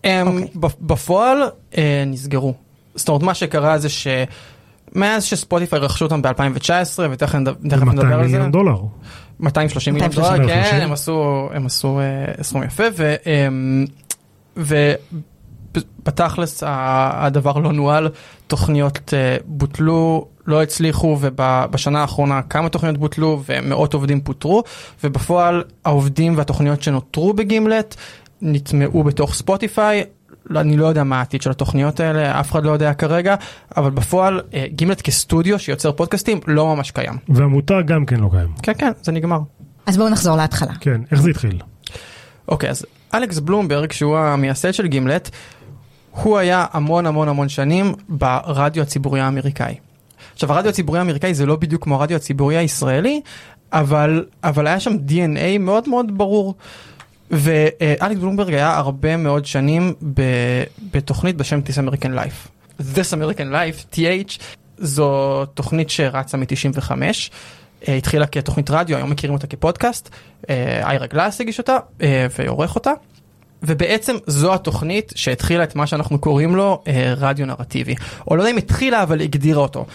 הם 0.04 0.28
אוקיי. 0.28 0.48
בפ- 0.56 0.82
בפועל 0.82 1.38
אה, 1.78 2.04
נסגרו. 2.08 2.54
זאת 2.96 3.10
אומרת 3.10 3.24
מה 3.24 3.34
שקרה 3.34 3.78
זה 3.78 3.88
שמאז 3.90 5.24
שספוטיפיי 5.24 5.80
רכשו 5.80 6.06
אותם 6.06 6.22
ב-2019 6.22 6.70
ותכף 7.12 7.36
נד- 7.36 7.50
תכף 7.50 7.64
200 7.64 7.90
נדבר 7.90 8.14
על 8.14 8.28
זה. 8.28 8.32
מיליון 8.32 8.52
דולר. 8.52 8.78
230 9.40 9.94
מיליון 9.94 10.10
230. 10.10 10.42
דולר, 10.42 10.54
כן, 10.54 10.60
230. 10.60 10.88
הם 10.88 10.94
עשו, 10.94 11.50
הם 11.54 11.66
עשו 11.66 12.00
אה, 12.00 12.44
סכום 12.44 12.64
יפה, 12.64 12.84
ו, 12.98 13.16
אמ, 13.26 13.86
בתכלס 16.06 16.64
הדבר 16.68 17.58
לא 17.58 17.72
נוהל, 17.72 18.10
תוכניות 18.48 19.14
אה, 19.14 19.38
בוטלו, 19.46 20.28
לא 20.48 20.64
הצליחו, 20.64 21.18
ובשנה 21.22 22.02
האחרונה 22.02 22.42
כמה 22.42 22.70
תוכניות 22.70 22.98
בוטלו 22.98 23.44
ומאות 23.46 23.94
עובדים 23.94 24.22
פוטרו, 24.22 24.64
ובפועל 25.04 25.64
העובדים 25.86 26.38
והתוכניות 26.38 26.84
שנותרו 26.84 27.34
בגימלט 27.34 27.96
נטמעו 28.42 29.04
בתוך 29.04 29.34
ספוטיפיי. 29.34 30.04
לא, 30.50 30.60
אני 30.60 30.78
לא 30.78 30.86
יודע 30.86 31.04
מה 31.04 31.18
העתיד 31.18 31.42
של 31.42 31.52
התוכניות 31.52 32.00
האלה, 32.00 32.40
אף 32.40 32.52
אחד 32.52 32.64
לא 32.66 32.72
יודע 32.72 32.94
כרגע, 32.94 33.36
אבל 33.78 33.90
בפועל 33.90 34.42
אה, 34.54 34.66
גימלט 34.68 35.02
כסטודיו 35.02 35.60
שיוצר 35.60 35.92
פודקאסטים 35.92 36.40
לא 36.48 36.76
ממש 36.76 36.92
קיים. 36.92 37.14
והמותג 37.30 37.84
גם 37.86 38.06
כן 38.06 38.20
לא 38.20 38.30
קיים. 38.32 38.50
כן, 38.64 38.74
כן, 38.78 38.92
זה 39.04 39.12
נגמר. 39.12 39.40
אז 39.86 39.98
בואו 39.98 40.10
נחזור 40.10 40.38
להתחלה. 40.38 40.74
כן, 40.80 41.02
איך 41.12 41.22
זה 41.22 41.30
התחיל? 41.30 41.60
אוקיי, 42.48 42.70
אז 42.70 42.86
אלכס 43.14 43.40
בלומברג, 43.40 43.92
שהוא 43.92 44.18
המייסד 44.18 44.74
של 44.74 44.88
גימלט, 44.88 45.30
הוא 46.12 46.38
היה 46.38 46.66
המון 46.72 47.06
המון 47.06 47.30
המון 47.30 47.50
שנים 47.50 47.94
ברדיו 48.10 48.84
הציבורי 48.84 49.20
האמריקאי. 49.20 49.76
עכשיו, 50.34 50.54
הרדיו 50.54 50.70
הציבורי 50.70 51.00
האמריקאי 51.00 51.34
זה 51.34 51.46
לא 51.46 51.56
בדיוק 51.56 51.84
כמו 51.84 51.96
הרדיו 51.96 52.18
הציבורי 52.18 52.58
הישראלי, 52.58 53.22
אבל, 53.74 54.26
אבל 54.44 54.68
היה 54.68 54.80
שם 54.80 54.96
DNA 55.08 55.60
מאוד 55.60 55.90
מאוד 55.90 56.18
ברור. 56.18 56.56
ואלכס 57.32 58.18
בלומברג 58.20 58.54
היה 58.54 58.78
הרבה 58.78 59.18
מאוד 59.18 59.46
שנים 59.46 59.94
ב, 60.14 60.22
בתוכנית 60.92 61.36
בשם 61.36 61.60
This 61.60 61.78
American 61.78 62.10
Life. 62.10 62.50
This 62.80 63.14
American 63.14 63.54
Life, 63.54 63.96
TH, 63.96 64.42
זו 64.78 65.46
תוכנית 65.46 65.90
שרצה 65.90 66.38
מ-95. 66.38 66.92
אה, 67.88 67.96
התחילה 67.96 68.28
כתוכנית 68.28 68.70
רדיו, 68.70 68.98
היום 68.98 69.10
מכירים 69.10 69.34
אותה 69.34 69.48
כפודקאסט. 69.48 70.10
אה, 70.50 70.90
איירה 70.90 71.08
גלאס 71.08 71.42
הגיש 71.42 71.60
אותה 71.60 71.78
אה, 72.02 72.28
ועורך 72.40 72.76
אותה. 72.76 72.92
ובעצם 73.64 74.16
זו 74.28 74.54
התוכנית 74.54 75.14
שהתחילה 75.16 75.64
את 75.64 75.76
מה 75.76 75.88
שאנחנו 75.88 76.20
קוראים 76.20 76.56
לו 76.56 76.84
אה, 76.88 77.14
רדיו 77.18 77.46
נרטיבי. 77.46 77.96
או 78.28 78.36
לא 78.36 78.42
יודע 78.42 78.52
אם 78.52 78.58
התחילה, 78.58 79.04
אבל 79.04 79.22
הגדירה 79.22 79.62
אותו. 79.62 79.86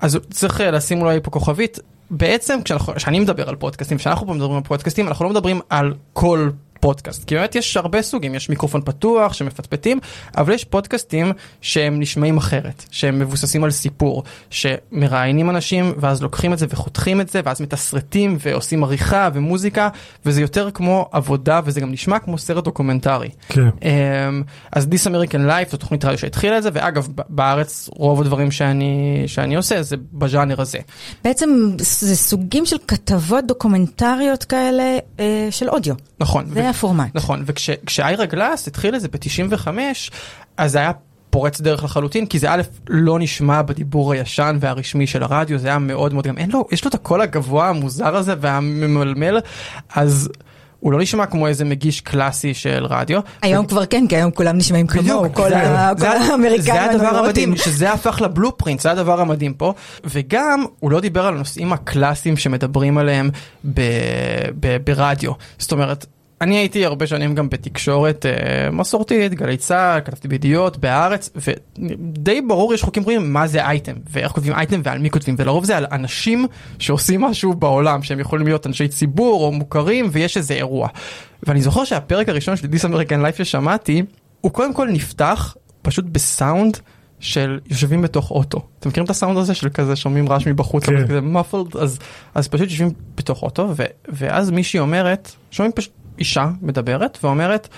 אז 0.00 0.18
צריך 0.30 0.60
אה, 0.60 0.70
לשים 0.70 1.00
אולי 1.02 1.20
פה 1.22 1.30
כוכבית. 1.30 1.78
בעצם 2.10 2.58
כשאנחנו- 2.64 2.94
כשאני 2.94 3.20
מדבר 3.20 3.48
על 3.48 3.56
פודקאסטים, 3.56 3.98
כשאנחנו 3.98 4.26
פה 4.26 4.34
מדברים 4.34 4.56
על 4.56 4.62
פודקאסטים, 4.62 5.08
אנחנו 5.08 5.24
לא 5.24 5.30
מדברים 5.30 5.60
על 5.70 5.94
כל 6.12 6.48
פודקאסט. 6.82 7.24
כי 7.24 7.34
באמת 7.34 7.54
יש 7.54 7.76
הרבה 7.76 8.02
סוגים, 8.02 8.34
יש 8.34 8.48
מיקרופון 8.48 8.80
פתוח 8.84 9.32
שמפטפטים, 9.32 10.00
אבל 10.36 10.52
יש 10.52 10.64
פודקאסטים 10.64 11.32
שהם 11.60 12.00
נשמעים 12.00 12.36
אחרת, 12.36 12.84
שהם 12.90 13.18
מבוססים 13.18 13.64
על 13.64 13.70
סיפור, 13.70 14.22
שמראיינים 14.50 15.50
אנשים 15.50 15.92
ואז 15.96 16.22
לוקחים 16.22 16.52
את 16.52 16.58
זה 16.58 16.66
וחותכים 16.68 17.20
את 17.20 17.28
זה, 17.28 17.40
ואז 17.44 17.60
מתסרטים 17.60 18.36
ועושים 18.40 18.84
עריכה 18.84 19.28
ומוזיקה, 19.34 19.88
וזה 20.26 20.40
יותר 20.40 20.70
כמו 20.70 21.08
עבודה 21.12 21.60
וזה 21.64 21.80
גם 21.80 21.92
נשמע 21.92 22.18
כמו 22.18 22.38
סרט 22.38 22.64
דוקומנטרי. 22.64 23.28
כן. 23.48 23.68
אמ, 23.82 24.42
אז 24.72 24.86
This 24.86 25.06
American 25.06 25.48
Life 25.48 25.70
זו 25.70 25.76
תוכנית 25.76 26.04
רדיו 26.04 26.18
שהתחילה 26.18 26.58
את 26.58 26.62
זה, 26.62 26.70
ואגב 26.72 27.08
בארץ 27.28 27.90
רוב 27.92 28.20
הדברים 28.20 28.50
שאני, 28.50 29.22
שאני 29.26 29.54
עושה 29.56 29.82
זה 29.82 29.96
בז'אנר 30.12 30.60
הזה. 30.60 30.78
בעצם 31.24 31.70
זה 31.78 32.16
סוגים 32.16 32.66
של 32.66 32.76
כתבות 32.88 33.46
דוקומנטריות 33.46 34.44
כאלה 34.44 34.98
אה, 35.20 35.48
של 35.50 35.68
אודיו. 35.68 35.94
נכון. 36.20 36.46
זה 36.46 36.71
הפורמט. 36.76 37.10
נכון, 37.14 37.42
וכשאיירה 37.46 38.24
גלאס 38.26 38.68
התחיל 38.68 38.94
את 38.94 39.00
זה 39.00 39.08
ב-95, 39.08 39.68
אז 40.56 40.72
זה 40.72 40.78
היה 40.78 40.90
פורץ 41.30 41.60
דרך 41.60 41.84
לחלוטין, 41.84 42.26
כי 42.26 42.38
זה 42.38 42.50
א', 42.50 42.60
לא 42.88 43.18
נשמע 43.18 43.62
בדיבור 43.62 44.12
הישן 44.12 44.56
והרשמי 44.60 45.06
של 45.06 45.22
הרדיו, 45.22 45.58
זה 45.58 45.68
היה 45.68 45.78
מאוד 45.78 46.14
מאוד, 46.14 46.26
גם 46.26 46.38
אין 46.38 46.50
לו, 46.50 46.64
יש 46.72 46.84
לו 46.84 46.88
את 46.88 46.94
הקול 46.94 47.20
הגבוה 47.20 47.68
המוזר 47.68 48.16
הזה 48.16 48.34
והממלמל, 48.40 49.38
אז 49.94 50.28
הוא 50.80 50.92
לא 50.92 50.98
נשמע 51.00 51.26
כמו 51.26 51.46
איזה 51.46 51.64
מגיש 51.64 52.00
קלאסי 52.00 52.54
של 52.54 52.86
רדיו. 52.90 53.20
היום 53.42 53.66
כבר 53.66 53.86
כן, 53.86 54.04
כי 54.08 54.16
היום 54.16 54.30
כולם 54.30 54.56
נשמעים 54.56 54.86
כמוהו, 54.86 55.34
כל 55.34 55.52
ה- 55.54 55.90
זה- 55.98 56.06
כל 56.06 56.16
האמריקאים 56.16 56.62
זה 56.62 56.90
הדבר. 56.90 57.24
המדהים, 57.24 57.56
שזה 57.56 57.92
הפך 57.92 58.20
לבלופרינט, 58.20 58.80
זה 58.80 58.90
הדבר 58.90 59.20
המדהים 59.20 59.54
פה. 59.54 59.74
וגם, 60.04 60.64
הוא 60.80 60.90
לא 60.90 61.00
דיבר 61.00 61.26
על 61.26 61.34
הנושאים 61.34 61.72
הקלאסיים 61.72 62.36
שמדברים 62.36 62.98
עליהם 62.98 63.30
ב- 63.64 63.80
ב- 64.60 64.76
ברדיו. 64.84 65.32
זאת 65.58 65.72
אומרת, 65.72 66.06
אני 66.42 66.56
הייתי 66.56 66.84
הרבה 66.84 67.06
שנים 67.06 67.34
גם 67.34 67.48
בתקשורת 67.48 68.26
אה, 68.26 68.70
מסורתית, 68.70 69.34
גלי 69.34 69.56
צה"ל, 69.56 70.00
כתבתי 70.00 70.28
בידיעות, 70.28 70.76
בהארץ, 70.76 71.30
ודי 71.36 72.40
ברור, 72.40 72.74
יש 72.74 72.82
חוקים 72.82 73.02
ברורים 73.02 73.32
מה 73.32 73.46
זה 73.46 73.64
אייטם, 73.64 73.92
ואיך 74.10 74.32
כותבים 74.32 74.52
אייטם 74.52 74.80
ועל 74.84 74.98
מי 74.98 75.10
כותבים, 75.10 75.34
ולרוב 75.38 75.64
זה 75.64 75.76
על 75.76 75.86
אנשים 75.92 76.46
שעושים 76.78 77.20
משהו 77.20 77.54
בעולם, 77.54 78.02
שהם 78.02 78.20
יכולים 78.20 78.46
להיות 78.46 78.66
אנשי 78.66 78.88
ציבור 78.88 79.44
או 79.44 79.52
מוכרים, 79.52 80.08
ויש 80.12 80.36
איזה 80.36 80.54
אירוע. 80.54 80.88
ואני 81.42 81.62
זוכר 81.62 81.84
שהפרק 81.84 82.28
הראשון 82.28 82.56
של 82.56 82.66
This 82.66 82.84
American 82.84 83.24
Life 83.24 83.44
ששמעתי, 83.44 84.02
הוא 84.40 84.52
קודם 84.52 84.74
כל 84.74 84.88
נפתח 84.88 85.56
פשוט 85.82 86.04
בסאונד 86.04 86.78
של 87.20 87.60
יושבים 87.70 88.02
בתוך 88.02 88.30
אוטו. 88.30 88.60
אתם 88.78 88.88
מכירים 88.88 89.04
את 89.04 89.10
הסאונד 89.10 89.38
הזה 89.38 89.54
של 89.54 89.68
כזה 89.68 89.96
שומעים 89.96 90.28
רעש 90.28 90.46
מבחוץ, 90.46 90.84
כן. 90.84 91.04
כזה 91.04 91.20
muffled, 91.20 91.78
אז, 91.78 91.98
אז 92.34 92.48
פשוט 92.48 92.70
יושבים 92.70 92.90
בתוך 93.16 93.42
אוטו, 93.42 93.68
ו, 93.76 93.82
ואז 94.08 94.50
מישהי 94.50 94.80
אומרת, 94.80 95.32
שומעים 95.50 95.72
פשוט 95.72 96.01
אישה 96.22 96.50
מדברת 96.62 97.18
ואומרת, 97.22 97.68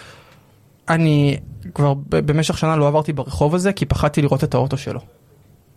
אני 0.89 1.37
כבר 1.75 1.95
במשך 2.09 2.59
שנה 2.59 2.77
לא 2.77 2.89
עברתי 2.89 3.13
ברחוב 3.13 3.55
הזה 3.55 3.73
כי 3.73 3.87
פחדתי 3.87 4.23
לראות 4.23 4.45
את 4.45 4.55
האוטו 4.55 4.77
שלו, 4.77 5.01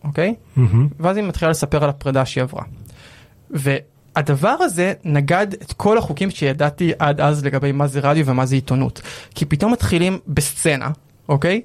אוקיי? 0.04 0.36
מהמם. 0.56 0.88
ואז 1.00 1.18
היא 1.18 1.26
מתחילה 1.26 1.52
לספר 1.52 1.84
על 1.84 1.90
הפרידה 1.90 2.26
שהיא 2.26 2.42
עברה. 2.42 2.64
והדבר 3.50 4.56
הזה 4.60 4.94
נגד 5.04 5.48
את 5.54 5.74
כל 5.74 5.98
החוקים 5.98 6.30
שידעתי 6.30 6.92
עד 7.00 7.22
אז 7.22 7.46
לגבי 7.46 7.72
מה 7.72 7.88
זה 7.88 8.00
רדיו 8.00 8.26
ומה 8.26 8.46
זה 8.46 8.56
עיתונות. 8.56 9.02
כי 9.36 9.46
פתאום 9.46 9.72
מתחילים 9.72 10.20
בסצנה, 10.28 10.90
אוקיי? 11.30 11.62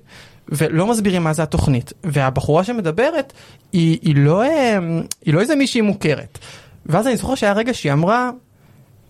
ולא 0.49 0.87
מסבירים 0.87 1.25
מה 1.25 1.33
זה 1.33 1.43
התוכנית. 1.43 1.93
והבחורה 2.05 2.65
שמדברת 2.65 3.33
היא, 3.73 3.99
היא, 4.03 4.17
לא, 4.17 4.43
אה, 4.43 4.79
היא 5.25 5.35
לא 5.35 5.41
איזה 5.41 5.55
מישהי 5.55 5.81
מוכרת. 5.81 6.39
ואז 6.87 7.07
אני 7.07 7.17
זוכר 7.17 7.35
שהיה 7.35 7.53
רגע 7.53 7.75
שהיא 7.75 7.93
אמרה, 7.93 8.31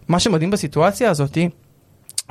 מה 0.08 0.20
שמדהים 0.20 0.50
בסיטואציה 0.50 1.10
הזאתי, 1.10 1.48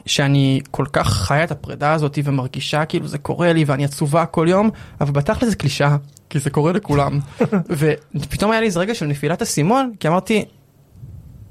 שאני 0.06 0.62
כל 0.72 0.86
כך 0.94 1.10
חיה 1.14 1.44
את 1.44 1.52
הפרידה 1.52 1.94
הזאת 1.94 2.18
ומרגישה 2.24 2.86
כאילו 2.86 3.08
זה 3.08 3.18
קורה 3.18 3.54
לי 3.54 3.64
ואני 3.68 3.86
עצובה 3.86 4.26
כל 4.26 4.46
יום, 4.50 4.70
אבל 5.02 5.12
בתכל'ס 5.12 5.50
זה 5.50 5.56
קלישאה, 5.56 5.96
כי 6.30 6.40
זה 6.40 6.50
קורה 6.50 6.72
לכולם. 6.72 7.20
ופתאום 8.16 8.52
היה 8.52 8.60
לי 8.62 8.68
איזה 8.68 8.80
רגע 8.80 8.96
של 8.96 9.06
נפילת 9.06 9.42
אסימון, 9.42 9.92
כי 10.00 10.08
אמרתי, 10.08 10.46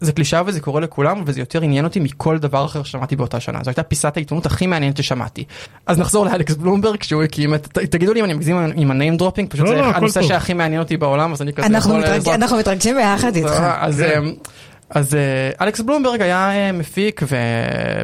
זה 0.00 0.12
קלישאה 0.12 0.42
וזה 0.46 0.60
קורה 0.60 0.80
לכולם, 0.80 1.22
וזה 1.26 1.40
יותר 1.40 1.62
עניין 1.62 1.84
אותי 1.84 2.00
מכל 2.00 2.38
דבר 2.38 2.64
אחר 2.64 2.82
ששמעתי 2.82 3.16
באותה 3.16 3.40
שנה. 3.40 3.58
זו 3.64 3.70
הייתה 3.70 3.82
פיסת 3.82 4.16
העיתונות 4.16 4.46
הכי 4.46 4.66
מעניינת 4.66 4.96
ששמעתי. 4.96 5.44
אז 5.86 5.98
נחזור 5.98 6.24
לאלכס 6.26 6.54
בלומברג, 6.54 7.02
שהוא 7.02 7.22
הקים 7.22 7.54
את... 7.54 7.66
תגידו 7.78 8.12
לי 8.12 8.20
אם 8.20 8.24
אני 8.24 8.34
מגזים 8.34 8.56
עם 8.76 8.90
ה 8.90 8.95
name 8.95 9.16
dropping, 9.16 9.50
פשוט 9.50 9.66
לא, 9.66 9.72
זה 9.74 9.80
לא, 9.80 9.86
הנושא. 9.86 10.22
שהכי 10.22 10.54
מעניין 10.54 10.80
אותי 10.80 10.96
בעולם, 10.96 11.32
אז 11.32 11.42
אני 11.42 11.52
כזה... 11.52 11.66
אנחנו 11.66 11.90
יכול 11.90 12.00
מתרגשים- 12.02 12.16
לעזור. 12.16 12.34
אנחנו 12.34 12.56
מתרגשים 12.58 12.96
ביחד 12.96 13.36
איתך. 13.36 13.52
אז, 13.78 14.00
כן. 14.06 14.22
אמ, 14.22 14.34
אז 14.90 15.14
אה, 15.14 15.20
אלכס 15.66 15.80
בלומברג 15.80 16.22
היה 16.22 16.50
אה, 16.52 16.72
מפיק 16.72 17.20
ו... 17.28 17.36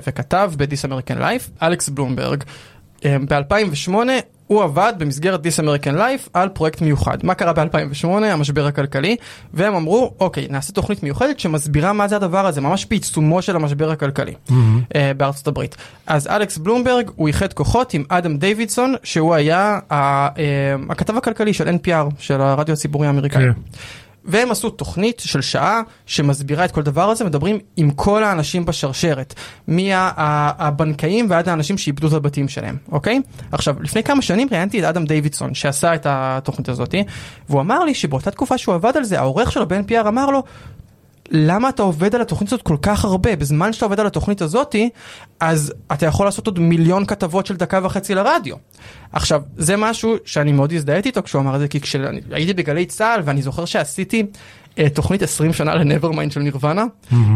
וכתב 0.07 0.53
ב-This 0.57 0.89
American 0.91 1.21
Life, 1.21 1.65
אלכס 1.67 1.89
בלומברג. 1.89 2.45
ב-2008 3.05 3.93
הוא 4.47 4.63
עבד 4.63 4.93
במסגרת 4.99 5.47
This 5.47 5.61
American 5.65 5.97
Life 5.99 6.29
על 6.33 6.49
פרויקט 6.49 6.81
מיוחד. 6.81 7.19
מה 7.23 7.35
קרה 7.35 7.53
ב-2008? 7.53 8.07
המשבר 8.09 8.67
הכלכלי, 8.67 9.17
והם 9.55 9.75
אמרו, 9.75 10.15
אוקיי, 10.21 10.47
נעשה 10.51 10.73
תוכנית 10.73 11.03
מיוחדת 11.03 11.41
שמסבירה 11.41 11.93
מה 11.93 12.09
זה 12.09 12.17
הדבר 12.17 12.47
הזה, 12.47 12.61
ממש 12.61 12.87
בעיצומו 12.91 13.43
של 13.43 13.57
המשבר 13.57 13.91
הכלכלי 13.91 14.35
אה, 14.95 15.13
בארצות 15.17 15.47
הברית. 15.49 15.77
אז 16.07 16.27
אלכס 16.27 16.59
בלומברג, 16.59 17.11
הוא 17.17 17.29
איחד 17.29 17.53
כוחות 17.53 17.95
עם 17.95 18.05
אדם 18.09 18.37
דיווידסון, 18.37 18.95
שהוא 19.03 19.35
היה 19.35 19.79
ה- 19.91 19.95
אה, 20.29 20.33
הכתב 20.91 21.17
הכלכלי 21.17 21.53
של 21.55 21.69
NPR, 21.69 22.11
של 22.19 22.41
הרדיו 22.41 22.73
הציבורי 22.73 23.07
האמריקאי. 23.07 23.43
כן. 23.45 23.61
והם 24.27 24.51
עשו 24.51 24.71
תוכנית 24.71 25.23
של 25.25 25.41
שעה 25.41 25.81
שמסבירה 26.07 26.65
את 26.65 26.71
כל 26.71 26.83
דבר 26.83 27.11
הזה, 27.11 27.25
מדברים 27.25 27.59
עם 27.77 27.91
כל 27.91 28.25
האנשים 28.25 28.65
בשרשרת, 28.65 29.35
מהבנקאים 29.69 31.27
ועד 31.31 31.49
האנשים 31.49 31.79
שאיבדו 31.79 32.07
את 32.09 32.13
הבתים 32.13 32.49
שלהם, 32.49 32.77
אוקיי? 32.93 33.21
עכשיו, 33.53 33.77
לפני 33.81 34.03
כמה 34.03 34.23
שנים 34.23 34.49
ראיינתי 34.51 34.81
את 34.81 34.85
אדם 34.85 35.05
דיווידסון 35.05 35.55
שעשה 35.55 35.95
את 35.95 36.07
התוכנית 36.09 36.69
הזאת, 36.69 36.95
והוא 37.49 37.61
אמר 37.61 37.85
לי 37.85 37.95
שבאותה 37.95 38.31
תקופה 38.31 38.59
שהוא 38.59 38.75
עבד 38.75 38.97
על 38.97 39.05
זה, 39.05 39.19
העורך 39.19 39.53
שלו 39.53 39.69
ב-NPR 39.69 40.09
אמר 40.09 40.31
לו, 40.31 40.43
למה 41.31 41.69
אתה 41.69 41.83
עובד 41.83 42.15
על 42.15 42.21
התוכנית 42.21 42.53
הזאת 42.53 42.63
כל 42.63 42.77
כך 42.83 43.05
הרבה? 43.05 43.37
בזמן 43.37 43.73
שאתה 43.73 43.85
עובד 43.85 44.01
על 44.01 44.07
התוכנית 44.07 44.43
הזאתי, 44.43 44.91
אז 45.41 45.73
אתה 45.93 46.07
יכול 46.07 46.27
לעשות 46.27 46.47
עוד 46.47 46.59
מיליון 46.59 47.07
כתבות 47.07 47.47
של 47.47 47.57
דקה 47.57 47.81
וחצי 47.83 48.15
לרדיו. 48.15 48.57
עכשיו, 49.13 49.43
זה 49.57 49.77
משהו 49.77 50.17
שאני 50.25 50.53
מאוד 50.53 50.73
הזדהיתי 50.73 51.09
איתו 51.09 51.23
כשהוא 51.23 51.43
אמר 51.43 51.55
את 51.55 51.61
זה, 51.61 51.69
כי 51.69 51.81
כשהייתי 51.81 52.55
בגלי 52.55 52.87
צה"ל, 52.87 53.21
ואני 53.25 53.43
זוכר 53.43 53.65
שעשיתי 53.65 54.27
אה, 54.79 54.89
תוכנית 54.89 55.23
20 55.23 55.53
שנה 55.53 55.75
ל 55.75 55.81
Nevermind 55.81 56.33
של 56.33 56.41
נירוונה, 56.41 56.85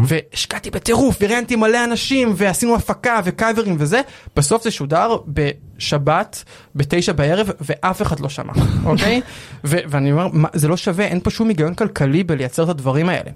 והשקעתי 0.03 0.71
בטירוף, 0.71 1.17
וראיינתי 1.21 1.55
מלא 1.55 1.83
אנשים, 1.83 2.33
ועשינו 2.35 2.75
הפקה 2.75 3.19
וקאברים 3.23 3.75
וזה, 3.79 4.01
בסוף 4.35 4.63
זה 4.63 4.71
שודר 4.71 5.17
בשבת, 5.27 6.43
בתשע 6.75 7.11
בערב, 7.11 7.49
ואף 7.61 8.01
אחד 8.01 8.19
לא 8.19 8.29
שמע, 8.29 8.53
אוקיי? 8.85 9.21
ו- 9.69 9.77
ואני 9.87 10.11
אומר, 10.11 10.27
מה, 10.33 10.47
זה 10.53 10.67
לא 10.67 10.77
שווה, 10.77 11.05
אין 11.05 11.19
פה 11.19 11.29
שום 11.29 11.47
היגיון 11.47 11.73
כלכלי 11.73 12.23
בלייצר 12.23 12.63
את 12.63 12.69
הדברים 12.69 13.09
האלה. 13.09 13.31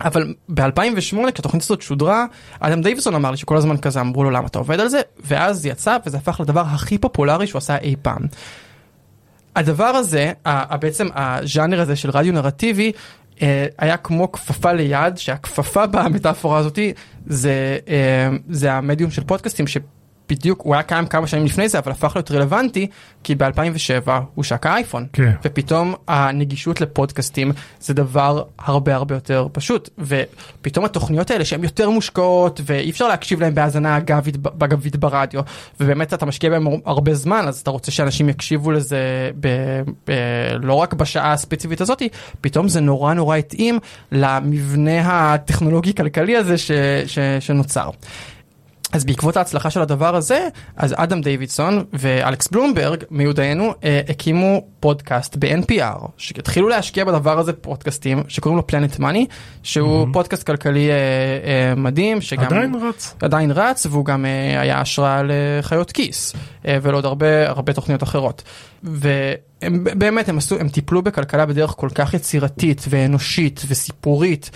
אבל 0.00 0.34
ב-2008 0.48 1.32
כשהתוכנית 1.32 1.62
הזאת 1.62 1.82
שודרה, 1.82 2.26
אדם 2.60 2.82
דייוויסון 2.82 3.14
אמר 3.14 3.30
לי 3.30 3.36
שכל 3.36 3.56
הזמן 3.56 3.76
כזה 3.76 4.00
אמרו 4.00 4.24
לו 4.24 4.30
למה 4.30 4.46
אתה 4.46 4.58
עובד 4.58 4.80
על 4.80 4.88
זה, 4.88 5.00
ואז 5.24 5.62
זה 5.62 5.68
יצא 5.68 5.96
וזה 6.06 6.16
הפך 6.16 6.40
לדבר 6.40 6.60
הכי 6.60 6.98
פופולרי 6.98 7.46
שהוא 7.46 7.58
עשה 7.58 7.78
אי 7.78 7.94
פעם. 8.02 8.22
הדבר 9.56 9.84
הזה, 9.84 10.32
בעצם 10.80 11.08
הז'אנר 11.14 11.80
הזה 11.80 11.96
של 11.96 12.10
רדיו 12.10 12.32
נרטיבי, 12.32 12.92
אה, 13.42 13.66
היה 13.78 13.96
כמו 13.96 14.32
כפפה 14.32 14.72
ליד, 14.72 15.18
שהכפפה 15.18 15.86
במטאפורה 15.86 16.58
הזאתי 16.58 16.92
זה, 17.26 17.78
אה, 17.88 18.28
זה 18.48 18.72
המדיום 18.72 19.10
של 19.10 19.24
פודקאסטים 19.24 19.66
שבדיוק, 20.28 20.62
הוא 20.62 20.74
היה 20.74 20.82
קיים 20.82 21.06
כמה 21.06 21.26
שנים 21.26 21.44
לפני 21.44 21.68
זה, 21.68 21.78
אבל 21.78 21.92
הפך 21.92 22.12
להיות 22.14 22.30
רלוונטי, 22.30 22.86
כי 23.24 23.34
ב-2007 23.34 24.10
הוא 24.34 24.44
שק 24.44 24.66
האייפון. 24.66 25.06
כן. 25.12 25.32
ופתאום 25.44 25.94
הנגישות 26.08 26.80
לפודקאסטים 26.80 27.52
זה 27.80 27.94
דבר 27.94 28.42
הרבה 28.58 28.94
הרבה 28.94 29.14
יותר 29.14 29.46
פשוט 29.52 29.88
ופתאום 29.98 30.84
התוכניות 30.84 31.30
האלה 31.30 31.44
שהן 31.44 31.64
יותר 31.64 31.90
מושקעות 31.90 32.60
ואי 32.64 32.90
אפשר 32.90 33.08
להקשיב 33.08 33.40
להן 33.40 33.54
בהאזנה 33.54 33.96
אגבית 33.96 34.36
בגבית 34.36 34.96
ברדיו 34.96 35.40
ובאמת 35.80 36.14
אתה 36.14 36.26
משקיע 36.26 36.50
בהם 36.50 36.66
הרבה 36.84 37.14
זמן 37.14 37.44
אז 37.48 37.60
אתה 37.60 37.70
רוצה 37.70 37.90
שאנשים 37.90 38.28
יקשיבו 38.28 38.70
לזה 38.70 39.30
ב, 39.40 39.48
ב, 40.08 40.12
לא 40.62 40.74
רק 40.74 40.94
בשעה 40.94 41.32
הספציפית 41.32 41.80
הזאתי 41.80 42.08
פתאום 42.40 42.68
זה 42.68 42.80
נורא 42.80 43.14
נורא 43.14 43.36
התאים 43.36 43.78
למבנה 44.12 45.32
הטכנולוגי 45.34 45.94
כלכלי 45.94 46.36
הזה 46.36 46.58
ש, 46.58 46.70
ש, 47.06 47.18
שנוצר. 47.40 47.90
אז 48.92 49.04
בעקבות 49.04 49.36
ההצלחה 49.36 49.70
של 49.70 49.80
הדבר 49.80 50.16
הזה, 50.16 50.48
אז 50.76 50.94
אדם 50.96 51.20
דיווידסון 51.20 51.84
ואלכס 51.92 52.48
בלומברג 52.48 53.04
מיודענו 53.10 53.74
אה, 53.84 54.00
הקימו 54.08 54.62
פודקאסט 54.80 55.36
ב-NPR, 55.36 56.06
שהתחילו 56.16 56.68
להשקיע 56.68 57.04
בדבר 57.04 57.38
הזה 57.38 57.52
פודקאסטים 57.52 58.22
שקוראים 58.28 58.56
לו 58.56 58.66
פלנט 58.66 58.98
מאני, 58.98 59.26
שהוא 59.62 60.06
mm-hmm. 60.06 60.12
פודקאסט 60.12 60.42
כלכלי 60.42 60.90
אה, 60.90 60.94
אה, 60.94 61.74
מדהים, 61.74 62.20
שגם... 62.20 62.44
עדיין 62.44 62.74
רץ. 62.74 63.14
עדיין 63.22 63.50
רץ, 63.50 63.86
והוא 63.86 64.04
גם 64.04 64.24
אה, 64.24 64.60
היה 64.60 64.80
השראה 64.80 65.22
לחיות 65.24 65.92
כיס, 65.92 66.34
אה, 66.66 66.78
ולעוד 66.82 67.04
הרבה, 67.04 67.48
הרבה 67.48 67.72
תוכניות 67.72 68.02
אחרות. 68.02 68.42
ובאמת 68.84 70.28
הם 70.28 70.38
עשו, 70.38 70.58
הם 70.58 70.68
טיפלו 70.68 71.02
בכלכלה 71.02 71.46
בדרך 71.46 71.74
כל 71.76 71.88
כך 71.94 72.14
יצירתית 72.14 72.84
ואנושית 72.88 73.62
וסיפורית. 73.68 74.50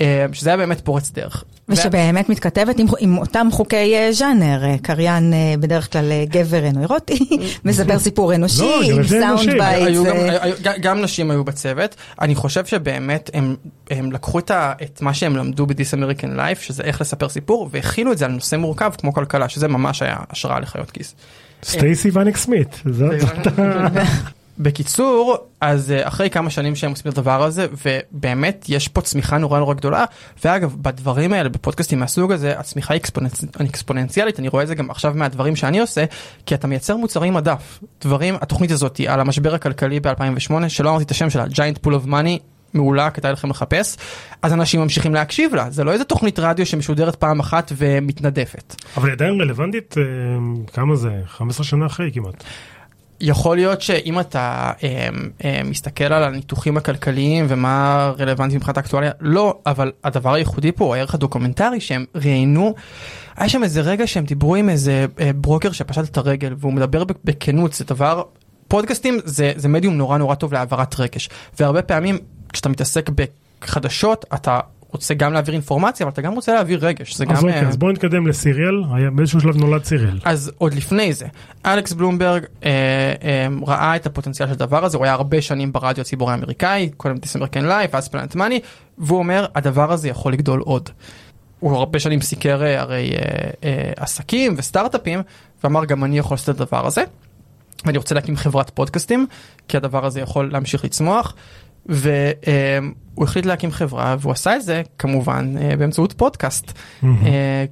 אה, 0.00 0.26
שזה 0.32 0.50
היה 0.50 0.56
באמת 0.56 0.80
פורץ 0.80 1.10
דרך. 1.10 1.44
ושבאמת 1.68 2.28
מתכתבת 2.28 2.78
עם, 2.78 2.86
עם 2.98 3.18
אותם 3.18 3.48
חוקי 3.52 3.94
אה, 3.96 4.12
ז'אנר, 4.12 4.64
אה, 4.64 4.76
קריין 4.82 5.32
בדרך 5.60 5.92
כלל 5.92 6.12
גבר 6.24 6.62
נוירוטי, 6.74 7.18
מספר 7.64 7.98
סיפור 7.98 8.34
אנושי, 8.34 8.62
לא, 8.62 8.82
עם. 8.82 9.02
sound 9.02 9.58
bite. 9.58 9.86
היו 9.86 10.04
גם, 10.62 10.72
גם- 10.80 11.00
נשים 11.00 11.30
היו 11.30 11.44
בצוות, 11.44 11.94
אני 12.20 12.34
חושב 12.34 12.64
שבאמת 12.66 13.30
הם, 13.34 13.56
הם 13.90 14.12
לקחו 14.12 14.38
את, 14.38 14.50
ה, 14.50 14.72
את 14.82 15.02
מה 15.02 15.14
שהם 15.14 15.36
למדו 15.36 15.66
ב-This 15.66 15.74
American 15.98 16.38
Life, 16.38 16.60
שזה 16.60 16.82
איך 16.82 17.00
לספר 17.00 17.28
סיפור, 17.28 17.68
והחילו 17.72 18.12
את 18.12 18.18
זה 18.18 18.24
על 18.24 18.30
נושא 18.32 18.56
מורכב 18.56 18.90
כמו 18.98 19.12
כלכלה, 19.12 19.48
שזה 19.48 19.68
ממש 19.68 20.02
היה 20.02 20.16
השראה 20.30 20.60
לחיות 20.60 20.90
כיס. 20.90 21.14
סטייסי 21.64 22.10
ואניק 22.10 22.36
סמית. 22.36 22.80
זאת- 22.90 23.20
זאת 23.20 23.46
ה- 23.58 23.88
בקיצור, 24.58 25.36
אז 25.60 25.90
אה, 25.90 26.08
אחרי 26.08 26.30
כמה 26.30 26.50
שנים 26.50 26.76
שהם 26.76 26.90
עושים 26.90 27.12
את 27.12 27.18
הדבר 27.18 27.42
הזה, 27.42 27.66
ובאמת 27.84 28.64
יש 28.68 28.88
פה 28.88 29.00
צמיחה 29.00 29.38
נורא 29.38 29.58
נורא 29.58 29.74
גדולה, 29.74 30.04
ואגב, 30.44 30.76
בדברים 30.82 31.32
האלה, 31.32 31.48
בפודקאסטים 31.48 32.00
מהסוג 32.00 32.32
הזה, 32.32 32.58
הצמיחה 32.58 32.94
היא 32.94 33.00
אקספוננצ... 33.00 33.44
אקספוננציאלית, 33.60 34.38
אני 34.38 34.48
רואה 34.48 34.62
את 34.62 34.68
זה 34.68 34.74
גם 34.74 34.90
עכשיו 34.90 35.12
מהדברים 35.14 35.56
שאני 35.56 35.80
עושה, 35.80 36.04
כי 36.46 36.54
אתה 36.54 36.66
מייצר 36.66 36.96
מוצרי 36.96 37.30
מדף. 37.30 37.78
דברים, 38.00 38.34
התוכנית 38.40 38.70
הזאת 38.70 39.00
על 39.06 39.20
המשבר 39.20 39.54
הכלכלי 39.54 40.00
ב-2008, 40.00 40.68
שלא 40.68 40.90
אמרתי 40.90 41.04
את 41.04 41.10
השם 41.10 41.30
שלה, 41.30 41.44
giant 41.44 41.86
pool 41.86 41.90
of 41.90 42.06
money. 42.06 42.38
מעולה, 42.74 43.10
כדאי 43.10 43.32
לכם 43.32 43.50
לחפש, 43.50 43.96
אז 44.42 44.52
אנשים 44.52 44.80
ממשיכים 44.80 45.14
להקשיב 45.14 45.54
לה, 45.54 45.70
זה 45.70 45.84
לא 45.84 45.92
איזה 45.92 46.04
תוכנית 46.04 46.38
רדיו 46.38 46.66
שמשודרת 46.66 47.14
פעם 47.14 47.40
אחת 47.40 47.72
ומתנדפת. 47.76 48.74
אבל 48.96 49.08
היא 49.08 49.12
עדיין 49.12 49.40
רלוונטית, 49.40 49.94
אה, 49.98 50.02
כמה 50.72 50.96
זה? 50.96 51.10
15 51.26 51.64
שנה 51.64 51.86
אחרי 51.86 52.10
כמעט. 52.14 52.44
יכול 53.24 53.56
להיות 53.56 53.82
שאם 53.82 54.20
אתה 54.20 54.72
אה, 54.82 55.08
אה, 55.44 55.60
מסתכל 55.64 56.04
על 56.04 56.24
הניתוחים 56.24 56.76
הכלכליים 56.76 57.46
ומה 57.48 58.12
רלוונטי 58.18 58.56
מבחינת 58.56 58.76
האקטואליה, 58.76 59.10
לא, 59.20 59.58
אבל 59.66 59.92
הדבר 60.04 60.34
הייחודי 60.34 60.72
פה 60.72 60.84
הוא 60.84 60.94
הערך 60.94 61.14
הדוקומנטרי 61.14 61.80
שהם 61.80 62.04
ראיינו, 62.14 62.74
היה 63.36 63.48
שם 63.48 63.62
איזה 63.62 63.80
רגע 63.80 64.06
שהם 64.06 64.24
דיברו 64.24 64.54
עם 64.54 64.68
איזה 64.68 65.06
אה, 65.20 65.30
ברוקר 65.34 65.72
שפשט 65.72 66.04
את 66.04 66.16
הרגל 66.16 66.54
והוא 66.58 66.72
מדבר 66.72 67.04
בכנות, 67.24 67.72
זה 67.72 67.84
דבר, 67.84 68.22
פודקאסטים 68.68 69.18
זה, 69.24 69.52
זה 69.56 69.68
מדיום 69.68 69.94
נורא 69.94 70.18
נורא 70.18 70.34
טוב 70.34 70.52
להעברת 70.52 71.00
רגש, 71.00 71.28
והרבה 71.60 71.82
פעמים 71.82 72.18
כשאתה 72.52 72.68
מתעסק 72.68 73.10
בחדשות 73.62 74.24
אתה 74.34 74.60
רוצה 74.92 75.14
גם 75.14 75.32
להעביר 75.32 75.54
אינפורמציה 75.54 76.04
אבל 76.04 76.12
אתה 76.12 76.22
גם 76.22 76.34
רוצה 76.34 76.54
להעביר 76.54 76.86
רגש, 76.86 77.16
זה 77.16 77.24
אז 77.24 77.30
גם... 77.30 77.36
אוקיי, 77.36 77.62
אה, 77.62 77.68
אז 77.68 77.76
בואו 77.76 77.92
נתקדם 77.92 78.26
לסיריאל, 78.26 78.82
היה- 78.94 79.10
באיזשהו 79.10 79.40
שלב 79.40 79.56
נולד 79.56 79.84
סיריאל. 79.84 80.18
אז 80.24 80.52
עוד 80.58 80.74
לפני 80.74 81.12
זה, 81.12 81.26
אלכס 81.66 81.92
בלומברג 81.92 82.44
אה, 82.64 82.70
אה, 83.22 83.46
ראה 83.66 83.96
את 83.96 84.06
הפוטנציאל 84.06 84.48
של 84.48 84.52
הדבר 84.54 84.84
הזה, 84.84 84.96
הוא 84.96 85.04
היה 85.04 85.14
הרבה 85.14 85.42
שנים 85.42 85.72
ברדיו 85.72 86.00
הציבורי 86.02 86.32
האמריקאי, 86.32 86.90
קודם 86.96 87.16
This 87.16 87.36
American 87.40 87.62
Life, 87.62 87.96
אז 87.96 88.08
פלנט 88.08 88.34
מאני, 88.34 88.60
והוא 88.98 89.18
אומר, 89.18 89.46
הדבר 89.54 89.92
הזה 89.92 90.08
יכול 90.08 90.32
לגדול 90.32 90.60
עוד. 90.60 90.90
הוא 91.60 91.76
הרבה 91.76 91.98
שנים 91.98 92.20
סיקר 92.20 92.62
אה, 92.62 92.80
הרי 92.80 93.10
אה, 93.12 93.50
אה, 93.64 93.92
עסקים 93.96 94.54
וסטארט-אפים, 94.58 95.22
ואמר 95.64 95.84
גם 95.84 96.04
אני 96.04 96.18
יכול 96.18 96.34
לעשות 96.34 96.54
את 96.56 96.60
הדבר 96.60 96.86
הזה. 96.86 97.04
ואני 97.86 97.98
רוצה 97.98 98.14
להקים 98.14 98.36
חברת 98.36 98.70
פודקאסטים, 98.70 99.26
כי 99.68 99.76
הדבר 99.76 100.06
הזה 100.06 100.20
יכול 100.20 100.52
להמשיך 100.52 100.84
לצמוח. 100.84 101.34
והוא 101.86 103.24
החליט 103.24 103.46
להקים 103.46 103.70
חברה 103.70 104.16
והוא 104.20 104.32
עשה 104.32 104.56
את 104.56 104.62
זה 104.62 104.82
כמובן 104.98 105.54
אה, 105.60 105.76
באמצעות 105.76 106.12
פודקאסט. 106.12 106.72
אה, 107.04 107.64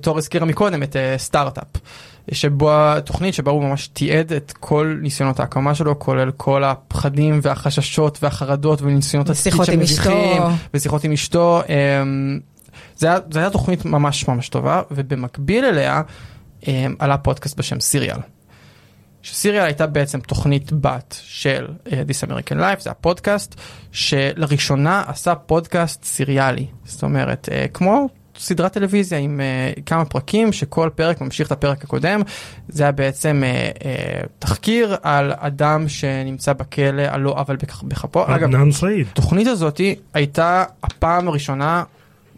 תור 0.00 0.18
הזכירה 0.18 0.46
מקודם 0.46 0.82
את 0.82 0.96
אה, 0.96 1.14
סטארט-אפ. 1.18 1.66
שבו 2.32 2.70
התוכנית 2.72 3.34
שבה 3.34 3.50
הוא 3.50 3.62
ממש 3.62 3.88
תיעד 3.88 4.32
את 4.32 4.52
כל 4.60 4.98
ניסיונות 5.02 5.40
ההקמה 5.40 5.74
שלו 5.74 5.98
כולל 5.98 6.30
כל 6.30 6.64
הפחדים 6.64 7.40
והחששות 7.42 8.18
והחרדות 8.22 8.82
וניסיונות 8.82 9.30
התפקיד 9.30 9.52
ושיחות 9.52 9.68
עם 9.68 9.80
אשתו. 9.80 10.02
שמביכים, 10.02 10.42
ושיחות 10.74 11.04
עם 11.04 11.12
אשתו. 11.12 11.60
אמ, 11.68 12.40
זה 12.96 13.06
היה, 13.06 13.18
זה 13.30 13.38
היה 13.38 13.50
תוכנית 13.50 13.84
ממש 13.84 14.28
ממש 14.28 14.48
טובה 14.48 14.82
ובמקביל 14.90 15.64
אליה 15.64 16.02
אמ, 16.68 16.94
עלה 16.98 17.18
פודקאסט 17.18 17.58
בשם 17.58 17.80
סיריאל. 17.80 18.18
שסיריאל 19.32 19.64
הייתה 19.64 19.86
בעצם 19.86 20.20
תוכנית 20.20 20.72
בת 20.72 21.16
של 21.22 21.66
uh, 21.86 21.88
This 21.90 22.28
American 22.28 22.54
Life, 22.60 22.80
זה 22.80 22.90
הפודקאסט 22.90 23.60
שלראשונה 23.92 25.02
עשה 25.06 25.34
פודקאסט 25.34 26.04
סיריאלי, 26.04 26.66
זאת 26.84 27.02
אומרת 27.02 27.48
uh, 27.48 27.68
כמו 27.72 28.08
סדרת 28.38 28.72
טלוויזיה 28.72 29.18
עם 29.18 29.40
uh, 29.76 29.80
כמה 29.86 30.04
פרקים 30.04 30.52
שכל 30.52 30.90
פרק 30.94 31.20
ממשיך 31.20 31.46
את 31.46 31.52
הפרק 31.52 31.84
הקודם, 31.84 32.20
זה 32.68 32.82
היה 32.82 32.92
בעצם 32.92 33.42
uh, 33.44 33.78
uh, 33.78 33.82
תחקיר 34.38 34.96
על 35.02 35.32
אדם 35.36 35.88
שנמצא 35.88 36.52
בכלא 36.52 37.02
על 37.08 37.20
לא 37.20 37.30
עוול 37.30 37.56
בכ- 37.56 37.82
בכפו, 37.82 38.24
אגב. 38.36 38.48
התוכנית 39.10 39.46
הזאתי 39.46 39.94
הייתה 40.14 40.64
הפעם 40.82 41.28
הראשונה 41.28 41.82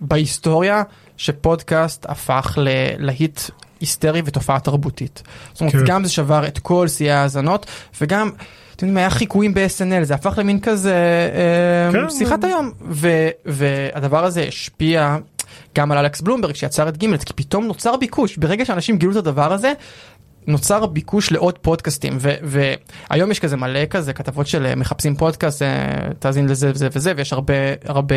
בהיסטוריה 0.01 0.83
שפודקאסט 1.17 2.07
הפך 2.09 2.59
ללהיט 2.61 3.41
היסטרי 3.81 4.23
ותופעה 4.25 4.61
תרבותית. 4.61 5.23
זאת 5.53 5.61
אומרת, 5.61 5.75
כן. 5.75 5.85
גם 5.87 6.05
זה 6.05 6.11
שבר 6.11 6.47
את 6.47 6.59
כל 6.59 6.89
שיאי 6.89 7.11
ההאזנות, 7.11 7.67
וגם, 8.01 8.31
אתם 8.77 8.87
יודעים, 8.87 8.97
היה 8.97 9.11
חיקויים 9.11 9.55
ב-SNL, 9.55 10.05
זה 10.05 10.15
הפך 10.15 10.39
למין 10.39 10.61
כזה 10.61 10.95
אה, 11.35 11.93
כן. 11.93 12.11
שיחת 12.11 12.45
היום. 12.45 12.71
ו- 12.91 13.29
והדבר 13.47 14.25
הזה 14.25 14.43
השפיע 14.49 15.17
גם 15.77 15.93
על 15.93 15.99
אלכס 15.99 16.21
בלומברג 16.21 16.55
שיצר 16.55 16.89
את 16.89 16.97
גימלט, 16.97 17.25
כי 17.25 17.33
פתאום 17.33 17.65
נוצר 17.67 17.97
ביקוש, 17.97 18.37
ברגע 18.37 18.65
שאנשים 18.65 18.99
גילו 18.99 19.13
את 19.13 19.17
הדבר 19.17 19.53
הזה, 19.53 19.73
נוצר 20.47 20.87
ביקוש 20.87 21.33
לעוד 21.33 21.59
פודקאסטים 21.59 22.19
והיום 22.21 23.31
יש 23.31 23.41
כזה 23.41 23.57
מלא 23.57 23.87
כזה 23.87 24.13
כתבות 24.13 24.47
של 24.47 24.67
אה, 24.67 24.75
מחפשים 24.75 25.17
פודקאסט 25.17 25.63
אה, 25.63 26.09
תאזין 26.19 26.49
לזה 26.49 26.71
וזה 26.75 26.89
וזה 26.93 27.13
ויש 27.17 27.33
הרבה 27.33 27.55
הרבה 27.85 28.15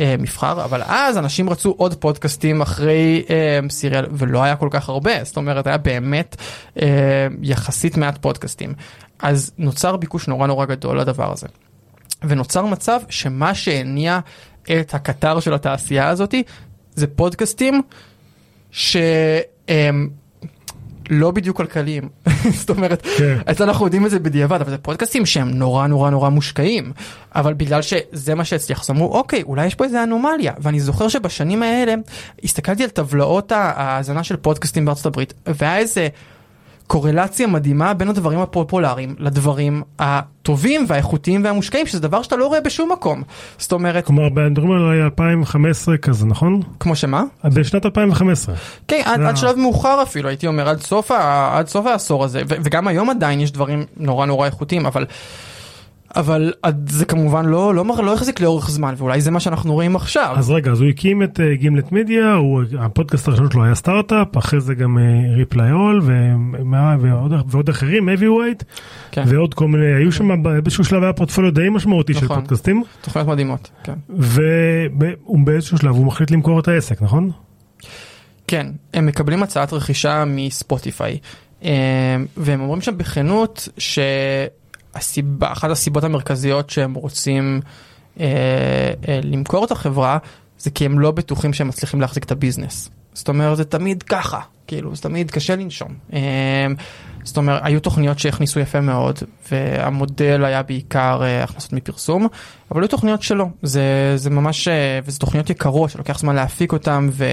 אה, 0.00 0.14
מבחר 0.18 0.64
אבל 0.64 0.82
אז 0.86 1.18
אנשים 1.18 1.50
רצו 1.50 1.74
עוד 1.76 1.94
פודקאסטים 1.94 2.60
אחרי 2.60 3.24
אה, 3.30 3.58
סיריאל 3.70 4.06
ולא 4.10 4.42
היה 4.42 4.56
כל 4.56 4.68
כך 4.70 4.88
הרבה 4.88 5.24
זאת 5.24 5.36
אומרת 5.36 5.66
היה 5.66 5.78
באמת 5.78 6.36
אה, 6.82 7.26
יחסית 7.42 7.96
מעט 7.96 8.18
פודקאסטים 8.20 8.74
אז 9.22 9.52
נוצר 9.58 9.96
ביקוש 9.96 10.28
נורא 10.28 10.46
נורא 10.46 10.66
גדול 10.66 11.00
לדבר 11.00 11.32
הזה. 11.32 11.46
ונוצר 12.22 12.66
מצב 12.66 13.00
שמה 13.08 13.54
שהניע 13.54 14.20
את 14.62 14.94
הקטר 14.94 15.40
של 15.40 15.54
התעשייה 15.54 16.08
הזאתי 16.08 16.42
זה 16.94 17.06
פודקאסטים 17.06 17.82
שהם 18.70 20.10
לא 21.10 21.30
בדיוק 21.30 21.56
כלכליים. 21.56 22.08
זאת 22.60 22.70
אומרת 22.70 23.06
כן. 23.18 23.38
אז 23.46 23.62
אנחנו 23.62 23.86
יודעים 23.86 24.06
את 24.06 24.10
זה 24.10 24.18
בדיעבד 24.18 24.60
אבל 24.60 24.70
זה 24.70 24.78
פודקאסטים 24.78 25.26
שהם 25.26 25.50
נורא 25.50 25.86
נורא 25.86 26.10
נורא 26.10 26.28
מושקעים. 26.28 26.92
אבל 27.34 27.54
בגלל 27.54 27.82
שזה 27.82 28.34
מה 28.34 28.44
שהצליח 28.44 28.80
אז 28.80 28.90
אמרו 28.90 29.14
אוקיי 29.14 29.42
אולי 29.42 29.66
יש 29.66 29.74
פה 29.74 29.84
איזה 29.84 30.02
אנומליה. 30.02 30.52
ואני 30.58 30.80
זוכר 30.80 31.08
שבשנים 31.08 31.62
האלה 31.62 31.94
הסתכלתי 32.44 32.82
על 32.82 32.90
טבלאות 32.90 33.52
ההאזנה 33.52 34.24
של 34.24 34.36
פודקאסטים 34.36 34.84
בארצות 34.84 35.06
הברית 35.06 35.34
והיה 35.46 35.78
איזה 35.78 36.08
קורלציה 36.90 37.46
מדהימה 37.46 37.94
בין 37.94 38.08
הדברים 38.08 38.40
הפופולריים 38.40 39.14
לדברים 39.18 39.82
הטובים 39.98 40.84
והאיכותיים 40.88 41.44
והמושקעים, 41.44 41.86
שזה 41.86 42.00
דבר 42.00 42.22
שאתה 42.22 42.36
לא 42.36 42.46
רואה 42.46 42.60
בשום 42.60 42.92
מקום. 42.92 43.22
זאת 43.58 43.72
אומרת, 43.72 44.06
כלומר, 44.06 44.28
מדברים 44.28 44.72
על 44.72 45.02
2015 45.02 45.96
כזה, 45.96 46.26
נכון? 46.26 46.62
כמו 46.80 46.96
שמה? 46.96 47.22
בשנת 47.44 47.86
2015. 47.86 48.54
כן, 48.88 49.02
עד, 49.04 49.20
זה 49.20 49.28
עד 49.28 49.36
שלב 49.36 49.56
מאוחר 49.58 50.02
אפילו, 50.02 50.28
הייתי 50.28 50.46
אומר, 50.46 50.68
עד 50.68 50.80
סוף, 50.80 51.10
ה, 51.10 51.50
עד 51.58 51.68
סוף 51.68 51.86
העשור 51.86 52.24
הזה, 52.24 52.42
ו, 52.48 52.54
וגם 52.64 52.88
היום 52.88 53.10
עדיין 53.10 53.40
יש 53.40 53.52
דברים 53.52 53.84
נורא 53.96 54.26
נורא 54.26 54.46
איכותיים, 54.46 54.86
אבל, 54.86 55.06
אבל 56.16 56.52
זה 56.88 57.04
כמובן 57.04 57.44
לא, 57.46 57.74
לא, 57.74 57.84
מר- 57.84 58.00
לא 58.00 58.14
החזיק 58.14 58.40
לאורך 58.40 58.70
זמן, 58.70 58.94
ואולי 58.96 59.20
זה 59.20 59.30
מה 59.30 59.40
שאנחנו 59.40 59.72
רואים 59.72 59.96
עכשיו. 59.96 60.34
אז 60.36 60.50
רגע, 60.50 60.70
אז 60.70 60.80
הוא 60.80 60.88
הקים 60.88 61.22
את 61.22 61.40
אה, 61.40 61.54
גימלט 61.54 61.92
מדיה, 61.92 62.32
הוא- 62.34 62.62
הפודקאסט 62.78 63.28
הראשון 63.28 63.50
שלו 63.50 63.64
היה 63.64 63.74
סטארט-אפ, 63.74 64.36
אחרי 64.38 64.60
זה 64.60 64.74
גם 64.74 64.98
ריפליי 65.36 65.72
אול 65.72 66.00
ועוד, 67.00 67.32
ועוד 67.48 67.68
אחרים, 67.68 68.08
heavyweight, 68.08 68.64
כן. 69.10 69.24
ועוד 69.26 69.54
כל 69.54 69.68
מיני, 69.68 69.86
היו 69.94 70.12
שם 70.12 70.42
באיזשהו 70.42 70.84
שלב 70.84 71.02
היה 71.02 71.12
פורטפוליו 71.12 71.52
די 71.54 71.68
משמעותי 71.68 72.14
של 72.14 72.24
נכון. 72.24 72.40
פודקאסטים, 72.40 72.82
תוכניות 73.00 73.28
מדהימות, 73.28 73.70
כן. 73.84 73.94
והוא 74.08 75.38
באיזשהו 75.44 75.78
שלב 75.78 75.94
הוא 75.94 76.06
מחליט 76.06 76.30
למכור 76.30 76.60
את 76.60 76.68
העסק, 76.68 77.02
נכון? 77.02 77.30
כן, 78.46 78.66
הם 78.94 79.06
מקבלים 79.06 79.42
הצעת 79.42 79.72
רכישה 79.72 80.24
מספוטיפיי, 80.26 81.18
אה, 81.64 81.70
והם 82.36 82.60
אומרים 82.60 82.80
שם 82.80 82.98
בכנות 82.98 83.68
שהסיבה, 84.94 85.52
אחת 85.52 85.70
הסיבות 85.70 86.04
המרכזיות 86.04 86.70
שהם 86.70 86.94
רוצים 86.94 87.60
אה, 88.20 88.26
אה, 89.08 89.20
למכור 89.22 89.64
את 89.64 89.70
החברה, 89.70 90.18
זה 90.58 90.70
כי 90.70 90.84
הם 90.84 90.98
לא 90.98 91.10
בטוחים 91.10 91.52
שהם 91.52 91.68
מצליחים 91.68 92.00
להחזיק 92.00 92.24
את 92.24 92.32
הביזנס. 92.32 92.90
זאת 93.14 93.28
אומרת, 93.28 93.56
זה 93.56 93.64
תמיד 93.64 94.02
ככה, 94.02 94.40
כאילו, 94.66 94.96
זה 94.96 95.02
תמיד 95.02 95.30
קשה 95.30 95.56
לנשום. 95.56 95.94
אה, 96.12 96.66
זאת 97.24 97.36
אומרת, 97.36 97.60
היו 97.64 97.80
תוכניות 97.80 98.18
שהכניסו 98.18 98.60
יפה 98.60 98.80
מאוד, 98.80 99.18
והמודל 99.50 100.44
היה 100.44 100.62
בעיקר 100.62 101.22
אה, 101.22 101.44
הכנסות 101.44 101.72
מפרסום, 101.72 102.26
אבל 102.70 102.82
היו 102.82 102.88
תוכניות 102.88 103.22
שלא. 103.22 103.46
זה, 103.62 104.12
זה 104.16 104.30
ממש, 104.30 104.68
אה, 104.68 105.00
וזה 105.04 105.18
תוכניות 105.18 105.50
יקרות 105.50 105.90
שלוקח 105.90 106.18
זמן 106.18 106.34
להפיק 106.34 106.72
אותן, 106.72 107.08
ו, 107.12 107.24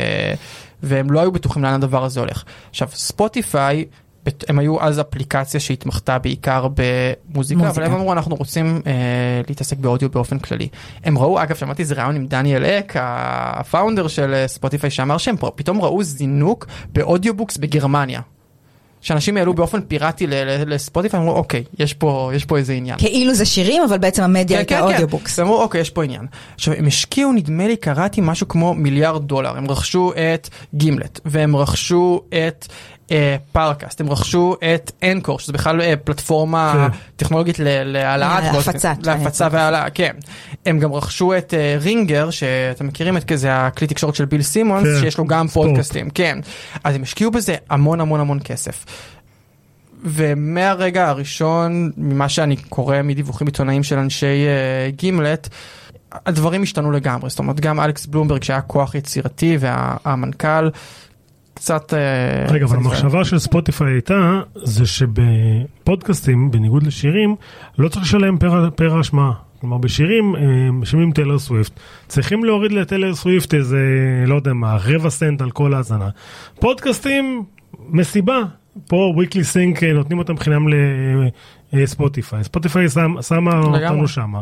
והם 0.83 1.11
לא 1.11 1.19
היו 1.19 1.31
בטוחים 1.31 1.63
לאן 1.63 1.73
הדבר 1.73 2.03
הזה 2.03 2.19
הולך. 2.19 2.43
עכשיו, 2.69 2.87
ספוטיפיי, 2.93 3.85
הם 4.47 4.59
היו 4.59 4.81
אז 4.81 4.99
אפליקציה 4.99 5.59
שהתמחתה 5.59 6.19
בעיקר 6.19 6.67
במוזיקה, 6.67 7.59
מוזיקה. 7.59 7.69
אבל 7.69 7.83
הם 7.83 7.93
אמרו 7.93 8.13
אנחנו 8.13 8.35
רוצים 8.35 8.81
אה, 8.87 8.91
להתעסק 9.47 9.77
באודיו 9.77 10.09
באופן 10.09 10.39
כללי. 10.39 10.67
הם 11.03 11.17
ראו, 11.17 11.41
אגב, 11.43 11.55
שמעתי 11.55 11.81
איזה 11.81 11.95
ראיון 11.95 12.15
עם 12.15 12.27
דניאל 12.27 12.65
אק, 12.65 12.93
ה 12.97 13.11
founder 13.11 14.07
של 14.07 14.33
אה, 14.33 14.47
ספוטיפיי, 14.47 14.89
שאמר 14.89 15.17
שהם 15.17 15.35
פתאום 15.55 15.81
ראו 15.81 16.03
זינוק 16.03 16.67
ב 16.93 16.99
audiobooks 16.99 17.57
בגרמניה. 17.57 18.21
שאנשים 19.01 19.37
העלו 19.37 19.53
באופן 19.53 19.81
פיראטי 19.81 20.27
לספוטיפיי, 20.67 21.19
אמרו 21.19 21.31
אוקיי, 21.31 21.63
יש 21.79 21.93
פה, 21.93 22.31
יש 22.35 22.45
פה 22.45 22.57
איזה 22.57 22.73
עניין. 22.73 22.97
כאילו 22.97 23.33
זה 23.33 23.45
שירים, 23.45 23.83
אבל 23.83 23.97
בעצם 23.97 24.23
המדיה 24.23 24.45
כן, 24.45 24.55
הייתה 24.55 24.75
כן, 24.75 24.81
כן. 24.81 24.93
audiobooks. 24.93 25.39
ואמרו 25.39 25.61
אוקיי 25.61 25.81
יש 25.81 25.89
פה 25.89 26.03
עניין. 26.03 26.25
עכשיו 26.55 26.73
הם 26.73 26.87
השקיעו 26.87 27.31
נדמה 27.31 27.67
לי 27.67 27.77
קראתי 27.77 28.21
משהו 28.23 28.47
כמו 28.47 28.73
מיליארד 28.73 29.27
דולר 29.27 29.57
הם 29.57 29.71
רכשו 29.71 30.11
את 30.13 30.49
גימלט 30.73 31.19
והם 31.25 31.55
רכשו 31.55 32.21
את 32.29 32.65
אה, 33.11 33.35
פארקאסט 33.51 34.01
הם 34.01 34.09
רכשו 34.09 34.55
את 34.73 34.91
אנקור 35.03 35.39
שזה 35.39 35.53
בכלל 35.53 35.81
אה, 35.81 35.93
פלטפורמה 36.03 36.89
כן. 36.91 36.97
טכנולוגית 37.15 37.59
ל- 37.59 37.83
להעלאת 37.83 38.43
להפצת, 38.43 38.73
פודקאסט, 38.73 39.05
להפצה 39.05 39.47
והעלאה 39.51 39.89
כן 39.89 40.11
הם 40.65 40.79
גם 40.79 40.93
רכשו 40.93 41.37
את 41.37 41.53
אה, 41.53 41.77
רינגר 41.81 42.29
שאתם 42.29 42.87
מכירים 42.87 43.17
את 43.17 43.23
כזה 43.23 43.55
הכלי 43.55 43.87
תקשורת 43.87 44.15
של 44.15 44.25
ביל 44.25 44.41
סימונס 44.41 44.87
כן, 44.87 45.01
שיש 45.01 45.17
לו 45.17 45.25
גם 45.25 45.47
ספורט. 45.47 45.67
פודקאסטים 45.67 46.09
כן 46.09 46.39
אז 46.83 46.95
הם 46.95 47.01
השקיעו 47.01 47.31
בזה 47.31 47.55
המון 47.69 48.01
המון 48.01 48.19
המון 48.19 48.39
כסף. 48.43 48.85
ומהרגע 50.03 51.07
הראשון, 51.07 51.91
ממה 51.97 52.29
שאני 52.29 52.55
קורא 52.55 53.01
מדיווחים 53.03 53.47
עיתונאיים 53.47 53.83
של 53.83 53.97
אנשי 53.97 54.45
אה, 54.45 54.95
גימלט, 54.95 55.49
הדברים 56.25 56.63
השתנו 56.63 56.91
לגמרי. 56.91 57.29
זאת 57.29 57.39
אומרת, 57.39 57.59
גם 57.59 57.79
אלכס 57.79 58.05
בלומברג 58.05 58.43
שהיה 58.43 58.61
כוח 58.61 58.95
יצירתי 58.95 59.57
והמנכ"ל, 59.59 60.69
קצת... 61.57 61.93
אה, 61.93 62.45
רגע, 62.53 62.65
אבל 62.65 62.77
המחשבה 62.77 63.25
של 63.25 63.39
ספוטיפיי 63.39 63.91
הייתה, 63.93 64.41
זה 64.55 64.85
שבפודקאסטים, 64.85 66.51
בניגוד 66.51 66.83
לשירים, 66.83 67.35
לא 67.77 67.89
צריך 67.89 68.05
לשלם 68.05 68.37
פר- 68.37 68.69
פר 68.75 68.99
השמעה. 68.99 69.31
כלומר, 69.61 69.77
בשירים, 69.77 70.35
אה, 70.35 70.41
משלמים 70.71 71.11
טיילר 71.11 71.39
סוויפט. 71.39 71.71
צריכים 72.07 72.43
להוריד 72.43 72.71
לטיילר 72.71 73.15
סוויפט 73.15 73.53
איזה, 73.53 73.79
לא 74.27 74.35
יודע 74.35 74.53
מה, 74.53 74.77
רבע 74.85 75.09
סנט 75.09 75.41
על 75.41 75.51
כל 75.51 75.73
האזנה. 75.73 76.09
פודקאסטים, 76.59 77.43
מסיבה. 77.89 78.37
פה 78.87 79.13
weekly 79.17 79.43
sync 79.53 79.83
אה, 79.85 79.93
נותנים 79.93 80.19
אותם 80.19 80.37
חינם 80.37 80.65
לספוטיפיי. 81.73 82.43
ספוטיפיי 82.43 82.85
שמה. 83.21 83.59
אותנו 83.59 84.07
שמה. 84.07 84.41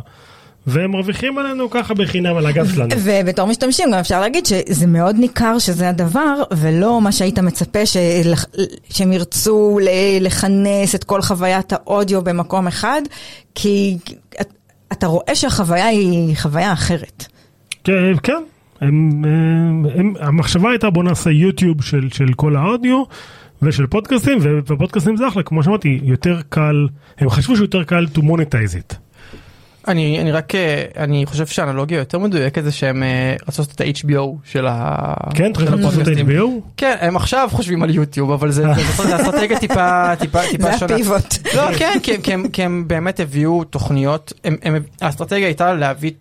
והם 0.67 0.91
מרוויחים 0.91 1.37
עלינו 1.37 1.69
ככה 1.69 1.93
בחינם 1.93 2.37
על 2.37 2.45
הגב 2.45 2.69
שלנו. 2.73 2.89
ובתור 3.03 3.47
משתמשים 3.47 3.91
גם 3.91 3.99
אפשר 3.99 4.19
להגיד 4.21 4.45
שזה 4.45 4.87
מאוד 4.87 5.15
ניכר 5.19 5.59
שזה 5.59 5.89
הדבר, 5.89 6.43
ולא 6.57 7.01
מה 7.01 7.11
שהיית 7.11 7.39
מצפה 7.39 7.85
של... 7.85 8.33
שהם 8.89 9.13
ירצו 9.13 9.79
לכנס 10.21 10.95
את 10.95 11.03
כל 11.03 11.21
חוויית 11.21 11.73
האודיו 11.73 12.21
במקום 12.21 12.67
אחד, 12.67 13.01
כי 13.55 13.97
את- 14.41 14.53
אתה 14.91 15.07
רואה 15.07 15.35
שהחוויה 15.35 15.85
היא 15.87 16.35
חוויה 16.37 16.73
אחרת. 16.73 17.25
כן, 17.83 17.93
כן. 18.23 18.43
הם, 18.81 19.21
הם, 19.25 19.85
הם, 19.95 20.13
המחשבה 20.19 20.69
הייתה 20.69 20.89
בוא 20.89 21.03
נעשה 21.03 21.29
יוטיוב 21.31 21.83
של, 21.83 22.07
של 22.13 22.33
כל 22.35 22.55
האודיו 22.55 23.03
ושל 23.61 23.87
פודקאסטים, 23.87 24.37
ופודקאסטים 24.41 25.17
זה 25.17 25.27
אחלה, 25.27 25.43
כמו 25.43 25.63
שאמרתי, 25.63 25.99
יותר 26.03 26.39
קל, 26.49 26.87
הם 27.17 27.29
חשבו 27.29 27.55
שיותר 27.55 27.83
קל 27.83 28.05
to 28.15 28.19
monetize 28.19 28.93
it. 28.93 28.95
אני, 29.87 30.21
אני 30.21 30.31
רק, 30.31 30.55
אה, 30.55 30.83
אני 30.97 31.25
חושב 31.25 31.45
שהאנלוגיה 31.47 31.97
יותר 31.97 32.19
מדויקת 32.19 32.63
זה 32.63 32.71
שהם 32.71 33.03
אה, 33.03 33.35
רצו 33.47 33.61
לעשות 33.61 33.75
את 33.75 33.81
ה-HBO 33.81 34.19
של 34.43 34.65
ה... 34.69 35.13
כן, 35.33 35.51
חושב 35.55 35.75
לעשות. 35.75 36.07
HBO? 36.07 36.61
כן, 36.77 36.95
הם 36.99 37.15
עכשיו 37.15 37.47
חושבים 37.51 37.83
על 37.83 37.95
יוטיוב, 37.95 38.31
אבל 38.31 38.51
זה, 38.51 38.63
זה, 38.75 39.03
זה 39.03 39.15
אסטרטגיה 39.15 39.59
טיפה, 39.59 40.15
טיפה, 40.19 40.39
זה 40.45 40.47
טיפה 40.51 40.77
שונה. 40.77 40.93
הפיבוט. 40.95 41.33
לא, 41.55 41.63
כן, 41.77 41.97
כי, 42.03 42.13
הם- 42.13 42.21
כי, 42.21 42.33
הם, 42.33 42.47
כי 42.47 42.63
הם 42.63 42.83
באמת 42.87 43.19
הביאו 43.19 43.63
תוכניות, 43.63 44.33
הם, 44.43 44.55
הם, 44.63 44.75
האסטרטגיה 45.01 45.45
הייתה 45.47 45.73
להביא 45.73 46.11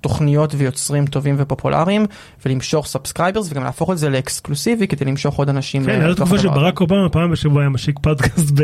תוכניות 0.00 0.54
ויוצרים 0.56 1.06
טובים 1.06 1.34
ופופולריים 1.38 2.06
ולמשוך 2.46 2.86
subscribers 2.86 3.48
וגם 3.52 3.64
להפוך 3.64 3.90
את 3.90 3.98
זה 3.98 4.10
לאקסקלוסיבי 4.10 4.86
כדי 4.86 5.04
למשוך 5.04 5.36
עוד 5.36 5.48
אנשים. 5.48 5.84
כן, 5.84 6.00
לתוך 6.00 6.32
הייתה 6.32 6.42
תקופה. 6.42 6.60
שברק 6.60 6.80
אובמה 6.80 7.08
פעם 7.08 7.30
בשבוע 7.32 7.60
היה 7.62 7.68
משיק 7.68 7.98
פודקאסט 8.02 8.50
ב- 8.54 8.58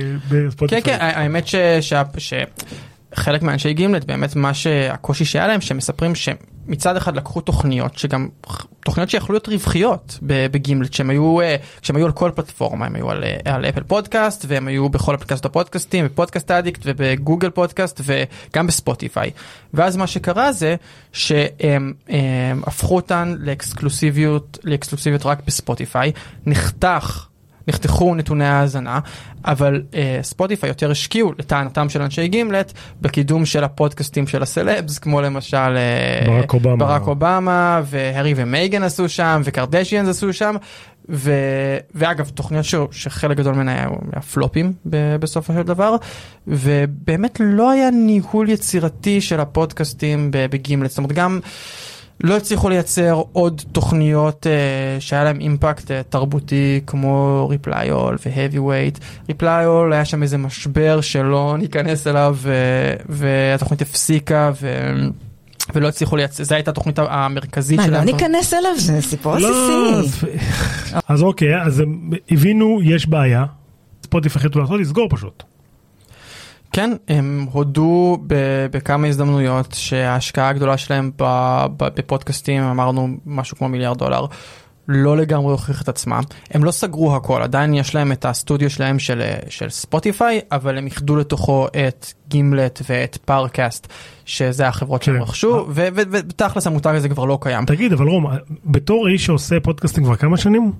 כן, 0.00 0.16
בספוטיפיי. 0.46 0.82
כן, 0.82 0.96
האמת. 1.00 1.46
ש... 1.46 1.54
חלק 3.14 3.42
מאנשי 3.42 3.72
גימלט 3.72 4.04
באמת 4.04 4.36
מה 4.36 4.54
שהקושי 4.54 5.24
שהיה 5.24 5.46
להם 5.46 5.60
שהם 5.60 5.76
מספרים 5.76 6.14
שמצד 6.14 6.96
אחד 6.96 7.16
לקחו 7.16 7.40
תוכניות 7.40 7.98
שגם 7.98 8.28
תוכניות 8.84 9.10
שיכולו 9.10 9.34
להיות 9.34 9.48
רווחיות 9.48 10.18
בגימלט 10.22 10.92
שהם 10.92 11.10
היו 11.10 11.40
אה, 11.40 11.56
כשהם 11.82 11.96
היו 11.96 12.06
על 12.06 12.12
כל 12.12 12.30
פלטפורמה 12.34 12.86
הם 12.86 12.94
היו 12.94 13.10
על, 13.10 13.24
אה, 13.24 13.54
על 13.54 13.64
אפל 13.64 13.82
פודקאסט 13.82 14.44
והם 14.48 14.68
היו 14.68 14.88
בכל 14.88 15.14
אפליקציות 15.14 15.44
הפודקאסטים 15.44 16.04
ב 16.04 16.10
Podcast 16.10 16.50
Addict 16.50 16.80
ובגוגל 16.84 17.50
פודקאסט 17.50 18.00
וגם 18.04 18.66
בספוטיפיי. 18.66 19.30
ואז 19.74 19.96
מה 19.96 20.06
שקרה 20.06 20.52
זה 20.52 20.76
שהם 21.12 21.92
הם, 22.08 22.62
הפכו 22.66 22.96
אותן 22.96 23.34
לאקסקלוסיביות 23.38 24.58
לאקסקלוסיביות 24.64 25.26
רק 25.26 25.38
בספוטיפיי. 25.46 26.12
נחתך 26.46 27.26
נחתכו 27.68 28.14
נתוני 28.14 28.46
ההאזנה, 28.46 29.00
אבל 29.44 29.82
אה, 29.94 30.18
ספוטיפיי 30.22 30.68
יותר 30.70 30.90
השקיעו 30.90 31.32
לטענתם 31.38 31.88
של 31.88 32.02
אנשי 32.02 32.28
גימלט 32.28 32.72
בקידום 33.00 33.46
של 33.46 33.64
הפודקאסטים 33.64 34.26
של 34.26 34.42
הסלבס, 34.42 34.98
כמו 34.98 35.20
למשל 35.20 35.56
אה, 35.56 36.26
ברק 36.26 36.54
אובמה. 36.54 36.76
ברק 36.76 37.06
אובמה 37.06 37.80
והרי 37.84 38.34
ומייגן 38.36 38.82
עשו 38.82 39.08
שם 39.08 39.40
וקרדשיאנס 39.44 40.08
עשו 40.08 40.32
שם. 40.32 40.54
ו... 41.08 41.32
ואגב 41.94 42.28
תוכניות 42.28 42.64
ש... 42.64 42.74
שחלק 42.90 43.36
גדול 43.36 43.54
מהן 43.54 43.68
היה, 43.68 43.88
היה 44.12 44.22
פלופים 44.22 44.72
ב... 44.90 45.16
בסופו 45.16 45.52
של 45.52 45.62
דבר 45.62 45.96
ובאמת 46.46 47.40
לא 47.40 47.70
היה 47.70 47.90
ניהול 47.90 48.48
יצירתי 48.48 49.20
של 49.20 49.40
הפודקאסטים. 49.40 50.30
בגימלט 50.32 50.90
זאת 50.90 50.98
אומרת 50.98 51.12
גם 51.12 51.40
לא 52.20 52.36
הצליחו 52.36 52.68
לייצר 52.68 53.22
עוד 53.32 53.62
תוכניות 53.72 54.46
אה, 54.46 55.00
שהיה 55.00 55.24
להם 55.24 55.40
אימפקט 55.40 55.90
אה, 55.90 55.94
תרבותי 56.08 56.80
כמו 56.86 57.46
Reply 57.50 57.87
All 57.87 58.09
ו 58.09 58.16
Heavyweight. 58.26 58.98
Reply 59.28 59.68
All 59.68 59.92
היה 59.92 60.04
שם 60.04 60.22
איזה 60.22 60.38
משבר 60.38 61.00
שלא 61.00 61.56
ניכנס 61.58 62.06
אליו 62.06 62.36
אה, 62.42 63.02
והתוכנית 63.08 63.82
הפסיקה 63.82 64.52
ו... 64.60 64.92
ולא 65.74 65.88
הצליחו 65.88 66.16
לייצר, 66.16 66.44
זו 66.44 66.54
הייתה 66.54 66.70
התוכנית 66.70 66.98
המרכזית 66.98 67.80
מה, 67.80 67.86
לא. 67.86 68.04
ניכנס 68.04 68.54
אליו? 68.54 68.70
זה 68.76 69.02
סיפור 69.02 69.36
לא, 69.38 70.00
עסיסי. 70.00 70.26
אז- 71.08 71.22
אוקיי, 71.22 71.62
אז 71.62 71.82
הבינו, 72.30 72.80
יש 72.82 73.06
בעיה. 73.08 73.44
ספוטיפיי 74.04 74.38
החליטו 74.40 74.58
לעשות, 74.58 74.80
לסגור 74.80 75.08
פשוט. 75.10 75.42
כן, 76.72 76.92
הם 77.08 77.46
הודו 77.52 78.18
בכמה 78.70 79.06
הזדמנויות 79.06 79.72
שההשקעה 79.72 80.48
הגדולה 80.48 80.76
שלהם 80.76 81.10
בפודקאסטים, 81.76 82.62
אמרנו 82.62 83.08
משהו 83.26 83.56
כמו 83.56 83.68
מיליארד 83.68 83.98
דולר, 83.98 84.26
לא 84.88 85.16
לגמרי 85.16 85.52
הוכיח 85.52 85.82
את 85.82 85.88
עצמם. 85.88 86.20
הם 86.50 86.64
לא 86.64 86.70
סגרו 86.70 87.16
הכל, 87.16 87.42
עדיין 87.42 87.74
יש 87.74 87.94
להם 87.94 88.12
את 88.12 88.24
הסטודיו 88.24 88.70
שלהם 88.70 88.98
של, 88.98 89.22
של 89.48 89.70
ספוטיפיי, 89.70 90.40
אבל 90.52 90.78
הם 90.78 90.86
איחדו 90.86 91.16
לתוכו 91.16 91.66
את 91.88 92.12
גימלט 92.28 92.82
ואת 92.88 93.16
פארקאסט, 93.24 93.86
שזה 94.24 94.68
החברות 94.68 95.02
שהם 95.02 95.14
כן. 95.14 95.22
רכשו, 95.22 95.66
ו- 95.68 95.88
ו- 95.94 96.02
ובתכלס 96.10 96.66
המותג 96.66 96.92
הזה 96.96 97.08
כבר 97.08 97.24
לא 97.24 97.38
קיים. 97.40 97.66
תגיד, 97.66 97.92
אבל 97.92 98.06
רום, 98.06 98.26
בתור 98.64 99.08
איש 99.08 99.26
שעושה 99.26 99.60
פודקאסטים 99.60 100.04
כבר 100.04 100.16
כמה 100.16 100.36
שנים? 100.36 100.72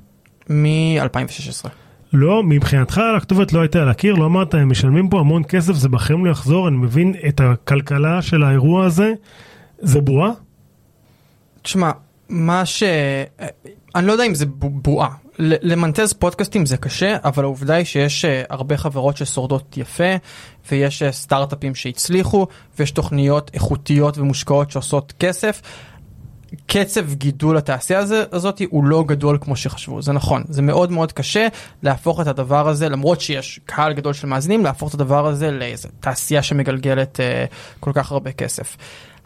מ-2016. 0.51 1.86
לא, 2.13 2.43
מבחינתך 2.43 3.01
הכתובת 3.17 3.53
לא 3.53 3.61
הייתה 3.61 3.83
על 3.83 3.89
הקיר, 3.89 4.15
לא 4.15 4.27
אמרת, 4.27 4.55
הם 4.55 4.69
משלמים 4.69 5.09
פה 5.09 5.21
המון 5.21 5.43
כסף, 5.49 5.73
זה 5.73 5.89
בחיים 5.89 6.25
לא 6.25 6.31
יחזור, 6.31 6.69
אני 6.69 6.77
מבין 6.77 7.15
את 7.29 7.41
הכלכלה 7.41 8.23
של 8.23 8.43
האירוע 8.43 8.85
הזה, 8.87 9.13
זה 9.79 10.01
בועה? 10.01 10.31
תשמע, 11.63 11.91
מה 12.29 12.67
ש... 12.67 12.83
אני 13.95 14.07
לא 14.07 14.13
יודע 14.13 14.25
אם 14.25 14.35
זה 14.35 14.47
בו- 14.47 14.71
בועה. 14.71 15.09
למנטז 15.39 16.13
פודקאסטים 16.13 16.67
זה 16.67 16.77
קשה, 16.77 17.17
אבל 17.25 17.45
העובדה 17.45 17.75
היא 17.75 17.85
שיש 17.85 18.25
אה, 18.25 18.43
הרבה 18.51 18.77
חברות 18.77 19.17
ששורדות 19.17 19.77
יפה, 19.77 20.15
ויש 20.71 21.03
אה, 21.03 21.13
סטארט-אפים 21.13 21.75
שהצליחו, 21.75 22.47
ויש 22.79 22.91
תוכניות 22.91 23.51
איכותיות 23.55 24.19
ומושקעות 24.19 24.71
שעושות 24.71 25.13
כסף. 25.19 25.63
קצב 26.67 27.15
גידול 27.15 27.57
התעשייה 27.57 27.99
הזה, 27.99 28.25
הזאת 28.33 28.63
הוא 28.71 28.85
לא 28.85 29.05
גדול 29.07 29.39
כמו 29.41 29.57
שחשבו, 29.57 30.03
זה 30.03 30.13
נכון, 30.13 30.45
זה 30.49 30.63
מאוד 30.63 30.93
מאוד 30.93 31.13
קשה 31.13 31.49
להפוך 31.83 32.21
את 32.21 32.27
הדבר 32.27 32.69
הזה, 32.69 32.89
למרות 32.89 33.21
שיש 33.21 33.61
קהל 33.67 33.93
גדול 33.93 34.13
של 34.13 34.27
מאזינים, 34.27 34.65
להפוך 34.65 34.89
את 34.89 34.95
הדבר 34.95 35.27
הזה 35.27 35.51
לאיזה 35.51 35.89
תעשייה 36.01 36.43
שמגלגלת 36.43 37.21
אה, 37.21 37.45
כל 37.81 37.91
כך 37.95 38.13
הרבה 38.13 38.33
כסף. 38.33 38.77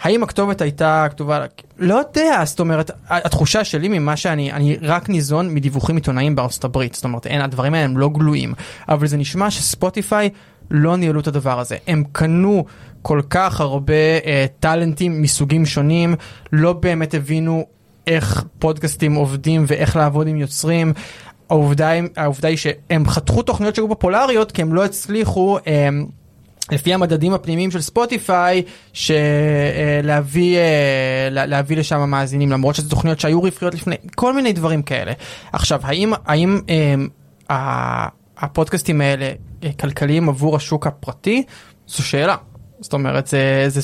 האם 0.03 0.23
הכתובת 0.23 0.61
הייתה 0.61 1.07
כתובה, 1.11 1.45
לא 1.79 1.95
יודע, 1.95 2.43
זאת 2.45 2.61
אומרת, 2.61 2.91
התחושה 3.09 3.65
שלי 3.65 3.89
ממה 3.89 4.17
שאני, 4.17 4.53
אני 4.53 4.77
רק 4.83 5.09
ניזון 5.09 5.55
מדיווחים 5.55 5.97
עיתונאיים 5.97 6.37
בארצות 6.37 6.65
הברית, 6.65 6.95
זאת 6.95 7.05
אומרת, 7.05 7.27
אין, 7.27 7.41
הדברים 7.41 7.75
האלה 7.75 7.85
הם 7.85 7.99
לא 7.99 8.09
גלויים, 8.09 8.55
אבל 8.89 9.07
זה 9.07 9.17
נשמע 9.17 9.51
שספוטיפיי 9.51 10.31
לא 10.71 10.97
ניהלו 10.97 11.21
את 11.21 11.27
הדבר 11.27 11.61
הזה, 11.61 11.77
הם 11.87 12.05
קנו 12.13 12.65
כל 13.03 13.21
כך 13.31 13.61
הרבה 13.61 13.95
אה, 14.27 14.47
טאלנטים 14.61 15.23
מסוגים 15.23 15.67
שונים, 15.67 16.15
לא 16.53 16.73
באמת 16.73 17.15
הבינו 17.15 17.67
איך 18.07 18.45
פודקאסטים 18.59 19.15
עובדים 19.15 19.65
ואיך 19.67 19.97
לעבוד 19.97 20.27
עם 20.27 20.37
יוצרים. 20.37 20.93
העובדה, 21.51 21.91
העובדה 22.17 22.49
היא 22.49 22.57
שהם 22.57 23.09
חתכו 23.09 23.43
תוכניות 23.43 23.75
שהיו 23.75 23.89
פופולריות 23.89 24.53
כי 24.53 24.63
הם 24.63 24.75
לא 24.75 24.85
הצליחו 24.85 25.59
אה, 25.67 25.89
לפי 26.73 26.95
המדדים 26.95 27.33
הפנימיים 27.33 27.71
של 27.71 27.81
ספוטיפיי 27.81 28.63
שלהביא 28.93 30.59
להביא 31.31 31.77
לשם 31.77 32.11
מאזינים 32.11 32.51
למרות 32.51 32.75
שזה 32.75 32.91
תוכניות 32.91 33.21
שהיו 33.21 33.41
רווחיות 33.41 33.75
לפני 33.75 33.97
כל 34.15 34.35
מיני 34.35 34.53
דברים 34.53 34.83
כאלה. 34.83 35.13
עכשיו 35.53 35.81
האם 35.83 36.13
האם 36.27 36.61
אה, 36.69 36.95
הפודקאסטים 38.41 39.01
האלה 39.01 39.33
אה, 39.65 39.71
כלכליים 39.81 40.29
עבור 40.29 40.57
השוק 40.57 40.87
הפרטי 40.87 41.43
זו 41.87 42.03
שאלה. 42.03 42.37
זאת 42.81 42.93
אומרת 42.93 43.27
זה, 43.27 43.65
זה 43.69 43.81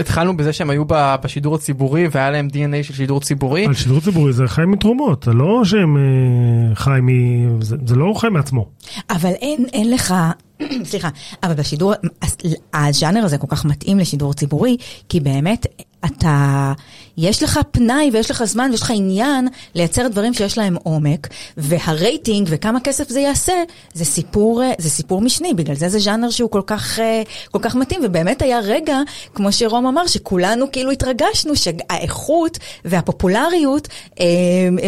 התחלנו 0.00 0.36
בזה 0.36 0.52
שהם 0.52 0.70
היו 0.70 0.84
בשידור 1.22 1.54
הציבורי 1.54 2.08
והיה 2.10 2.30
להם 2.30 2.48
DNA 2.52 2.82
של 2.82 2.94
שידור 2.94 3.20
ציבורי. 3.20 3.66
על 3.66 3.74
שידור 3.74 4.00
ציבורי 4.00 4.32
זה 4.32 4.48
חי 4.48 4.62
מתרומות, 4.66 5.22
זה 5.22 5.32
לא 5.32 5.64
שהם 5.64 5.96
אה, 5.96 6.74
חי 6.74 6.98
מ... 7.02 7.62
זה, 7.62 7.76
זה 7.86 7.94
לא 7.94 8.14
חי 8.16 8.28
מעצמו. 8.28 8.68
אבל 9.10 9.30
אין, 9.40 9.66
אין 9.72 9.90
לך, 9.90 10.14
סליחה, 10.90 11.08
אבל 11.42 11.54
בשידור, 11.54 11.92
אז 12.20 12.36
הז'אנר 12.74 13.24
הזה 13.24 13.38
כל 13.38 13.46
כך 13.50 13.64
מתאים 13.64 13.98
לשידור 13.98 14.34
ציבורי, 14.34 14.76
כי 15.08 15.20
באמת 15.20 15.66
אתה, 16.04 16.72
יש 17.16 17.42
לך 17.42 17.60
פנאי 17.70 18.10
ויש 18.12 18.30
לך 18.30 18.44
זמן 18.44 18.68
ויש 18.70 18.82
לך 18.82 18.90
עניין 18.94 19.48
לייצר 19.74 20.08
דברים 20.08 20.34
שיש 20.34 20.58
להם 20.58 20.76
עומק, 20.82 21.28
והרייטינג 21.56 22.48
וכמה 22.50 22.80
כסף 22.80 23.08
זה 23.08 23.20
יעשה, 23.20 23.52
זה 23.94 24.04
סיפור, 24.04 24.62
אה, 24.62 24.72
זה 24.78 24.90
סיפור 24.90 25.20
משני, 25.20 25.54
בגלל 25.54 25.76
זה 25.76 25.88
זה 25.88 25.98
ז'אנר 25.98 26.30
שהוא 26.30 26.50
כל 26.50 26.62
כך, 26.66 26.98
אה, 26.98 27.22
כל 27.50 27.58
כך 27.62 27.74
מתאים, 27.74 28.00
ובאמת 28.04 28.42
היה 28.42 28.58
רגע, 28.60 28.98
כמו 29.34 29.52
שרום 29.52 29.86
אמר, 29.86 30.06
שכולנו 30.06 30.72
כאילו 30.72 30.90
התרגשנו 30.90 31.56
שהאיכות 31.56 32.58
והפופולריות 32.84 33.88
אה, 34.20 34.26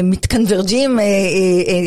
מתקנברג'ים, 0.02 0.98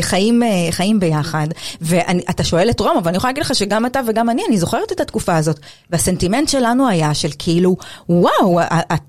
חיים, 0.02 0.44
חיים 0.72 1.00
ביחד. 1.00 1.48
ואתה 1.82 2.44
שואל 2.44 2.70
את 2.70 2.80
רום, 2.80 2.98
אבל 2.98 3.08
אני 3.08 3.18
יכולה 3.18 3.32
להגיד 3.32 3.44
לך 3.44 3.56
שגם 3.56 3.86
אתה 3.86 4.00
וגם 4.08 4.30
אני, 4.30 4.42
אני 4.48 4.58
זוכרת 4.58 4.92
את 4.92 5.00
התקופה 5.00 5.36
הזאת. 5.38 5.60
והסנטימנט 5.90 6.50
שלנו 6.50 6.88
היה 6.88 7.14
של 7.14 7.30
כאילו, 7.40 7.78
וואו, 8.10 8.60
ה- 8.60 8.66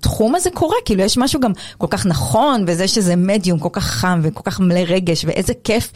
התחום 0.09 0.35
הזה 0.35 0.49
קורה, 0.53 0.75
כאילו 0.85 1.03
יש 1.03 1.17
משהו 1.17 1.39
גם 1.39 1.51
כל 1.77 1.87
כך 1.89 2.05
נכון 2.05 2.65
בזה 2.65 2.87
שזה 2.87 3.15
מדיום 3.15 3.59
כל 3.59 3.69
כך 3.71 3.83
חם 3.83 4.19
וכל 4.23 4.41
כך 4.43 4.59
מלא 4.59 4.79
רגש, 4.87 5.25
ואיזה 5.25 5.53
כיף 5.63 5.91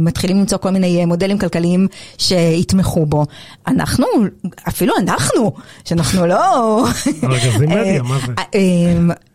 שמתחילים 0.00 0.38
למצוא 0.38 0.58
כל 0.58 0.70
מיני 0.70 1.00
אה, 1.00 1.06
מודלים 1.06 1.38
כלכליים 1.38 1.88
שיתמכו 2.18 3.06
בו. 3.06 3.24
אנחנו, 3.66 4.06
אפילו 4.68 4.94
אנחנו, 4.98 5.52
שאנחנו 5.84 6.26
לא... 6.26 6.84
ארגזים 7.24 7.68
מדיה, 7.68 8.02
מה 8.02 8.18
זה? 8.26 8.32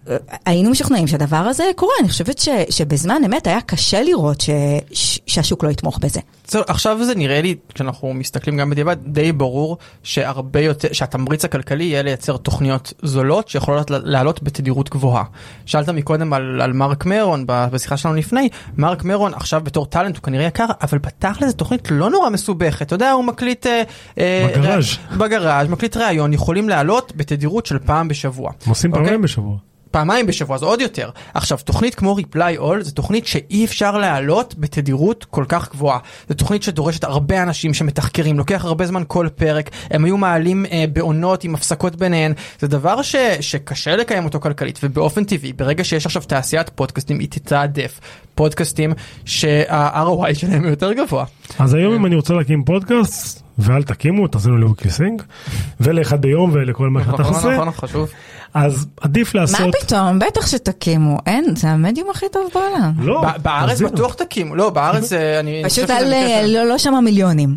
אה, 0.09 0.17
אה, 0.31 0.37
היינו 0.45 0.69
משוכנעים 0.69 1.07
שהדבר 1.07 1.37
הזה 1.37 1.63
קורה, 1.75 1.93
אני 1.99 2.09
חושבת 2.09 2.37
ש, 2.39 2.49
שבזמן 2.69 3.21
אמת 3.25 3.47
היה 3.47 3.61
קשה 3.61 4.03
לראות 4.03 4.41
ש, 4.41 4.49
ש, 4.91 5.19
שהשוק 5.27 5.63
לא 5.63 5.69
יתמוך 5.69 5.99
בזה. 5.99 6.19
זהו, 6.47 6.63
עכשיו 6.67 7.05
זה 7.05 7.15
נראה 7.15 7.41
לי, 7.41 7.55
כשאנחנו 7.73 8.13
מסתכלים 8.13 8.57
גם 8.57 8.69
בדיעבד, 8.69 8.97
די 9.05 9.31
ברור 9.31 9.77
שהרבה 10.03 10.59
יותר, 10.61 10.87
שהתמריץ 10.91 11.45
הכלכלי 11.45 11.83
יהיה 11.83 12.01
לייצר 12.01 12.37
תוכניות 12.37 12.93
זולות 13.01 13.47
שיכולות 13.47 13.91
לעלות 13.91 14.43
בתדירות 14.43 14.89
גבוהה. 14.89 15.23
שאלת 15.65 15.89
מקודם 15.89 16.33
על, 16.33 16.61
על 16.61 16.73
מרק 16.73 17.05
מרון 17.05 17.43
בשיחה 17.47 17.97
שלנו 17.97 18.15
לפני, 18.15 18.49
מרק 18.77 19.03
מרון 19.03 19.33
עכשיו 19.33 19.61
בתור 19.63 19.85
טאלנט 19.85 20.15
הוא 20.15 20.23
כנראה 20.23 20.45
יקר, 20.45 20.65
אבל 20.81 20.97
בתכל'ס 20.97 21.49
זו 21.49 21.53
תוכנית 21.55 21.91
לא 21.91 22.09
נורא 22.09 22.29
מסובכת, 22.29 22.81
אתה 22.81 22.95
יודע, 22.95 23.11
הוא 23.11 23.23
מקליט... 23.23 23.67
אה, 23.67 23.83
אה, 24.17 24.47
בגראז'. 24.57 24.85
ר- 25.11 25.17
בגראז', 25.17 25.67
מקליט 25.69 25.97
ראיון, 25.97 26.33
יכולים 26.33 26.69
לעלות 26.69 27.13
בתדירות 27.15 27.65
של 27.65 27.79
פעם 27.79 28.07
בשבוע. 28.07 28.51
הם 28.65 28.69
עושים 28.69 28.91
אוקיי? 28.91 29.03
פעמיים 29.05 29.21
בשבוע. 29.21 29.57
פעמיים 29.93 30.25
בשבוע 30.25 30.57
זה 30.57 30.65
עוד 30.65 30.81
יותר. 30.81 31.09
עכשיו 31.33 31.57
תוכנית 31.65 31.95
כמו 31.95 32.17
reply 32.19 32.59
all 32.59 32.81
זו 32.81 32.91
תוכנית 32.91 33.27
שאי 33.27 33.65
אפשר 33.65 33.97
להעלות 33.97 34.55
בתדירות 34.57 35.25
כל 35.29 35.45
כך 35.47 35.71
גבוהה. 35.71 35.99
זו 36.29 36.35
תוכנית 36.35 36.63
שדורשת 36.63 37.03
הרבה 37.03 37.43
אנשים 37.43 37.73
שמתחקרים 37.73 38.37
לוקח 38.37 38.65
הרבה 38.65 38.85
זמן 38.85 39.03
כל 39.07 39.27
פרק 39.35 39.69
הם 39.89 40.05
היו 40.05 40.17
מעלים 40.17 40.65
אה, 40.65 40.85
בעונות 40.93 41.43
עם 41.43 41.55
הפסקות 41.55 41.95
ביניהן 41.95 42.33
זה 42.59 42.67
דבר 42.67 43.01
ש, 43.01 43.15
שקשה 43.39 43.95
לקיים 43.95 44.25
אותו 44.25 44.39
כלכלית 44.39 44.79
ובאופן 44.83 45.23
טבעי 45.23 45.53
ברגע 45.53 45.83
שיש 45.83 46.05
עכשיו 46.05 46.21
תעשיית 46.21 46.69
פודקאסטים 46.69 47.19
היא 47.19 47.27
תתעדף 47.31 47.99
פודקאסטים 48.35 48.93
שה-ROI 49.25 50.33
שלהם 50.33 50.65
יותר 50.65 50.93
גבוה. 50.93 51.25
אז 51.59 51.73
היום 51.73 51.93
אם 51.93 52.05
אני 52.05 52.15
רוצה 52.15 52.33
להקים 52.33 52.63
פודקאסט, 52.63 53.43
ואל 53.63 53.83
תקימו, 53.83 54.27
תאזינו 54.27 54.57
לוויקיסינג, 54.57 55.21
ולאחד 55.79 56.21
ביום 56.21 56.51
ולכל 56.53 56.89
מה 56.89 57.03
שאתה 57.03 57.11
נכון 57.11 57.35
עושה, 57.35 57.51
נכון 57.51 57.71
חשוב. 57.71 58.09
אז 58.53 58.87
עדיף 59.01 59.35
מה 59.35 59.41
לעשות... 59.41 59.75
פתאום? 59.81 60.19
בטח 60.19 60.47
שתקימו. 60.47 61.17
אין, 61.25 61.55
זה 61.55 61.69
המדיום 61.69 62.09
הכי 62.09 62.25
טוב 62.31 62.49
בעולם. 62.53 62.93
לא, 62.99 63.23
בארץ. 63.41 63.81
בטוח 63.81 64.13
תקימו 64.13 64.55
לא 64.55 64.69
בארץ 64.69 65.13
אה, 65.13 65.39
אני 65.39 65.61
אני 65.61 65.69
פשוט. 65.69 65.89
אה, 65.89 66.47
לא, 66.47 66.65
לא 66.65 66.77
שמה 66.77 67.01
מיליונים. 67.01 67.55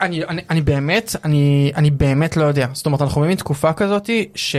אני, 0.00 0.24
אני, 0.24 0.42
אני 0.50 0.60
באמת, 0.60 1.16
אני, 1.24 1.72
אני 1.76 1.90
באמת 1.90 2.36
לא 2.36 2.44
יודע. 2.44 2.66
זאת 2.72 2.86
אומרת, 2.86 3.02
אנחנו 3.02 3.20
רואים 3.20 3.36
תקופה 3.36 3.72
כזאתי 3.72 4.28
ש... 4.34 4.56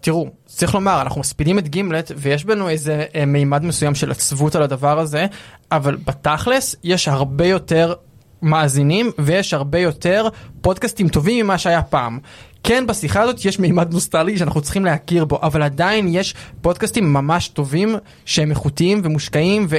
תראו, 0.00 0.28
צריך 0.46 0.74
לומר, 0.74 1.02
אנחנו 1.02 1.20
מספידים 1.20 1.58
את 1.58 1.68
גימלט 1.68 2.12
ויש 2.16 2.44
בנו 2.44 2.68
איזה 2.68 3.04
אה, 3.14 3.26
מימד 3.26 3.64
מסוים 3.64 3.94
של 3.94 4.10
עצבות 4.10 4.54
על 4.54 4.62
הדבר 4.62 4.98
הזה, 4.98 5.26
אבל 5.72 5.96
בתכלס 5.96 6.76
יש 6.84 7.08
הרבה 7.08 7.46
יותר 7.46 7.94
מאזינים 8.44 9.10
ויש 9.18 9.54
הרבה 9.54 9.78
יותר 9.78 10.28
פודקאסטים 10.60 11.08
טובים 11.08 11.44
ממה 11.44 11.58
שהיה 11.58 11.82
פעם. 11.82 12.18
כן, 12.62 12.86
בשיחה 12.86 13.20
הזאת 13.20 13.44
יש 13.44 13.58
מימד 13.58 13.92
נוסטלגי 13.92 14.38
שאנחנו 14.38 14.60
צריכים 14.60 14.84
להכיר 14.84 15.24
בו, 15.24 15.38
אבל 15.42 15.62
עדיין 15.62 16.08
יש 16.08 16.34
פודקאסטים 16.60 17.12
ממש 17.12 17.48
טובים 17.48 17.94
שהם 18.24 18.50
איכותיים 18.50 19.00
ומושקעים 19.04 19.66
ו... 19.68 19.76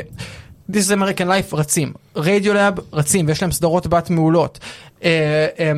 This 0.72 0.90
is 0.90 0.92
American 0.92 1.26
Life 1.26 1.56
רצים, 1.56 1.94
רדיולאב 2.16 2.74
רצים 2.94 3.28
ויש 3.28 3.42
להם 3.42 3.52
סדרות 3.52 3.88
בת 3.88 4.10
מעולות. 4.10 4.60
אה, 5.04 5.48
אה, 5.60 5.72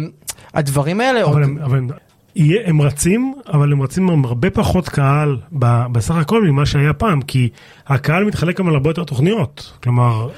הדברים 0.54 1.02
האלה 1.02 1.24
עוד... 1.24 1.34
אבל 1.34 1.44
הם, 1.44 1.58
אבל 1.64 1.78
הם, 1.78 1.90
הם 2.66 2.82
רצים, 2.82 3.34
אבל 3.54 3.72
הם 3.72 3.82
רצים 3.82 4.10
עם 4.10 4.26
הרבה 4.26 4.50
פחות 4.50 4.90
קהל 4.90 5.38
בסך 5.92 6.16
הכל 6.16 6.44
ממה 6.44 6.66
שהיה 6.66 6.94
פעם, 6.94 7.22
כי 7.22 7.50
הקהל 7.88 8.24
מתחלק 8.24 8.60
גם 8.60 8.68
על 8.68 8.74
הרבה 8.74 8.90
יותר 8.90 9.04
תוכניות. 9.04 9.74
כלומר, 9.84 10.30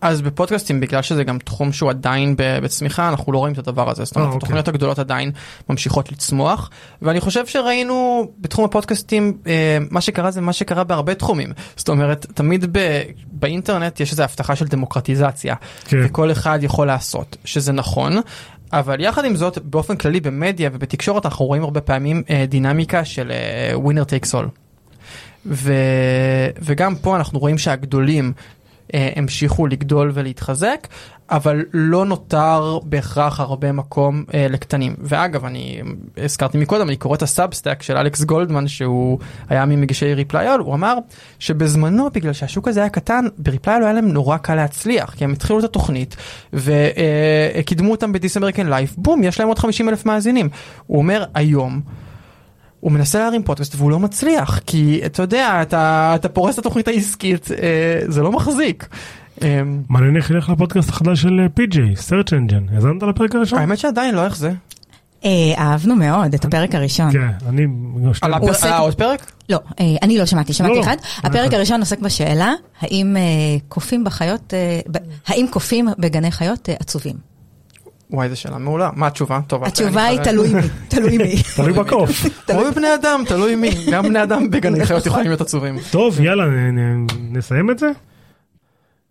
אז 0.00 0.20
בפודקאסטים 0.20 0.80
בגלל 0.80 1.02
שזה 1.02 1.24
גם 1.24 1.38
תחום 1.38 1.72
שהוא 1.72 1.90
עדיין 1.90 2.34
בצמיחה 2.38 3.08
אנחנו 3.08 3.32
לא 3.32 3.38
רואים 3.38 3.54
את 3.54 3.58
הדבר 3.58 3.90
הזה 3.90 4.04
זאת 4.04 4.16
אומרת 4.16 4.28
אה, 4.28 4.32
אוקיי. 4.32 4.38
התוכניות 4.46 4.68
הגדולות 4.68 4.98
עדיין 4.98 5.30
ממשיכות 5.70 6.12
לצמוח 6.12 6.70
ואני 7.02 7.20
חושב 7.20 7.46
שראינו 7.46 8.28
בתחום 8.38 8.64
הפודקאסטים 8.64 9.38
אה, 9.46 9.78
מה 9.90 10.00
שקרה 10.00 10.30
זה 10.30 10.40
מה 10.40 10.52
שקרה 10.52 10.84
בהרבה 10.84 11.14
תחומים 11.14 11.52
זאת 11.76 11.88
אומרת 11.88 12.26
תמיד 12.34 12.66
ב- 12.72 13.02
באינטרנט 13.32 14.00
יש 14.00 14.10
איזו 14.10 14.22
הבטחה 14.22 14.56
של 14.56 14.66
דמוקרטיזציה 14.66 15.54
כן. 15.84 15.96
וכל 16.04 16.32
אחד 16.32 16.58
יכול 16.62 16.86
לעשות 16.86 17.36
שזה 17.44 17.72
נכון. 17.72 18.16
אבל 18.72 19.00
יחד 19.00 19.24
עם 19.24 19.36
זאת 19.36 19.58
באופן 19.58 19.96
כללי 19.96 20.20
במדיה 20.20 20.70
ובתקשורת 20.72 21.26
אנחנו 21.26 21.44
רואים 21.44 21.62
הרבה 21.62 21.80
פעמים 21.80 22.22
אה, 22.30 22.44
דינמיקה 22.48 23.04
של 23.04 23.32
Winner 23.74 24.04
takes 24.04 24.34
all. 24.34 24.48
ו, 25.46 25.72
וגם 26.60 26.94
פה 26.96 27.16
אנחנו 27.16 27.38
רואים 27.38 27.58
שהגדולים 27.58 28.32
המשיכו 28.94 29.66
לגדול 29.66 30.10
ולהתחזק, 30.14 30.88
אבל 31.30 31.64
לא 31.72 32.04
נותר 32.04 32.78
בהכרח 32.82 33.40
הרבה 33.40 33.72
מקום 33.72 34.24
אה, 34.34 34.46
לקטנים. 34.50 34.94
ואגב, 34.98 35.44
אני 35.44 35.82
הזכרתי 36.16 36.58
מקודם, 36.58 36.88
אני 36.88 36.96
קורא 36.96 37.16
את 37.16 37.22
ה 37.22 37.29
Substack 37.29 37.82
של 37.82 37.96
אלכס 37.96 38.24
גולדמן, 38.24 38.68
שהוא 38.68 39.18
היה 39.48 39.64
ממגישי 39.64 40.14
Reply 40.14 40.40
All, 40.40 40.60
הוא 40.60 40.74
אמר 40.74 40.94
שבזמנו, 41.38 42.08
בגלל 42.14 42.32
שהשוק 42.32 42.68
הזה 42.68 42.80
היה 42.80 42.88
קטן, 42.88 43.24
ב 43.38 43.43
Reply 43.43 43.67
All 43.67 43.82
היה 43.82 43.92
להם 43.92 44.08
נורא 44.08 44.36
קל 44.36 44.54
להצליח, 44.54 45.14
כי 45.14 45.24
הם 45.24 45.32
התחילו 45.32 45.58
את 45.58 45.64
התוכנית, 45.64 46.16
וקידמו 46.52 47.90
אותם 47.90 48.12
ב 48.12 48.17
This 48.17 48.36
American 48.36 48.66
Life, 48.66 48.94
בום, 48.96 49.22
יש 49.22 49.40
להם 49.40 49.48
עוד 49.48 49.58
50 49.58 49.88
אלף 49.88 50.06
מאזינים. 50.06 50.48
הוא 50.86 50.98
אומר, 50.98 51.24
היום, 51.34 51.80
הוא 52.80 52.92
מנסה 52.92 53.18
להרים 53.18 53.42
פודקאסט 53.42 53.74
והוא 53.76 53.90
לא 53.90 53.98
מצליח 53.98 54.58
כי 54.66 55.00
אתה 55.06 55.22
יודע 55.22 55.62
אתה, 55.62 56.12
אתה 56.14 56.28
פורס 56.28 56.54
את 56.54 56.58
התוכנית 56.58 56.88
העסקית 56.88 57.48
אה, 57.50 58.00
זה 58.06 58.22
לא 58.22 58.32
מחזיק. 58.32 58.88
אה, 59.42 59.62
מעניין 59.88 60.16
איך 60.16 60.30
ילך 60.30 60.48
לפודקאסט 60.48 60.88
החדש 60.88 61.22
של 61.22 61.46
פי.ג'יי, 61.54 61.96
סרצ' 61.96 62.32
אנג'ן. 62.32 62.64
האזנת 62.74 63.02
לפרק 63.02 63.34
הראשון? 63.34 63.58
האמת 63.58 63.78
שעדיין 63.78 64.14
לא 64.14 64.24
איך 64.24 64.36
זה. 64.36 64.52
אה, 65.24 65.30
אהבנו 65.58 65.96
מאוד 65.96 66.34
את 66.34 66.44
הפרק 66.44 66.74
הראשון. 66.74 67.12
כן, 67.12 67.28
אני... 67.48 67.66
על 68.22 68.34
היה 68.62 68.78
עוד 68.78 68.94
פרק? 68.94 69.32
לא, 69.48 69.58
אה, 69.80 69.84
אני 70.02 70.18
לא 70.18 70.26
שמעתי, 70.26 70.52
לא, 70.52 70.56
שמעתי 70.56 70.74
לא. 70.74 70.80
אחד. 70.80 70.96
הפרק. 71.18 71.54
הראשון 71.54 71.80
עוסק 71.80 71.98
בשאלה, 71.98 72.52
האם 72.80 73.16
אה, 73.16 73.22
קופים 73.68 74.04
בחיות, 74.04 74.54
אה, 74.54 74.80
האם 75.26 75.46
קופים 75.50 75.88
בגני 75.98 76.30
חיות 76.30 76.68
אה, 76.68 76.74
עצובים? 76.80 77.16
וואי 78.10 78.24
איזה 78.24 78.36
שאלה 78.36 78.58
מעולה 78.58 78.90
מה 78.96 79.06
התשובה 79.06 79.40
טוב 79.46 79.64
התשובה 79.64 80.04
היא. 80.04 80.20
תלוי 80.22 80.54
מי, 80.54 80.60
תלוי 80.88 81.18
מי. 81.18 81.42
תלוי 81.56 81.72
בקוף. 81.72 82.10
כמו 82.46 82.60
בבני 82.70 82.94
אדם 82.94 83.22
תלוי 83.26 83.54
מי 83.56 83.70
גם 83.92 84.04
בני 84.04 84.22
אדם 84.22 84.50
בגני 84.50 84.86
חיות 84.86 85.06
יכולים 85.06 85.26
להיות 85.26 85.40
עצובים. 85.40 85.76
טוב, 85.90 86.20
יאללה, 86.20 86.44
נסיים 87.20 87.70
את 87.70 87.78
זה? 87.78 87.90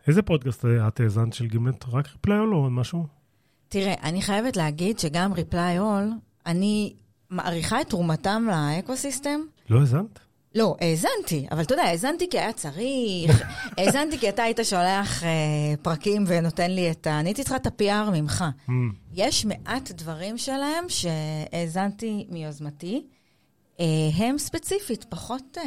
איזה 0.07 0.21
פודקאסט 0.21 0.65
את 0.87 0.99
האזנת 0.99 1.33
של 1.33 1.45
Gimlet? 1.45 1.85
רק 1.91 2.07
Reply 2.13 2.38
All 2.38 2.53
או 2.55 2.59
עוד 2.59 2.71
משהו? 2.71 3.05
תראה, 3.69 3.93
אני 4.03 4.21
חייבת 4.21 4.57
להגיד 4.57 4.99
שגם 4.99 5.33
Reply 5.33 5.79
All, 5.79 6.13
אני 6.45 6.93
מעריכה 7.29 7.81
את 7.81 7.89
תרומתם 7.89 8.47
ל 8.51 8.59
ecosystem. 8.59 9.39
לא 9.69 9.79
האזנת? 9.79 10.19
לא, 10.57 10.75
האזנתי, 10.81 11.47
אבל 11.51 11.61
אתה 11.61 11.73
יודע, 11.73 11.83
האזנתי 11.83 12.29
כי 12.29 12.39
היה 12.39 12.53
צריך, 12.53 13.43
האזנתי 13.77 14.17
כי 14.17 14.29
אתה 14.29 14.43
היית 14.43 14.59
שולח 14.63 15.23
אה, 15.23 15.29
פרקים 15.81 16.23
ונותן 16.27 16.71
לי 16.71 16.91
את 16.91 17.07
ה... 17.07 17.19
אני 17.19 17.29
הייתי 17.29 17.43
צריכה 17.43 17.55
את 17.55 17.67
ה-PR 17.67 18.11
ממך. 18.11 18.45
Mm. 18.67 18.71
יש 19.13 19.45
מעט 19.45 19.91
דברים 19.91 20.37
שלהם 20.37 20.85
שהאזנתי 20.87 22.25
מיוזמתי, 22.29 23.05
אה, 23.79 23.85
הם 24.15 24.37
ספציפית, 24.37 25.05
פחות, 25.09 25.57
אה, 25.57 25.63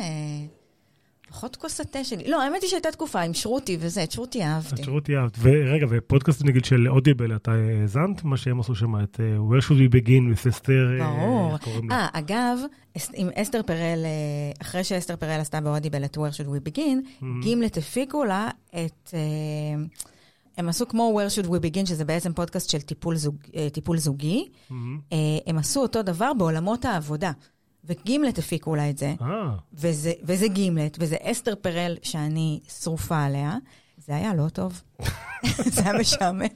פחות 1.31 1.57
כוס 1.57 1.81
התה 1.81 2.05
שלי. 2.05 2.31
לא, 2.31 2.43
האמת 2.43 2.63
היא 2.63 2.71
שהייתה 2.71 2.91
תקופה 2.91 3.21
עם 3.21 3.35
שרותי 3.35 3.77
וזה, 3.81 4.05
את 4.05 4.13
שרותי 4.13 4.43
אהבתי. 4.43 4.85
שירות 4.85 5.11
אהבת. 5.11 5.39
ורגע, 5.41 5.87
ופודקאסט 5.91 6.45
נגיד 6.45 6.65
של 6.65 6.89
אודיבל, 6.89 7.37
אתה 7.37 7.53
האזנת? 7.53 8.25
מה 8.25 8.37
שהם 8.37 8.61
עשו 8.61 8.75
שם, 8.75 9.03
את 9.03 9.21
אה, 9.21 9.37
Where 9.37 9.63
should 9.63 9.93
we 9.93 9.95
begin 9.95 10.45
with 10.45 10.49
אסתר, 10.49 10.89
אה, 11.01 11.07
ברור. 11.07 11.57
אה, 11.91 12.09
אגב, 12.13 12.59
עם 13.15 13.29
אסתר 13.35 13.63
פרל, 13.63 14.03
אה, 14.05 14.53
אחרי 14.63 14.85
שאסתר 14.85 15.17
פרל 15.17 15.41
עשתה 15.41 15.61
באודיבל 15.61 16.05
את 16.05 16.17
Where 16.17 16.35
should 16.35 16.49
we 16.49 16.71
begin, 16.71 17.25
גימלט 17.43 17.77
הפיקו 17.77 18.25
לה 18.25 18.49
את... 18.85 19.15
הם 20.57 20.69
עשו 20.69 20.89
כמו 20.89 21.21
Where 21.21 21.43
should 21.43 21.49
we 21.49 21.67
begin, 21.67 21.87
שזה 21.87 22.05
בעצם 22.05 22.33
פודקאסט 22.33 22.71
של 22.71 22.81
טיפול, 22.81 23.17
זוג, 23.17 23.37
טיפול 23.73 23.99
זוגי. 23.99 24.49
אה, 24.71 25.17
הם 25.47 25.59
עשו 25.59 25.81
אותו 25.83 26.03
דבר 26.03 26.33
בעולמות 26.35 26.85
העבודה. 26.85 27.33
וגימלט 27.85 28.39
הפיקו 28.39 28.75
לה 28.75 28.91
את 28.91 28.99
זה, 28.99 29.15
אה, 29.23 29.51
וזה, 29.75 30.13
וזה 30.23 30.49
גימלט, 30.49 30.97
וזה 31.01 31.17
אסתר 31.23 31.55
פרל 31.61 31.97
שאני 32.03 32.61
שרופה 32.83 33.25
עליה. 33.25 33.57
זה 33.99 34.17
היה 34.17 34.35
לא 34.35 34.49
טוב. 34.49 34.83
זה 35.75 35.83
היה 35.83 36.01
משעמם. 36.01 36.47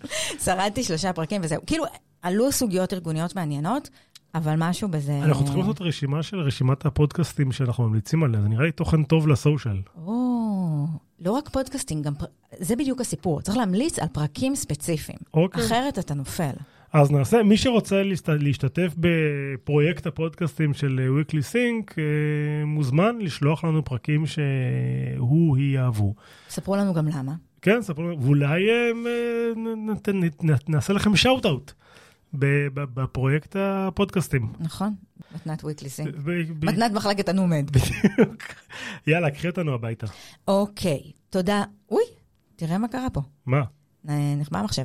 שרדתי 0.45 0.85
שלושה 0.85 1.12
פרקים 1.12 1.41
וזהו. 1.45 1.61
כאילו, 1.66 1.85
עלו 2.22 2.53
סוגיות 2.53 2.93
ארגוניות 2.93 3.37
מעניינות, 3.37 3.91
אבל 4.35 4.55
משהו 4.59 4.89
בזה... 4.89 5.18
אנחנו 5.22 5.45
צריכים 5.45 5.61
לעשות 5.61 5.81
רשימה 5.81 6.22
של 6.22 6.41
רשימת 6.41 6.87
הפודקאסטים 6.87 7.53
שאנחנו 7.53 7.89
ממליצים 7.89 8.22
עליה, 8.22 8.41
זה 8.41 8.49
נראה 8.49 8.64
לי 8.64 8.72
תוכן 8.72 9.03
טוב 9.03 9.29
לסושיאל. 9.29 9.81
או, 10.07 10.87
לא 11.20 11.33
רק 11.33 11.49
podcasting, 11.49 12.05
גם... 12.05 12.14
פר... 12.14 12.27
זה 12.59 12.77
בדיוק 12.77 13.01
הסיפור. 13.01 13.41
צריך 13.41 13.57
להמליץ 13.57 13.99
על 13.99 14.09
פרקים 14.12 14.55
ספציפיים. 14.55 15.18
אוקיי. 15.35 15.66
אחרת 15.66 15.99
אתה 15.99 16.14
נופל. 16.14 16.53
אז 16.95 17.11
נעשה, 17.11 17.42
מי 17.42 17.57
שרוצה 17.57 18.03
להשת- 18.03 18.28
להשתתף 18.28 18.95
בפרויקט 18.99 20.07
הפודקאסטים 20.07 20.74
של 20.74 21.01
Weekly 21.20 21.53
Sync, 21.53 21.95
אה, 21.99 22.05
מוזמן 22.66 23.18
לשלוח 23.20 23.64
לנו 23.64 23.84
פרקים 23.84 24.24
שהוא, 24.26 25.57
היא 25.57 25.74
יאהבו. 25.78 26.14
ספרו 26.49 26.76
לנו 26.76 26.95
גם 26.95 27.09
למה. 27.09 27.32
כן, 27.62 27.82
ספרו 27.82 28.03
לנו, 28.05 28.22
ואולי 28.22 28.70
אה, 28.70 28.90
נעשה 30.68 30.92
לכם 30.92 31.16
shout-out 31.16 31.72
בפרויקט 32.34 33.57
הפודקאסטים. 33.59 34.53
נכון? 34.61 34.95
מתנת. 35.34 35.64
ב- 35.64 36.30
ב- 36.59 36.64
מתנת 36.64 36.92
מחלקת 36.92 37.28
הנומד. 37.28 37.70
בדיוק. 37.70 38.42
יאללה, 39.07 39.30
קחי 39.30 39.49
אותנו 39.49 39.74
הביתה. 39.74 40.07
אוקיי, 40.49 41.01
תודה. 41.30 41.62
אוי, 41.90 42.03
תראה 42.57 42.78
מה 42.78 42.88
קרה 42.88 43.11
פה. 43.12 43.20
מה? 43.47 43.62
אה, 44.09 44.34
נכבה 44.36 44.59
המחשב. 44.59 44.82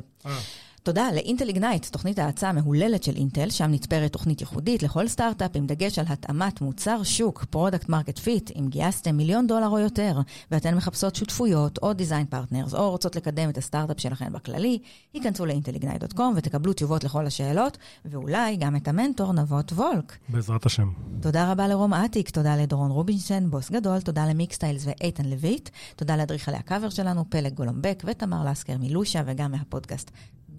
תודה 0.82 1.08
ל 1.14 1.20
Intel 1.20 1.48
Ignite, 1.48 1.86
תוכנית 1.86 2.18
ההאצה 2.18 2.48
המהוללת 2.48 3.02
של 3.02 3.16
אינטל, 3.16 3.50
שם 3.50 3.70
נתפרת 3.70 4.12
תוכנית 4.12 4.40
ייחודית 4.40 4.82
לכל 4.82 5.08
סטארט-אפ 5.08 5.50
עם 5.54 5.66
דגש 5.66 5.98
על 5.98 6.04
התאמת 6.08 6.60
מוצר 6.60 7.02
שוק, 7.02 7.44
product 7.44 7.88
market 7.88 8.18
fit, 8.18 8.50
אם 8.58 8.68
גייסתם 8.68 9.16
מיליון 9.16 9.46
דולר 9.46 9.68
או 9.68 9.78
יותר, 9.78 10.20
ואתן 10.50 10.74
מחפשות 10.74 11.16
שותפויות 11.16 11.78
או 11.82 11.92
design 11.92 12.26
partners, 12.26 12.74
או 12.74 12.90
רוצות 12.90 13.16
לקדם 13.16 13.50
את 13.50 13.58
הסטארט-אפ 13.58 14.00
שלכם 14.00 14.32
בכללי, 14.32 14.78
היכנסו 15.14 15.46
ל 15.46 15.52
intelignite.com 15.52 16.34
ותקבלו 16.36 16.72
תשובות 16.72 17.04
לכל 17.04 17.26
השאלות, 17.26 17.78
ואולי 18.04 18.56
גם 18.56 18.76
את 18.76 18.88
המנטור 18.88 19.32
נבות 19.32 19.72
וולק. 19.72 20.18
בעזרת 20.28 20.66
השם. 20.66 20.88
תודה 21.20 21.52
רבה 21.52 21.68
לרום 21.68 21.94
אטיק, 21.94 22.30
תודה 22.30 22.56
לדורון 22.56 22.90
רובינשטיין, 22.90 23.50
בוס 23.50 23.70
גדול, 23.70 24.00
תודה 24.00 24.26
ל 24.26 24.33
Mixtiles 24.33 24.86
ואיתן 24.86 25.24
לויט, 25.24 25.68
תודה 25.96 26.16
לאדריכלי 26.16 26.56
הקאבר 26.56 26.90
שלנו, 26.90 27.24
פלג 27.30 27.54
גולומבק 27.54 28.02
ותמר 28.06 28.50
לסקר 28.50 28.76
מלושה 28.78 29.22
וגם 29.26 29.52
מהפודקאסט 29.52 30.10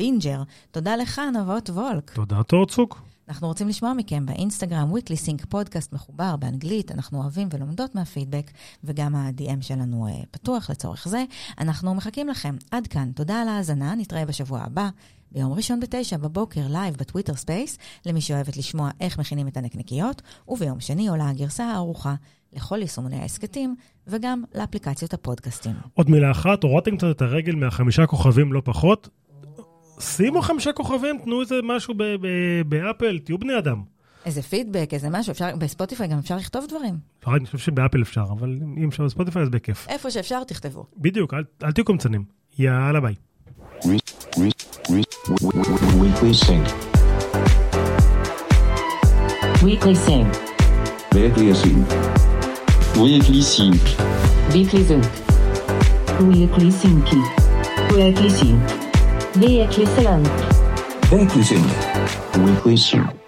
בינג'ר. 0.01 0.43
תודה 0.71 0.95
לך, 0.95 1.21
נבות 1.35 1.69
וולק. 1.69 2.11
תודה, 2.11 2.43
תורצוק. 2.43 3.01
אנחנו 3.29 3.47
רוצים 3.47 3.67
לשמוע 3.67 3.93
מכם 3.93 4.25
באינסטגרם, 4.25 4.93
Weekly 4.93 5.27
Sync 5.27 5.45
פודקאסט 5.49 5.93
מחובר 5.93 6.35
באנגלית, 6.35 6.91
אנחנו 6.91 7.21
אוהבים 7.21 7.47
ולומדות 7.53 7.95
מהפידבק, 7.95 8.51
וגם 8.83 9.15
ה-DM 9.15 9.61
שלנו 9.61 10.07
אה, 10.07 10.13
פתוח 10.31 10.69
לצורך 10.69 11.07
זה. 11.07 11.23
אנחנו 11.59 11.95
מחכים 11.95 12.27
לכם. 12.27 12.55
עד 12.71 12.87
כאן, 12.87 13.11
תודה 13.11 13.41
על 13.41 13.47
ההאזנה, 13.47 13.95
נתראה 13.95 14.25
בשבוע 14.25 14.61
הבא. 14.61 14.89
ביום 15.31 15.53
ראשון 15.53 15.79
בתשע 15.79 16.17
בבוקר, 16.17 16.61
live 16.69 16.95
ב 16.95 17.00
Twitter 17.00 17.35
Space, 17.35 17.77
למי 18.05 18.21
שאוהבת 18.21 18.57
לשמוע 18.57 18.89
איך 19.01 19.19
מכינים 19.19 19.47
את 19.47 19.57
הנקניקיות, 19.57 20.21
וביום 20.47 20.79
שני 20.79 21.07
עולה 21.07 21.29
הגרסה 21.29 21.65
הערוכה 21.65 22.15
לכל 22.53 22.81
יישומוני 22.81 23.19
ההסכתים, 23.19 23.75
וגם 24.07 24.43
לאפליקציות 24.55 25.13
הפודקאסטים. 25.13 25.75
עוד 25.93 26.09
מילה 26.09 26.31
אחת, 26.31 26.63
הורדתם 26.63 26.97
קצת 26.97 27.07
את 27.11 27.21
הרגל 27.21 27.55
מהחמישה 27.55 28.05
כוכבים, 28.05 28.53
לא 28.53 28.61
פחות. 28.65 29.09
שימו 30.01 30.41
חמישה 30.41 30.73
כוכבים, 30.73 31.17
תנו 31.23 31.41
איזה 31.41 31.55
משהו 31.63 31.93
ב- 31.97 32.03
ב- 32.03 32.61
באפל, 32.69 33.19
תהיו 33.19 33.37
בני 33.37 33.57
אדם. 33.57 33.81
איזה 34.25 34.41
פידבק, 34.41 34.89
איזה 34.93 35.09
משהו, 35.09 35.31
אפשר, 35.31 35.55
בספוטיפיי 35.57 36.07
גם 36.07 36.17
אפשר 36.19 36.37
לכתוב 36.37 36.65
דברים. 36.69 36.95
לא, 37.27 37.35
אני 37.35 37.45
חושב 37.45 37.57
שבאפל 37.57 38.01
אפשר, 38.01 38.23
אבל 38.31 38.57
אם 38.77 38.87
אפשר 38.87 39.03
בספוטיפיי 39.05 39.41
אז 39.41 39.49
בכיף. 39.49 39.85
איפה 39.89 40.11
שאפשר, 40.11 40.43
תכתבו. 40.43 40.85
בדיוק, 40.97 41.33
אל, 41.33 41.43
אל 41.63 41.71
תהיו 41.71 41.85
קמצנים. 41.85 42.23
יאללה 42.59 42.99
ביי. 42.99 43.15
Re- 43.79 43.85
re- 44.35 44.87
re- 44.87 45.31
Weekly 46.01 46.33
Sync. 46.45 46.67
Weekly 49.63 49.95
Sync. 50.05 50.29
Weekly 51.15 51.53
Sync. 51.63 51.87
Weekly 52.95 53.41
Sync. 53.53 53.83
Weekly 54.53 54.83
Sync. 54.89 55.05
Weekly 56.29 56.71
Sync. 56.81 57.07
Weekly 57.95 58.29
Sync. 58.39 58.90
Weekly 59.37 59.85
Sync. 59.85 60.27
Weekly 61.09 61.41
Sync. 61.43 61.65
Weekly 62.35 62.75
Sync. 62.75 63.20